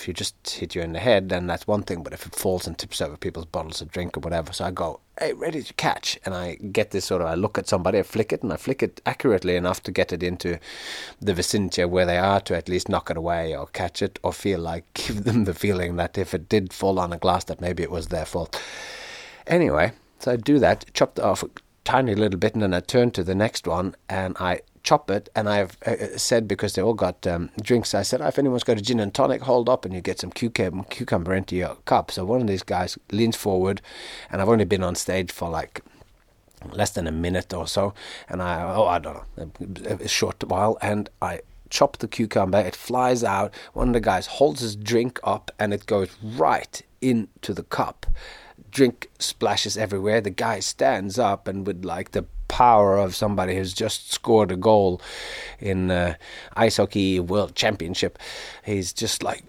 if 0.01 0.09
you 0.09 0.15
just 0.15 0.49
hit 0.49 0.75
you 0.75 0.81
in 0.81 0.93
the 0.93 0.99
head, 0.99 1.29
then 1.29 1.47
that's 1.47 1.67
one 1.67 1.83
thing. 1.83 2.03
But 2.03 2.13
if 2.13 2.25
it 2.25 2.35
falls 2.35 2.67
and 2.67 2.77
tips 2.79 3.01
over 3.01 3.17
people's 3.17 3.45
bottles 3.45 3.83
of 3.83 3.91
drink 3.91 4.17
or 4.17 4.21
whatever, 4.21 4.53
so 4.53 4.65
I 4.65 4.71
go, 4.71 5.01
hey, 5.19 5.35
ready 5.35 5.63
to 5.63 5.75
catch, 5.75 6.19
and 6.25 6.35
I 6.35 6.55
get 6.55 6.91
this 6.91 7.05
sort 7.05 7.21
of, 7.21 7.29
I 7.29 7.35
look 7.35 7.59
at 7.59 7.69
somebody, 7.69 7.99
I 7.99 8.03
flick 8.03 8.33
it, 8.33 8.43
and 8.43 8.53
I 8.53 8.57
flick 8.57 8.83
it 8.83 9.01
accurately 9.05 9.57
enough 9.57 9.83
to 9.85 9.93
get 9.93 10.13
it 10.13 10.23
into 10.23 10.59
the 11.21 11.35
vicinity 11.35 11.85
where 11.85 12.07
they 12.07 12.17
are 12.17 12.41
to 12.41 12.57
at 12.57 12.69
least 12.69 12.89
knock 12.89 13.11
it 13.11 13.17
away 13.17 13.55
or 13.55 13.67
catch 13.67 14.01
it 14.01 14.19
or 14.23 14.33
feel 14.33 14.61
like 14.61 14.85
give 14.95 15.25
them 15.25 15.45
the 15.45 15.55
feeling 15.55 15.97
that 15.97 16.17
if 16.17 16.33
it 16.33 16.49
did 16.49 16.73
fall 16.73 16.99
on 16.99 17.13
a 17.13 17.19
glass, 17.19 17.45
that 17.45 17.61
maybe 17.61 17.83
it 17.83 17.91
was 17.91 18.07
their 18.07 18.25
fault. 18.25 18.61
Anyway, 19.47 19.93
so 20.19 20.33
I 20.33 20.37
do 20.37 20.59
that, 20.61 20.87
chopped 20.95 21.21
off 21.21 21.43
a 21.43 21.51
tiny 21.85 22.15
little 22.15 22.39
bit, 22.39 22.55
and 22.55 22.63
then 22.63 22.75
I 22.75 22.81
turn 22.81 23.11
to 23.13 23.23
the 23.23 23.35
next 23.35 23.67
one, 23.67 23.97
and 24.09 24.37
I 24.41 24.61
chop 24.83 25.11
it. 25.11 25.29
And 25.35 25.49
I've 25.49 25.77
uh, 25.87 25.91
uh, 25.91 26.19
said 26.19 26.49
because 26.49 26.75
they 26.75 26.83
all 26.83 26.95
got 26.95 27.27
um, 27.27 27.51
drinks, 27.63 27.95
I 27.95 28.03
said, 28.03 28.21
oh, 28.21 28.27
if 28.27 28.39
anyone's 28.39 28.65
got 28.65 28.79
a 28.79 28.81
gin 28.81 29.01
and 29.01 29.13
tonic, 29.13 29.43
hold 29.43 29.69
up 29.69 29.85
and 29.85 29.95
you 29.95 30.01
get 30.01 30.21
some 30.21 30.31
cucumber, 30.31 30.85
cucumber 30.85 31.35
into 31.35 31.57
your 31.57 31.77
cup. 31.85 32.11
So 32.11 32.25
one 32.25 32.41
of 32.41 32.47
these 32.47 32.63
guys 32.63 32.99
leans 33.11 33.37
forward, 33.37 33.81
and 34.31 34.41
I've 34.41 34.49
only 34.49 34.65
been 34.65 34.83
on 34.83 34.95
stage 34.95 35.31
for 35.31 35.49
like 35.49 35.83
less 36.73 36.91
than 36.91 37.07
a 37.07 37.13
minute 37.13 37.55
or 37.55 37.67
so, 37.67 37.95
and 38.29 38.43
I 38.43 38.63
oh 38.63 38.87
I 38.87 38.99
don't 38.99 39.17
know 39.37 39.51
a, 39.87 40.05
a 40.05 40.09
short 40.09 40.43
while, 40.45 40.77
and 40.83 41.09
I 41.23 41.41
chop 41.71 41.99
the 41.99 42.09
cucumber. 42.09 42.59
It 42.59 42.77
flies 42.77 43.25
out. 43.25 43.55
One 43.73 43.89
of 43.89 43.95
the 43.95 44.01
guys 44.01 44.27
holds 44.27 44.61
his 44.61 44.77
drink 44.77 45.21
up, 45.25 45.51
and 45.59 45.73
it 45.73 45.87
goes 45.87 46.11
right 46.23 46.83
into 47.01 47.55
the 47.55 47.63
cup. 47.63 48.07
Drink 48.71 49.11
splashes 49.19 49.77
everywhere. 49.77 50.21
The 50.21 50.31
guy 50.31 50.61
stands 50.61 51.19
up 51.19 51.49
and 51.49 51.67
with 51.67 51.85
like 51.85 52.13
the 52.13 52.27
power 52.51 52.99
of 52.99 53.15
somebody 53.15 53.55
who's 53.55 53.73
just 53.73 54.13
scored 54.13 54.51
a 54.51 54.57
goal 54.57 55.01
in 55.61 55.91
uh, 55.91 56.15
ice 56.57 56.77
hockey 56.77 57.21
world 57.21 57.55
championship. 57.55 58.19
He's 58.65 58.93
just 58.93 59.23
like 59.23 59.45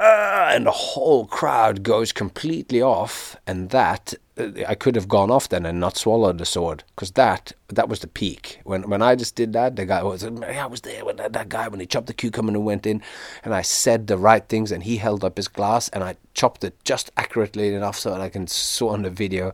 and 0.00 0.66
the 0.66 0.70
whole 0.70 1.26
crowd 1.26 1.82
goes 1.82 2.12
completely 2.12 2.80
off, 2.82 3.36
and 3.46 3.70
that 3.70 4.14
uh, 4.38 4.50
I 4.66 4.74
could 4.74 4.94
have 4.94 5.08
gone 5.08 5.30
off 5.30 5.48
then 5.48 5.66
and 5.66 5.80
not 5.80 5.96
swallowed 5.96 6.38
the 6.38 6.44
sword 6.44 6.84
because 6.94 7.12
that 7.12 7.52
that 7.68 7.88
was 7.88 8.00
the 8.00 8.06
peak. 8.06 8.60
When 8.64 8.88
when 8.88 9.02
I 9.02 9.14
just 9.14 9.34
did 9.34 9.52
that, 9.54 9.76
the 9.76 9.86
guy 9.86 10.02
was 10.02 10.24
I 10.24 10.66
was 10.66 10.82
there 10.82 11.04
when 11.04 11.16
that, 11.16 11.32
that 11.32 11.48
guy 11.48 11.68
when 11.68 11.80
he 11.80 11.86
chopped 11.86 12.06
the 12.06 12.14
cucumber 12.14 12.52
and 12.52 12.64
went 12.64 12.86
in, 12.86 13.02
and 13.44 13.54
I 13.54 13.62
said 13.62 14.06
the 14.06 14.18
right 14.18 14.48
things, 14.48 14.72
and 14.72 14.82
he 14.82 14.96
held 14.96 15.24
up 15.24 15.36
his 15.36 15.48
glass, 15.48 15.88
and 15.90 16.04
I 16.04 16.16
chopped 16.34 16.64
it 16.64 16.74
just 16.84 17.10
accurately 17.16 17.74
enough 17.74 17.98
so 17.98 18.10
that 18.10 18.20
I 18.20 18.28
can 18.28 18.46
saw 18.46 18.90
on 18.90 19.02
the 19.02 19.10
video 19.10 19.52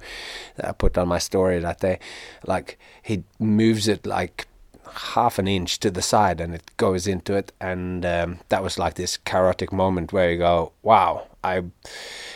that 0.57 0.68
I 0.68 0.72
put 0.72 0.99
on 0.99 1.09
my 1.09 1.18
story 1.18 1.59
that 1.59 1.80
day, 1.80 1.99
like 2.47 2.78
he 3.03 3.24
moves 3.38 3.88
it 3.88 4.07
like 4.07 4.47
half 4.93 5.39
an 5.39 5.49
inch 5.49 5.80
to 5.80 5.91
the 5.91 6.03
side 6.03 6.41
and 6.41 6.55
it 6.55 6.76
goes 6.76 7.07
into 7.07 7.35
it 7.35 7.53
and 7.61 8.05
um, 8.05 8.39
that 8.49 8.62
was 8.62 8.78
like 8.78 8.95
this 8.95 9.18
kairotic 9.18 9.72
moment 9.72 10.12
where 10.12 10.30
you 10.30 10.39
go 10.39 10.72
wow 10.82 11.26
i 11.43 11.62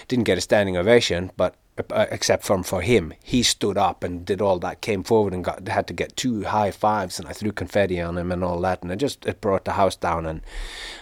didn't 0.09 0.24
get 0.24 0.38
a 0.38 0.40
standing 0.40 0.76
ovation 0.76 1.30
but 1.36 1.57
uh, 1.90 2.07
except 2.11 2.44
from 2.44 2.64
for 2.64 2.82
him. 2.82 3.14
He 3.22 3.42
stood 3.42 3.78
up 3.78 4.03
and 4.03 4.24
did 4.24 4.42
all 4.42 4.59
that, 4.59 4.80
came 4.80 5.05
forward 5.05 5.32
and 5.32 5.44
got 5.44 5.68
had 5.68 5.86
to 5.86 5.92
get 5.92 6.16
two 6.16 6.42
high 6.44 6.72
fives, 6.72 7.18
and 7.18 7.28
I 7.28 7.32
threw 7.32 7.53
confetti 7.53 8.01
on 8.01 8.18
him 8.18 8.32
and 8.32 8.42
all 8.42 8.61
that, 8.62 8.82
and 8.82 8.90
it 8.90 8.96
just 8.96 9.24
it 9.26 9.40
brought 9.40 9.64
the 9.64 9.72
house 9.72 9.94
down. 9.94 10.26
And 10.26 10.40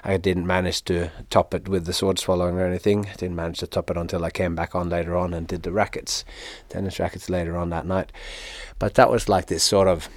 I 0.05 0.19
didn't 0.19 0.47
manage 0.47 0.85
to 0.85 1.11
top 1.31 1.55
it 1.55 1.69
with 1.69 1.87
the 1.87 1.93
sword 1.93 2.19
swallowing 2.19 2.57
or 2.57 2.67
anything. 2.67 3.07
I 3.07 3.15
didn't 3.15 3.37
manage 3.37 3.61
to 3.61 3.67
top 3.67 3.91
it 3.91 3.97
until 3.97 4.25
I 4.25 4.31
came 4.31 4.55
back 4.55 4.75
on 4.75 4.91
later 4.91 5.17
on 5.17 5.33
and 5.33 5.47
did 5.47 5.63
the 5.63 5.73
rackets, 5.73 6.25
tennis 6.69 6.99
rackets 6.99 7.31
later 7.31 7.57
on 7.57 7.71
that 7.71 7.87
night. 7.87 8.13
But 8.79 8.95
that 8.95 9.11
was 9.11 9.29
like 9.29 9.47
this 9.47 9.65
sort 9.65 9.89
of 9.89 10.11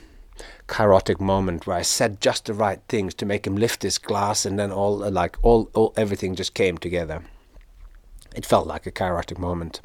kairotic 0.69 1.19
moment 1.19 1.67
where 1.67 1.77
I 1.77 1.81
said 1.81 2.21
just 2.21 2.45
the 2.45 2.53
right 2.53 2.79
things 2.87 3.13
to 3.15 3.25
make 3.25 3.45
him 3.45 3.57
lift 3.57 3.83
his 3.83 3.97
glass, 3.97 4.45
and 4.45 4.57
then 4.57 4.71
all 4.71 4.97
like 4.97 5.37
all, 5.41 5.69
all 5.73 5.93
everything 5.97 6.35
just 6.35 6.53
came 6.53 6.77
together. 6.77 7.23
It 8.35 8.45
felt 8.45 8.67
like 8.67 8.85
a 8.85 8.91
kairotic 8.91 9.39
moment 9.39 9.81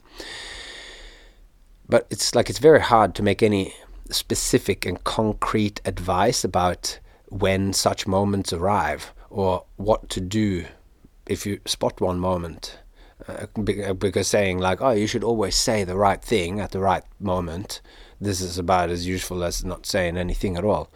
but 1.88 2.06
it's 2.10 2.34
like 2.34 2.48
it's 2.48 2.58
very 2.58 2.80
hard 2.80 3.14
to 3.14 3.22
make 3.22 3.42
any 3.42 3.74
specific 4.10 4.86
and 4.86 5.02
concrete 5.04 5.80
advice 5.84 6.44
about 6.44 6.98
when 7.28 7.72
such 7.72 8.06
moments 8.06 8.52
arrive 8.52 9.12
or 9.30 9.64
what 9.76 10.08
to 10.10 10.20
do 10.20 10.64
if 11.26 11.46
you 11.46 11.60
spot 11.64 12.00
one 12.00 12.18
moment. 12.18 12.78
Uh, 13.26 13.46
because 13.94 14.28
saying 14.28 14.58
like, 14.58 14.82
oh, 14.82 14.90
you 14.90 15.06
should 15.06 15.24
always 15.24 15.54
say 15.54 15.84
the 15.84 15.96
right 15.96 16.22
thing 16.22 16.60
at 16.60 16.72
the 16.72 16.80
right 16.80 17.04
moment, 17.18 17.80
this 18.20 18.40
is 18.40 18.58
about 18.58 18.90
as 18.90 19.06
useful 19.06 19.44
as 19.44 19.64
not 19.64 19.86
saying 19.86 20.16
anything 20.16 20.56
at 20.56 20.64
all. 20.64 20.90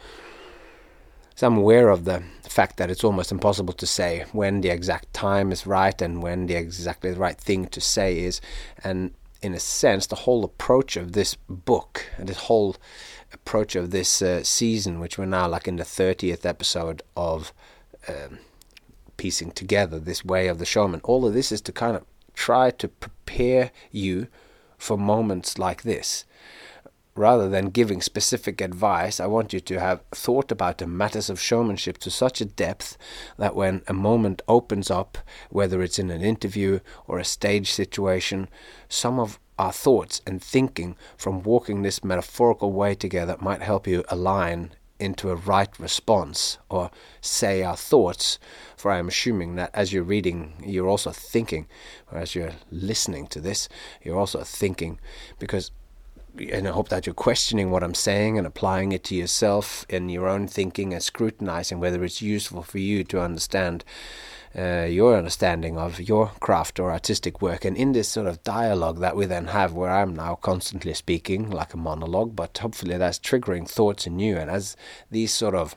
So 1.34 1.46
I'm 1.46 1.56
aware 1.56 1.88
of 1.90 2.04
the 2.04 2.22
fact 2.48 2.78
that 2.78 2.90
it's 2.90 3.04
almost 3.04 3.30
impossible 3.30 3.74
to 3.74 3.86
say 3.86 4.24
when 4.32 4.60
the 4.60 4.70
exact 4.70 5.14
time 5.14 5.52
is 5.52 5.66
right 5.66 6.02
and 6.02 6.20
when 6.20 6.46
the 6.46 6.56
exactly 6.56 7.12
the 7.12 7.20
right 7.20 7.38
thing 7.38 7.66
to 7.66 7.80
say 7.80 8.18
is, 8.18 8.40
and 8.82 9.12
in 9.40 9.54
a 9.54 9.60
sense, 9.60 10.06
the 10.06 10.16
whole 10.16 10.42
approach 10.42 10.96
of 10.96 11.12
this 11.12 11.36
book 11.48 12.06
and 12.16 12.28
this 12.28 12.38
whole 12.38 12.74
approach 13.32 13.76
of 13.76 13.92
this 13.92 14.20
uh, 14.20 14.42
season, 14.42 14.98
which 14.98 15.16
we're 15.16 15.26
now 15.26 15.46
like 15.46 15.68
in 15.68 15.76
the 15.76 15.84
30th 15.84 16.44
episode 16.44 17.02
of 17.16 17.52
um, 18.08 18.38
piecing 19.16 19.52
together 19.52 20.00
this 20.00 20.24
way 20.24 20.48
of 20.48 20.58
the 20.58 20.64
showman, 20.64 21.00
all 21.04 21.24
of 21.24 21.34
this 21.34 21.52
is 21.52 21.60
to 21.60 21.70
kind 21.70 21.96
of 21.96 22.04
try 22.34 22.72
to 22.72 22.88
prepare 22.88 23.70
you 23.92 24.26
for 24.76 24.98
moments 24.98 25.56
like 25.56 25.82
this 25.82 26.24
rather 27.18 27.48
than 27.48 27.70
giving 27.70 28.00
specific 28.00 28.60
advice, 28.60 29.18
I 29.20 29.26
want 29.26 29.52
you 29.52 29.60
to 29.60 29.80
have 29.80 30.02
thought 30.12 30.52
about 30.52 30.78
the 30.78 30.86
matters 30.86 31.28
of 31.28 31.40
showmanship 31.40 31.98
to 31.98 32.10
such 32.10 32.40
a 32.40 32.44
depth 32.44 32.96
that 33.36 33.56
when 33.56 33.82
a 33.88 33.92
moment 33.92 34.40
opens 34.46 34.90
up, 34.90 35.18
whether 35.50 35.82
it's 35.82 35.98
in 35.98 36.10
an 36.10 36.22
interview 36.22 36.80
or 37.06 37.18
a 37.18 37.24
stage 37.24 37.72
situation, 37.72 38.48
some 38.88 39.18
of 39.18 39.38
our 39.58 39.72
thoughts 39.72 40.22
and 40.26 40.40
thinking 40.40 40.96
from 41.16 41.42
walking 41.42 41.82
this 41.82 42.04
metaphorical 42.04 42.72
way 42.72 42.94
together 42.94 43.36
might 43.40 43.62
help 43.62 43.86
you 43.86 44.04
align 44.08 44.70
into 45.00 45.30
a 45.30 45.36
right 45.36 45.78
response 45.78 46.58
or 46.68 46.90
say 47.20 47.62
our 47.62 47.76
thoughts. 47.76 48.38
For 48.76 48.90
I 48.90 48.98
am 48.98 49.08
assuming 49.08 49.56
that 49.56 49.70
as 49.74 49.92
you're 49.92 50.02
reading, 50.02 50.62
you're 50.64 50.88
also 50.88 51.10
thinking, 51.10 51.66
or 52.10 52.18
as 52.18 52.34
you're 52.34 52.54
listening 52.70 53.26
to 53.28 53.40
this, 53.40 53.68
you're 54.02 54.18
also 54.18 54.42
thinking, 54.42 54.98
because 55.38 55.70
and 56.36 56.68
I 56.68 56.70
hope 56.70 56.88
that 56.88 57.06
you're 57.06 57.14
questioning 57.14 57.70
what 57.70 57.82
I'm 57.82 57.94
saying 57.94 58.38
and 58.38 58.46
applying 58.46 58.92
it 58.92 59.04
to 59.04 59.14
yourself 59.14 59.84
in 59.88 60.08
your 60.08 60.28
own 60.28 60.46
thinking 60.46 60.92
and 60.92 61.02
scrutinizing 61.02 61.80
whether 61.80 62.04
it's 62.04 62.22
useful 62.22 62.62
for 62.62 62.78
you 62.78 63.04
to 63.04 63.20
understand 63.20 63.84
uh, 64.56 64.86
your 64.88 65.16
understanding 65.16 65.76
of 65.76 66.00
your 66.00 66.28
craft 66.40 66.80
or 66.80 66.90
artistic 66.90 67.42
work. 67.42 67.64
And 67.64 67.76
in 67.76 67.92
this 67.92 68.08
sort 68.08 68.26
of 68.26 68.42
dialogue 68.42 68.98
that 69.00 69.16
we 69.16 69.26
then 69.26 69.46
have, 69.48 69.72
where 69.72 69.90
I'm 69.90 70.14
now 70.14 70.36
constantly 70.36 70.94
speaking 70.94 71.50
like 71.50 71.74
a 71.74 71.76
monologue, 71.76 72.34
but 72.34 72.56
hopefully 72.58 72.96
that's 72.96 73.18
triggering 73.18 73.68
thoughts 73.68 74.06
in 74.06 74.18
you. 74.18 74.36
And 74.36 74.50
as 74.50 74.76
these 75.10 75.32
sort 75.32 75.54
of 75.54 75.76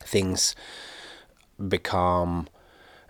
things 0.00 0.56
become 1.68 2.48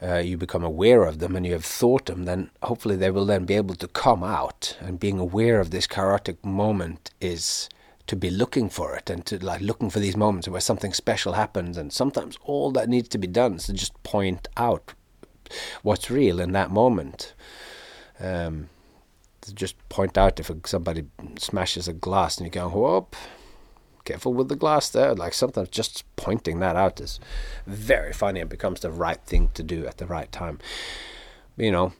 uh, 0.03 0.19
you 0.19 0.37
become 0.37 0.65
aware 0.65 1.05
of 1.05 1.19
them 1.21 1.37
and 1.37 1.47
you 1.47 1.53
have 1.53 1.65
thought 1.65 2.07
them, 2.07 2.25
then 2.25 2.51
hopefully 2.63 2.97
they 2.97 3.11
will 3.11 3.27
then 3.27 3.45
be 3.45 3.55
able 3.55 3.77
to 3.77 3.87
come 3.87 4.25
out. 4.25 4.77
And 4.81 4.99
being 4.99 5.19
aware 5.19 5.61
of 5.61 5.71
this 5.71 5.87
kairotic 5.87 6.45
moment 6.45 7.11
is 7.21 7.69
to 8.09 8.17
be 8.17 8.31
looking 8.31 8.69
for 8.69 8.97
it 8.97 9.09
and 9.09 9.25
to 9.27 9.39
like 9.45 9.61
looking 9.61 9.91
for 9.91 10.01
these 10.01 10.17
moments 10.17 10.49
where 10.49 10.61
something 10.61 10.93
special 10.93 11.35
happens. 11.35 11.77
And 11.77 11.93
sometimes 11.93 12.37
all 12.43 12.73
that 12.73 12.89
needs 12.89 13.09
to 13.11 13.19
be 13.19 13.29
done 13.29 13.55
is 13.55 13.67
to 13.67 13.73
just 13.73 14.01
point 14.03 14.49
out 14.57 14.95
what's 15.83 16.11
real 16.11 16.41
in 16.41 16.53
that 16.53 16.71
moment. 16.71 17.35
Um, 18.19 18.69
just 19.55 19.77
point 19.89 20.19
out 20.19 20.41
if 20.41 20.51
somebody 20.67 21.05
smashes 21.39 21.89
a 21.89 21.93
glass 21.93 22.39
and 22.39 22.47
you 22.47 22.51
go, 22.51 22.69
whoop, 22.69 23.17
careful 24.05 24.35
with 24.35 24.49
the 24.49 24.57
glass 24.57 24.89
there. 24.89 25.15
Like 25.15 25.35
sometimes 25.35 25.69
just 25.69 26.05
pointing 26.17 26.61
that 26.61 26.77
out 26.77 27.01
is 27.01 27.21
very 27.67 28.13
funny 28.13 28.41
and 28.41 28.51
becomes 28.51 28.81
the 28.81 28.91
right 28.91 29.21
thing 29.25 29.51
to 29.55 29.63
do 29.63 29.87
at 29.87 29.99
the 29.99 30.07
right 30.07 30.31
time. 30.31 30.59
You 31.57 31.71
know, 31.71 31.93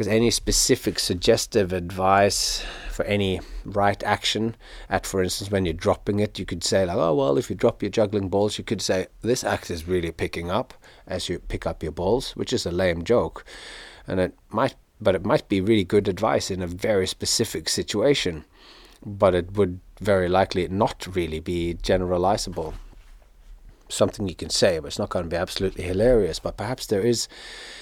because 0.00 0.08
any 0.08 0.30
specific 0.30 0.98
suggestive 0.98 1.74
advice 1.74 2.64
for 2.90 3.04
any 3.04 3.38
right 3.66 4.02
action 4.02 4.56
at 4.88 5.06
for 5.06 5.22
instance 5.22 5.50
when 5.50 5.66
you're 5.66 5.74
dropping 5.74 6.20
it 6.20 6.38
you 6.38 6.46
could 6.46 6.64
say 6.64 6.86
like 6.86 6.96
oh 6.96 7.14
well 7.14 7.36
if 7.36 7.50
you 7.50 7.56
drop 7.56 7.82
your 7.82 7.90
juggling 7.90 8.30
balls 8.30 8.56
you 8.56 8.64
could 8.64 8.80
say 8.80 9.06
this 9.20 9.44
act 9.44 9.70
is 9.70 9.86
really 9.86 10.10
picking 10.10 10.50
up 10.50 10.72
as 11.06 11.28
you 11.28 11.38
pick 11.38 11.66
up 11.66 11.82
your 11.82 11.92
balls 11.92 12.32
which 12.32 12.50
is 12.50 12.64
a 12.64 12.70
lame 12.70 13.04
joke 13.04 13.44
and 14.06 14.20
it 14.20 14.34
might 14.48 14.74
but 15.02 15.14
it 15.14 15.24
might 15.24 15.46
be 15.50 15.60
really 15.60 15.84
good 15.84 16.08
advice 16.08 16.50
in 16.50 16.62
a 16.62 16.66
very 16.66 17.06
specific 17.06 17.68
situation 17.68 18.44
but 19.04 19.34
it 19.34 19.52
would 19.52 19.80
very 20.00 20.28
likely 20.28 20.66
not 20.68 21.06
really 21.14 21.40
be 21.40 21.74
generalizable. 21.82 22.74
Something 23.88 24.28
you 24.28 24.36
can 24.36 24.50
say, 24.50 24.78
but 24.78 24.86
it's 24.86 24.98
not 24.98 25.08
going 25.08 25.24
to 25.24 25.30
be 25.30 25.36
absolutely 25.36 25.82
hilarious. 25.82 26.38
But 26.38 26.56
perhaps 26.56 26.86
there 26.86 27.00
is, 27.00 27.26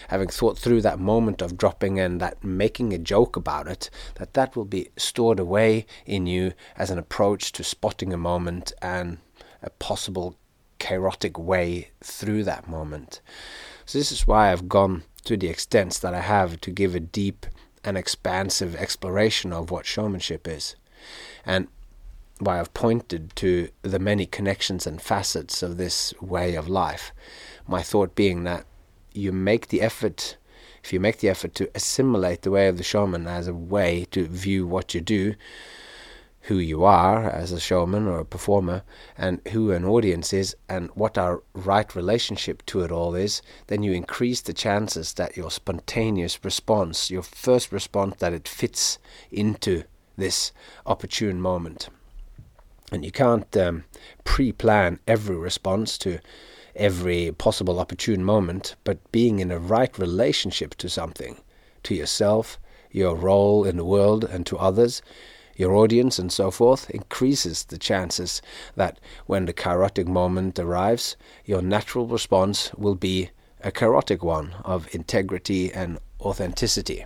having 0.09 0.29
thought 0.29 0.59
through 0.59 0.81
that 0.83 0.99
moment 0.99 1.43
of 1.43 1.59
dropping 1.59 1.99
in, 1.99 2.19
that 2.19 2.43
making 2.43 2.93
a 2.95 2.99
joke 2.99 3.37
about 3.37 3.69
it, 3.69 3.91
that 4.15 4.33
that 4.33 4.57
will 4.57 4.65
be 4.65 4.89
stored 4.97 5.39
away 5.39 5.85
in 6.07 6.27
you 6.27 6.53
as 6.77 6.91
an 6.91 6.99
approach 6.99 7.53
to 7.53 7.63
spotting 7.63 8.13
a 8.13 8.17
moment 8.17 8.73
and 8.81 9.19
a 9.63 9.71
possible 9.71 10.37
kairotic 10.79 11.39
way 11.39 11.91
through 12.03 12.45
that 12.45 12.69
moment. 12.69 13.21
So 13.85 13.99
this 13.99 14.13
is 14.13 14.27
why 14.27 14.51
I've 14.51 14.69
gone 14.69 15.03
to 15.25 15.37
the 15.37 15.49
extents 15.49 15.99
that 15.99 16.15
I 16.15 16.21
have 16.21 16.61
to 16.63 16.71
give 16.71 16.95
a 16.95 17.01
deep 17.01 17.45
and 17.85 17.99
expansive 17.99 18.75
exploration 18.77 19.53
of 19.53 19.71
what 19.71 19.87
showmanship 19.87 20.49
is. 20.49 20.75
And 21.45 21.69
why 22.41 22.61
I've 22.61 22.75
pointed 22.75 23.35
to 23.37 23.69
the 23.83 23.99
many 23.99 24.27
connections 24.27 24.87
and 24.87 25.03
facets 25.03 25.63
of 25.63 25.77
this 25.77 26.15
way 26.21 26.55
of 26.55 26.69
life. 26.69 27.13
My 27.67 27.83
thought 27.83 28.15
being 28.15 28.45
that 28.45 28.65
you 29.13 29.33
make 29.33 29.69
the 29.69 29.83
effort, 29.83 30.37
if 30.85 30.93
you 30.93 31.01
make 31.01 31.19
the 31.19 31.29
effort 31.29 31.55
to 31.57 31.71
assimilate 31.75 32.43
the 32.43 32.51
way 32.51 32.69
of 32.69 32.77
the 32.77 32.85
showman 32.85 33.27
as 33.27 33.49
a 33.49 33.55
way 33.55 34.07
to 34.13 34.27
view 34.27 34.67
what 34.67 34.95
you 34.95 35.01
do, 35.01 35.35
who 36.43 36.57
you 36.57 36.85
are 36.85 37.29
as 37.29 37.53
a 37.53 37.61
showman 37.61 38.07
or 38.07 38.21
a 38.21 38.25
performer, 38.25 38.83
and 39.17 39.41
who 39.49 39.73
an 39.73 39.85
audience 39.85 40.33
is, 40.33 40.57
and 40.69 40.91
what 40.95 41.19
our 41.19 41.43
right 41.53 41.95
relationship 41.95 42.65
to 42.65 42.81
it 42.81 42.93
all 42.93 43.15
is, 43.15 43.43
then 43.67 43.83
you 43.83 43.93
increase 43.93 44.41
the 44.41 44.55
chances 44.55 45.15
that 45.15 45.37
your 45.37 45.51
spontaneous 45.51 46.43
response, 46.45 47.11
your 47.11 47.23
first 47.23 47.73
response, 47.73 48.17
that 48.21 48.33
it 48.33 48.49
fits 48.49 48.99
into 49.31 49.83
this 50.19 50.53
opportune 50.85 51.41
moment. 51.41 51.89
And 52.93 53.05
you 53.05 53.13
can't 53.13 53.57
um, 53.57 53.85
pre 54.25 54.53
plan 54.53 54.99
every 55.07 55.37
response 55.37 55.97
to 55.99 56.19
every 56.75 57.33
possible 57.33 57.81
opportune 57.81 58.25
moment, 58.25 58.77
but 58.85 59.11
being 59.13 59.41
in 59.41 59.51
a 59.51 59.59
right 59.59 59.99
relationship 59.99 60.75
to 60.77 60.89
something, 60.89 61.39
to 61.83 61.95
yourself, 61.95 62.59
your 62.91 63.15
role 63.15 63.65
in 63.65 63.77
the 63.77 63.85
world, 63.85 64.25
and 64.25 64.47
to 64.47 64.59
others, 64.59 65.03
your 65.57 65.75
audience, 65.75 66.19
and 66.19 66.33
so 66.33 66.51
forth, 66.51 66.89
increases 66.91 67.65
the 67.65 67.79
chances 67.79 68.41
that 68.77 69.01
when 69.27 69.47
the 69.47 69.53
kairotic 69.53 70.07
moment 70.07 70.59
arrives, 70.59 71.17
your 71.45 71.61
natural 71.61 72.07
response 72.07 72.73
will 72.75 72.95
be 72.95 73.31
a 73.63 73.73
kairotic 73.73 74.23
one 74.23 74.55
of 74.65 74.95
integrity 74.95 75.73
and 75.73 75.99
authenticity. 76.21 77.05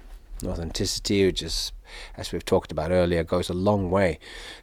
Authenticity, 0.48 1.26
which 1.26 1.42
is, 1.42 1.72
as 2.16 2.32
we've 2.32 2.44
talked 2.44 2.72
about 2.72 2.90
earlier, 2.90 3.24
goes 3.24 3.48
a 3.48 3.54
long 3.54 3.90
way 3.90 4.18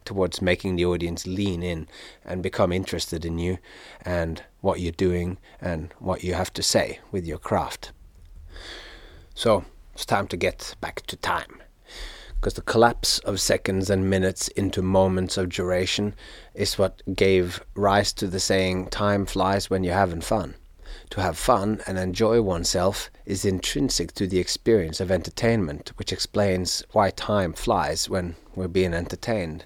towards 0.05 0.41
making 0.41 0.75
the 0.75 0.85
audience 0.85 1.25
lean 1.25 1.63
in 1.63 1.87
and 2.25 2.43
become 2.43 2.71
interested 2.71 3.25
in 3.25 3.39
you 3.39 3.57
and 4.01 4.43
what 4.61 4.79
you're 4.79 4.91
doing 4.91 5.37
and 5.61 5.93
what 5.99 6.23
you 6.23 6.33
have 6.33 6.53
to 6.53 6.63
say 6.63 6.99
with 7.11 7.25
your 7.25 7.37
craft. 7.37 7.91
So, 9.33 9.65
it's 9.93 10.05
time 10.05 10.27
to 10.27 10.37
get 10.37 10.75
back 10.81 11.03
to 11.07 11.15
time. 11.15 11.61
Because 12.35 12.53
the 12.53 12.61
collapse 12.61 13.19
of 13.19 13.41
seconds 13.41 13.89
and 13.89 14.09
minutes 14.09 14.47
into 14.49 14.81
moments 14.81 15.35
of 15.37 15.49
duration 15.49 16.15
is 16.53 16.77
what 16.77 17.01
gave 17.13 17.61
rise 17.75 18.13
to 18.13 18.27
the 18.27 18.39
saying, 18.39 18.87
time 18.87 19.25
flies 19.25 19.69
when 19.69 19.83
you're 19.83 19.93
having 19.93 20.21
fun. 20.21 20.55
To 21.11 21.21
have 21.21 21.39
fun 21.39 21.81
and 21.87 21.97
enjoy 21.97 22.41
oneself 22.41 23.09
is 23.25 23.43
intrinsic 23.43 24.13
to 24.13 24.27
the 24.27 24.37
experience 24.37 24.99
of 24.99 25.09
entertainment, 25.09 25.91
which 25.95 26.13
explains 26.13 26.83
why 26.91 27.09
time 27.09 27.53
flies 27.53 28.07
when 28.07 28.35
we're 28.55 28.67
being 28.67 28.93
entertained. 28.93 29.65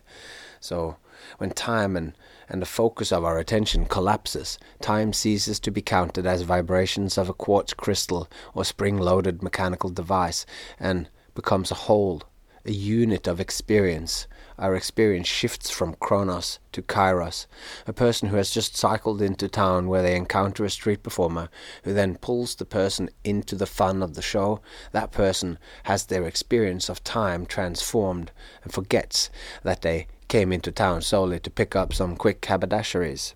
So, 0.62 0.96
when 1.40 1.52
time 1.52 1.98
and, 1.98 2.14
and 2.48 2.62
the 2.62 2.66
focus 2.66 3.12
of 3.12 3.26
our 3.26 3.38
attention 3.40 3.86
collapses, 3.86 4.58
time 4.80 5.12
ceases 5.12 5.60
to 5.62 5.72
be 5.72 5.82
counted 5.82 6.26
as 6.26 6.44
vibrations 6.44 7.18
of 7.18 7.28
a 7.28 7.34
quartz 7.34 7.74
crystal 7.74 8.30
or 8.54 8.64
spring 8.64 8.98
loaded 8.98 9.44
mechanical 9.44 9.90
device 9.90 10.46
and 10.80 11.10
becomes 11.36 11.72
a 11.72 11.76
whole, 11.76 12.22
a 12.66 12.72
unit 12.72 13.28
of 13.28 13.42
experience, 13.42 14.28
our 14.58 14.76
experience 14.76 15.28
shifts 15.28 15.70
from 15.70 15.96
Chronos 15.96 16.60
to 16.72 16.82
Kairos. 16.82 17.48
A 17.88 17.94
person 17.94 18.30
who 18.30 18.38
has 18.38 18.52
just 18.52 18.78
cycled 18.78 19.22
into 19.22 19.48
town 19.48 19.88
where 19.88 20.02
they 20.02 20.16
encounter 20.16 20.66
a 20.66 20.70
street 20.70 21.04
performer 21.04 21.50
who 21.84 21.94
then 21.94 22.16
pulls 22.18 22.56
the 22.56 22.66
person 22.66 23.10
into 23.24 23.56
the 23.56 23.66
fun 23.66 24.02
of 24.02 24.14
the 24.14 24.22
show, 24.22 24.62
that 24.92 25.12
person 25.12 25.58
has 25.84 26.06
their 26.06 26.26
experience 26.26 26.90
of 26.90 27.04
time 27.04 27.46
transformed 27.46 28.32
and 28.64 28.74
forgets 28.74 29.30
that 29.64 29.82
they 29.82 30.08
came 30.28 30.52
into 30.52 30.72
town 30.72 31.02
solely 31.02 31.40
to 31.40 31.50
pick 31.50 31.76
up 31.76 31.94
some 31.94 32.16
quick 32.16 32.42
haberdasheries 32.42 33.34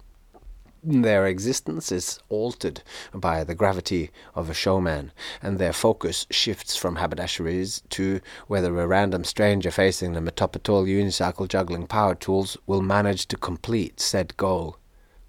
their 0.83 1.25
existence 1.25 1.91
is 1.91 2.19
altered 2.29 2.81
by 3.13 3.43
the 3.43 3.55
gravity 3.55 4.11
of 4.35 4.49
a 4.49 4.53
showman, 4.53 5.11
and 5.41 5.57
their 5.57 5.73
focus 5.73 6.25
shifts 6.29 6.77
from 6.77 6.97
haberdasheries 6.97 7.81
to 7.89 8.21
whether 8.47 8.79
a 8.79 8.87
random 8.87 9.23
stranger 9.23 9.71
facing 9.71 10.13
them 10.13 10.27
atop 10.27 10.55
a 10.55 10.59
tall 10.59 10.85
unicycle 10.85 11.47
juggling 11.47 11.87
power 11.87 12.15
tools 12.15 12.57
will 12.65 12.81
manage 12.81 13.27
to 13.27 13.37
complete 13.37 13.99
said 13.99 14.37
goal. 14.37 14.77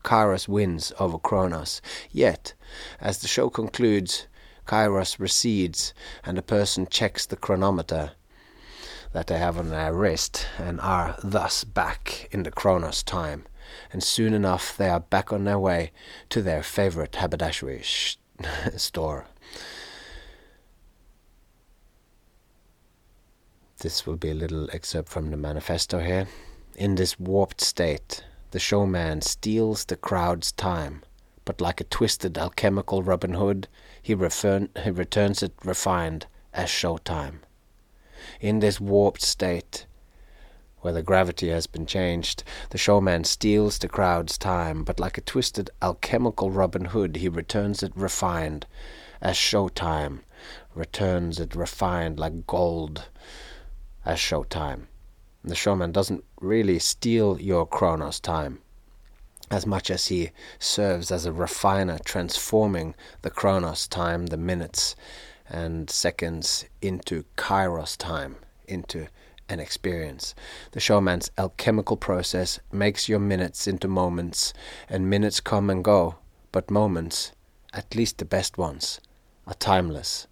Kairos 0.04 0.48
wins 0.48 0.92
over 1.00 1.18
Chronos. 1.18 1.82
Yet, 2.10 2.54
as 3.00 3.18
the 3.18 3.28
show 3.28 3.50
concludes, 3.50 4.26
Kairos 4.66 5.18
recedes, 5.18 5.92
and 6.24 6.38
a 6.38 6.42
person 6.42 6.86
checks 6.86 7.26
the 7.26 7.36
chronometer 7.36 8.12
that 9.12 9.26
they 9.26 9.38
have 9.38 9.58
on 9.58 9.70
their 9.70 9.92
wrist 9.92 10.46
and 10.58 10.80
are 10.80 11.16
thus 11.24 11.64
back 11.64 12.28
in 12.30 12.42
the 12.42 12.50
Chronos 12.50 13.02
time 13.02 13.46
and 13.92 14.02
soon 14.02 14.34
enough 14.34 14.76
they 14.76 14.88
are 14.88 15.00
back 15.00 15.32
on 15.32 15.44
their 15.44 15.58
way 15.58 15.92
to 16.30 16.42
their 16.42 16.62
favorite 16.62 17.16
haberdashery 17.16 17.82
sh- 17.82 18.16
store. 18.76 19.26
This 23.80 24.06
will 24.06 24.16
be 24.16 24.30
a 24.30 24.34
little 24.34 24.68
excerpt 24.72 25.08
from 25.08 25.30
the 25.30 25.36
manifesto 25.36 26.00
here. 26.00 26.26
In 26.74 26.96
this 26.96 27.18
warped 27.18 27.60
state, 27.60 28.24
the 28.50 28.58
showman 28.58 29.20
steals 29.20 29.84
the 29.84 29.96
crowd's 29.96 30.52
time, 30.52 31.02
but 31.44 31.60
like 31.60 31.80
a 31.80 31.84
twisted 31.84 32.36
alchemical 32.38 33.02
Robin 33.02 33.34
Hood, 33.34 33.68
he, 34.02 34.14
refer- 34.14 34.68
he 34.82 34.90
returns 34.90 35.42
it 35.42 35.52
refined 35.64 36.26
as 36.52 36.68
showtime. 36.68 37.40
In 38.40 38.58
this 38.58 38.80
warped 38.80 39.22
state, 39.22 39.86
where 40.80 40.92
the 40.92 41.02
gravity 41.02 41.48
has 41.48 41.66
been 41.66 41.86
changed, 41.86 42.44
the 42.70 42.78
showman 42.78 43.24
steals 43.24 43.78
the 43.78 43.88
crowd's 43.88 44.38
time, 44.38 44.84
but 44.84 45.00
like 45.00 45.18
a 45.18 45.22
twisted 45.22 45.70
alchemical 45.82 46.50
Robin 46.50 46.86
Hood, 46.86 47.16
he 47.16 47.28
returns 47.28 47.82
it 47.82 47.92
refined, 47.94 48.66
as 49.20 49.36
showtime 49.36 50.20
returns 50.74 51.40
it 51.40 51.54
refined 51.54 52.18
like 52.18 52.46
gold, 52.46 53.08
as 54.04 54.18
showtime. 54.18 54.86
The 55.44 55.54
showman 55.54 55.92
doesn't 55.92 56.24
really 56.40 56.78
steal 56.78 57.40
your 57.40 57.66
Chronos 57.66 58.20
time 58.20 58.60
as 59.50 59.66
much 59.66 59.90
as 59.90 60.06
he 60.08 60.30
serves 60.58 61.10
as 61.10 61.24
a 61.24 61.32
refiner, 61.32 61.98
transforming 62.04 62.94
the 63.22 63.30
Chronos 63.30 63.88
time, 63.88 64.26
the 64.26 64.36
minutes 64.36 64.94
and 65.48 65.88
seconds, 65.88 66.66
into 66.82 67.24
Kairos 67.36 67.96
time, 67.96 68.36
into 68.66 69.08
an 69.48 69.60
experience. 69.60 70.34
The 70.72 70.80
showman's 70.80 71.30
alchemical 71.38 71.96
process 71.96 72.60
makes 72.72 73.08
your 73.08 73.18
minutes 73.18 73.66
into 73.66 73.88
moments, 73.88 74.52
and 74.88 75.10
minutes 75.10 75.40
come 75.40 75.70
and 75.70 75.82
go, 75.82 76.16
but 76.52 76.70
moments, 76.70 77.32
at 77.72 77.94
least 77.94 78.18
the 78.18 78.24
best 78.24 78.58
ones, 78.58 79.00
are 79.46 79.54
timeless. 79.54 80.26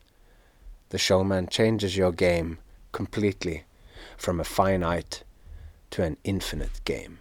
The 0.90 0.98
showman 0.98 1.48
changes 1.48 1.96
your 1.96 2.12
game 2.12 2.58
completely 2.92 3.64
from 4.16 4.40
a 4.40 4.44
finite 4.44 5.24
to 5.90 6.02
an 6.02 6.16
infinite 6.24 6.80
game. 6.84 7.18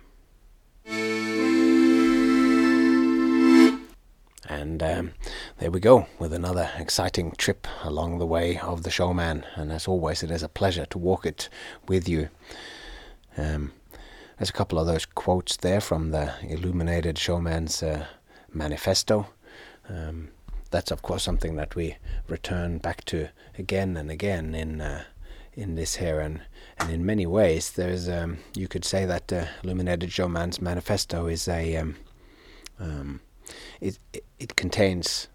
And 4.48 4.84
um, 4.84 5.12
there 5.58 5.72
we 5.72 5.80
go 5.80 6.08
with 6.20 6.34
another 6.34 6.70
exciting 6.78 7.32
trip 7.32 7.68
along 7.84 8.20
the 8.20 8.26
way 8.26 8.60
of 8.60 8.84
the 8.84 8.92
showman. 8.92 9.46
And 9.56 9.72
as 9.72 9.88
always, 9.88 10.22
it 10.24 10.32
is 10.32 10.44
a 10.44 10.50
pleasure 10.50 10.86
to 10.88 10.98
walk 10.98 11.26
it 11.26 11.50
with 11.88 12.08
you. 12.08 12.30
Um, 13.38 13.72
there's 14.38 14.50
a 14.50 14.54
couple 14.54 14.78
of 14.78 14.88
those 14.88 15.06
quotes 15.06 15.58
there 15.58 15.82
from 15.82 16.12
the 16.12 16.34
Illuminated 16.44 17.18
Showman's 17.18 17.82
uh, 17.82 18.06
manifesto. 18.54 19.28
Um, 19.90 20.30
that's 20.72 20.92
of 20.92 21.02
course 21.02 21.24
something 21.24 21.56
that 21.56 21.76
we 21.76 21.96
return 22.28 22.80
back 22.80 23.06
to 23.06 23.30
again 23.58 23.96
and 23.96 24.12
again 24.12 24.54
in 24.54 24.82
uh, 24.82 25.04
in 25.56 25.76
this 25.76 25.96
here, 25.96 26.20
and, 26.20 26.42
and 26.78 26.92
in 26.92 27.06
many 27.06 27.26
ways, 27.26 27.72
there's 27.72 28.10
um, 28.10 28.40
you 28.56 28.68
could 28.68 28.84
say 28.84 29.06
that 29.06 29.32
uh, 29.32 29.46
Illuminated 29.64 30.12
Showman's 30.12 30.62
manifesto 30.62 31.28
is 31.28 31.48
a 31.48 31.78
um, 31.78 31.96
um, 32.80 33.22
it, 33.82 34.00
it, 34.14 34.26
it 34.40 34.56
contains 34.56 35.28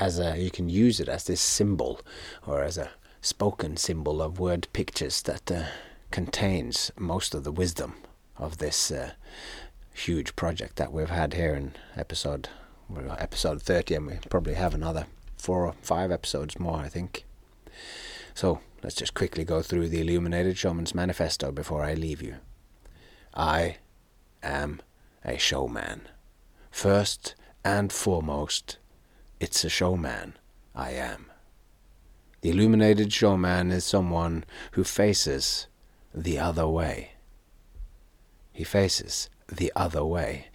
as 0.00 0.18
a 0.18 0.36
you 0.38 0.50
can 0.50 0.68
use 0.68 1.00
it 1.00 1.08
as 1.08 1.24
this 1.24 1.40
symbol 1.40 2.00
or 2.46 2.62
as 2.62 2.76
a 2.76 2.90
spoken 3.20 3.76
symbol 3.76 4.20
of 4.20 4.38
word 4.38 4.68
pictures 4.72 5.22
that 5.22 5.50
uh, 5.50 5.64
contains 6.10 6.90
most 6.98 7.34
of 7.34 7.44
the 7.44 7.52
wisdom 7.52 7.94
of 8.36 8.58
this 8.58 8.90
uh, 8.90 9.12
huge 9.92 10.34
project 10.36 10.76
that 10.76 10.92
we've 10.92 11.10
had 11.10 11.34
here 11.34 11.54
in 11.54 11.72
episode 11.96 12.48
episode 13.18 13.62
30 13.62 13.94
and 13.94 14.06
we 14.06 14.18
probably 14.28 14.54
have 14.54 14.74
another 14.74 15.06
four 15.36 15.66
or 15.66 15.74
five 15.80 16.10
episodes 16.10 16.58
more 16.58 16.78
I 16.78 16.88
think. 16.88 17.24
So 18.34 18.60
let's 18.82 18.96
just 18.96 19.14
quickly 19.14 19.44
go 19.44 19.62
through 19.62 19.88
the 19.88 20.00
illuminated 20.00 20.58
showman's 20.58 20.94
manifesto 20.94 21.52
before 21.52 21.84
I 21.84 21.94
leave 21.94 22.20
you. 22.20 22.36
I 23.32 23.76
am 24.42 24.82
a 25.24 25.38
showman 25.38 26.08
First 26.74 27.36
and 27.64 27.92
foremost, 27.92 28.78
it's 29.38 29.64
a 29.64 29.70
showman 29.70 30.34
I 30.74 30.90
am. 30.90 31.30
The 32.40 32.50
illuminated 32.50 33.12
showman 33.12 33.70
is 33.70 33.84
someone 33.84 34.44
who 34.72 34.82
faces 34.82 35.68
the 36.12 36.40
other 36.40 36.66
way. 36.66 37.12
He 38.52 38.64
faces 38.64 39.30
the 39.46 39.72
other 39.76 40.04
way, 40.04 40.48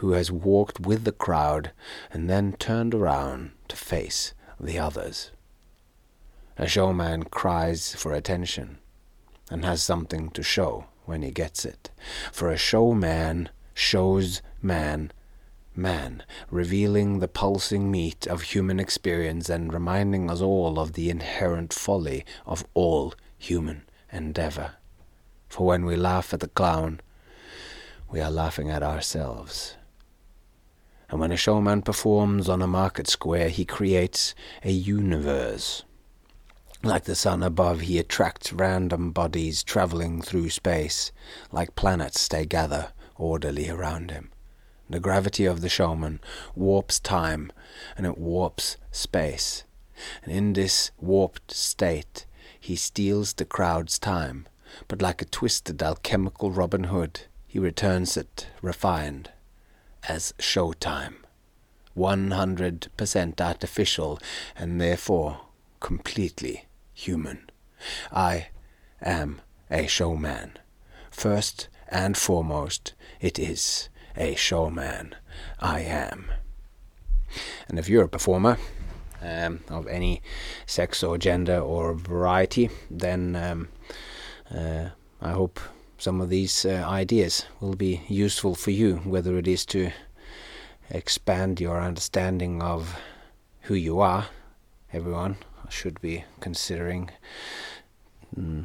who 0.00 0.10
has 0.10 0.32
walked 0.32 0.80
with 0.80 1.04
the 1.04 1.12
crowd 1.12 1.70
and 2.12 2.28
then 2.28 2.54
turned 2.54 2.92
around 2.92 3.52
to 3.68 3.76
face 3.76 4.34
the 4.58 4.78
others. 4.78 5.30
A 6.58 6.66
showman 6.66 7.22
cries 7.22 7.94
for 7.94 8.12
attention 8.12 8.78
and 9.50 9.64
has 9.64 9.84
something 9.84 10.30
to 10.30 10.42
show 10.42 10.86
when 11.06 11.22
he 11.22 11.30
gets 11.30 11.64
it, 11.64 11.90
for 12.32 12.50
a 12.50 12.58
showman 12.58 13.50
shows 13.72 14.42
man 14.60 15.12
man, 15.76 16.22
revealing 16.50 17.18
the 17.18 17.28
pulsing 17.28 17.90
meat 17.90 18.26
of 18.26 18.42
human 18.42 18.80
experience 18.80 19.48
and 19.48 19.72
reminding 19.72 20.30
us 20.30 20.40
all 20.40 20.78
of 20.78 20.94
the 20.94 21.10
inherent 21.10 21.72
folly 21.72 22.24
of 22.46 22.64
all 22.74 23.14
human 23.38 23.82
endeavor. 24.12 24.74
For 25.48 25.66
when 25.66 25.84
we 25.84 25.96
laugh 25.96 26.34
at 26.34 26.40
the 26.40 26.48
clown, 26.48 27.00
we 28.10 28.20
are 28.20 28.30
laughing 28.30 28.70
at 28.70 28.82
ourselves. 28.82 29.76
And 31.08 31.20
when 31.20 31.32
a 31.32 31.36
showman 31.36 31.82
performs 31.82 32.48
on 32.48 32.62
a 32.62 32.66
market 32.66 33.08
square, 33.08 33.48
he 33.48 33.64
creates 33.64 34.34
a 34.64 34.70
universe. 34.70 35.84
Like 36.82 37.04
the 37.04 37.14
sun 37.14 37.42
above, 37.42 37.80
he 37.80 37.98
attracts 37.98 38.52
random 38.52 39.10
bodies 39.10 39.62
traveling 39.62 40.22
through 40.22 40.50
space. 40.50 41.12
Like 41.52 41.74
planets, 41.74 42.26
they 42.28 42.46
gather 42.46 42.92
orderly 43.16 43.68
around 43.68 44.12
him 44.12 44.29
the 44.90 45.00
gravity 45.00 45.44
of 45.44 45.60
the 45.60 45.68
showman, 45.68 46.20
warps 46.54 46.98
time 46.98 47.52
and 47.96 48.06
it 48.06 48.18
warps 48.18 48.76
space. 48.90 49.64
And 50.22 50.32
in 50.32 50.52
this 50.54 50.90
warped 50.98 51.52
state, 51.52 52.26
he 52.58 52.76
steals 52.76 53.34
the 53.34 53.44
crowd's 53.44 53.98
time, 53.98 54.46
but 54.88 55.00
like 55.00 55.22
a 55.22 55.26
twisted 55.26 55.82
alchemical 55.82 56.50
Robin 56.50 56.84
Hood, 56.84 57.20
he 57.46 57.58
returns 57.58 58.16
it 58.16 58.48
refined 58.62 59.30
as 60.08 60.32
showtime. 60.38 61.16
100% 61.96 63.40
artificial 63.40 64.18
and 64.56 64.80
therefore 64.80 65.40
completely 65.80 66.66
human. 66.94 67.50
I 68.12 68.48
am 69.02 69.40
a 69.70 69.86
showman. 69.86 70.58
First 71.10 71.68
and 71.88 72.16
foremost, 72.16 72.94
it 73.20 73.38
is 73.38 73.89
a 74.16 74.34
showman. 74.34 75.14
I 75.58 75.80
am. 75.80 76.30
And 77.68 77.78
if 77.78 77.88
you're 77.88 78.04
a 78.04 78.08
performer 78.08 78.58
um, 79.22 79.60
of 79.68 79.86
any 79.86 80.22
sex 80.66 81.02
or 81.02 81.18
gender 81.18 81.58
or 81.58 81.94
variety, 81.94 82.70
then 82.90 83.36
um, 83.36 83.68
uh, 84.54 84.90
I 85.20 85.30
hope 85.32 85.60
some 85.98 86.20
of 86.20 86.30
these 86.30 86.64
uh, 86.64 86.84
ideas 86.88 87.44
will 87.60 87.76
be 87.76 88.02
useful 88.08 88.54
for 88.54 88.70
you, 88.70 88.96
whether 89.04 89.36
it 89.36 89.46
is 89.46 89.66
to 89.66 89.90
expand 90.88 91.60
your 91.60 91.80
understanding 91.80 92.62
of 92.62 92.96
who 93.62 93.74
you 93.74 94.00
are. 94.00 94.26
Everyone 94.92 95.36
should 95.68 96.00
be 96.00 96.24
considering 96.40 97.10
mm, 98.36 98.64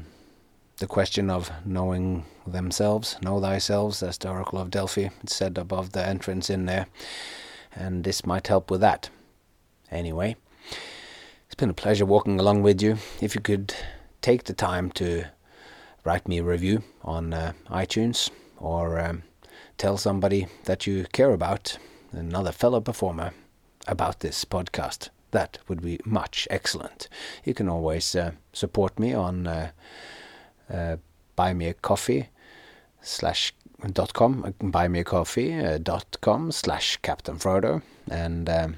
the 0.77 0.87
question 0.87 1.29
of 1.29 1.51
knowing 1.63 2.25
themselves, 2.45 3.17
know 3.21 3.39
thyself, 3.39 4.03
as 4.03 4.17
the 4.17 4.29
Oracle 4.29 4.59
of 4.59 4.71
Delphi 4.71 5.09
said 5.25 5.57
above 5.57 5.93
the 5.93 6.05
entrance 6.05 6.49
in 6.49 6.65
there, 6.65 6.87
and 7.73 8.03
this 8.03 8.25
might 8.25 8.47
help 8.47 8.69
with 8.69 8.81
that. 8.81 9.09
Anyway, 9.89 10.35
it's 11.45 11.55
been 11.55 11.69
a 11.69 11.73
pleasure 11.73 12.05
walking 12.05 12.39
along 12.39 12.61
with 12.61 12.81
you. 12.81 12.97
If 13.21 13.35
you 13.35 13.41
could 13.41 13.73
take 14.21 14.43
the 14.43 14.53
time 14.53 14.91
to 14.91 15.25
write 16.03 16.27
me 16.27 16.39
a 16.39 16.43
review 16.43 16.83
on 17.03 17.33
uh, 17.33 17.53
iTunes 17.69 18.29
or 18.57 18.99
um, 18.99 19.23
tell 19.77 19.97
somebody 19.97 20.47
that 20.65 20.85
you 20.85 21.05
care 21.13 21.31
about, 21.31 21.77
another 22.11 22.51
fellow 22.51 22.81
performer, 22.81 23.31
about 23.87 24.19
this 24.19 24.43
podcast. 24.43 25.09
That 25.31 25.59
would 25.67 25.81
be 25.81 25.99
much 26.05 26.47
excellent. 26.49 27.07
You 27.43 27.53
can 27.53 27.69
always 27.69 28.15
uh, 28.15 28.31
support 28.51 28.99
me 28.99 29.13
on. 29.13 29.47
Uh, 29.47 29.71
uh, 30.73 30.97
buy 31.35 31.53
me 31.53 31.67
a 31.67 31.73
coffee 31.73 32.29
slash 33.01 33.53
dot 33.91 34.13
com 34.13 34.43
uh, 34.45 34.51
buy 34.67 34.87
me 34.87 34.99
a 34.99 35.03
coffee 35.03 35.53
uh, 35.53 35.77
slash 36.49 36.97
Captain 36.97 37.37
Frodo 37.37 37.81
and 38.09 38.49
um, 38.49 38.75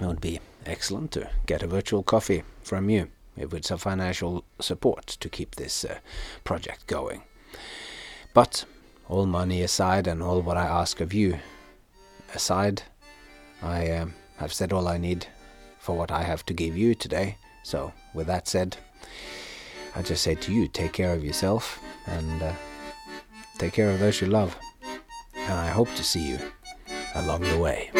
it 0.00 0.06
would 0.06 0.20
be 0.20 0.40
excellent 0.66 1.12
to 1.12 1.28
get 1.46 1.62
a 1.62 1.66
virtual 1.66 2.02
coffee 2.02 2.42
from 2.62 2.88
you 2.90 3.08
it's 3.36 3.70
a 3.70 3.78
financial 3.78 4.44
support 4.60 5.06
to 5.06 5.28
keep 5.28 5.56
this 5.56 5.84
uh, 5.84 5.98
project 6.44 6.86
going. 6.86 7.22
But 8.32 8.64
all 9.08 9.26
money 9.26 9.62
aside 9.62 10.06
and 10.06 10.22
all 10.22 10.40
what 10.40 10.56
I 10.56 10.66
ask 10.66 11.00
of 11.00 11.12
you 11.12 11.38
aside, 12.34 12.82
I 13.62 13.90
um, 13.90 14.14
have 14.36 14.52
said 14.52 14.72
all 14.72 14.88
I 14.88 14.98
need 14.98 15.26
for 15.78 15.96
what 15.96 16.10
I 16.10 16.22
have 16.22 16.44
to 16.46 16.54
give 16.54 16.76
you 16.76 16.94
today. 16.94 17.36
So, 17.62 17.92
with 18.12 18.26
that 18.26 18.48
said, 18.48 18.76
I 19.96 20.02
just 20.02 20.22
say 20.22 20.34
to 20.34 20.52
you, 20.52 20.66
take 20.68 20.92
care 20.92 21.12
of 21.14 21.24
yourself 21.24 21.80
and 22.06 22.42
uh, 22.42 22.52
take 23.58 23.72
care 23.72 23.90
of 23.90 24.00
those 24.00 24.20
you 24.20 24.26
love. 24.26 24.56
And 25.36 25.52
I 25.52 25.68
hope 25.68 25.88
to 25.94 26.02
see 26.02 26.28
you 26.28 26.38
along 27.14 27.42
the 27.42 27.58
way. 27.58 27.90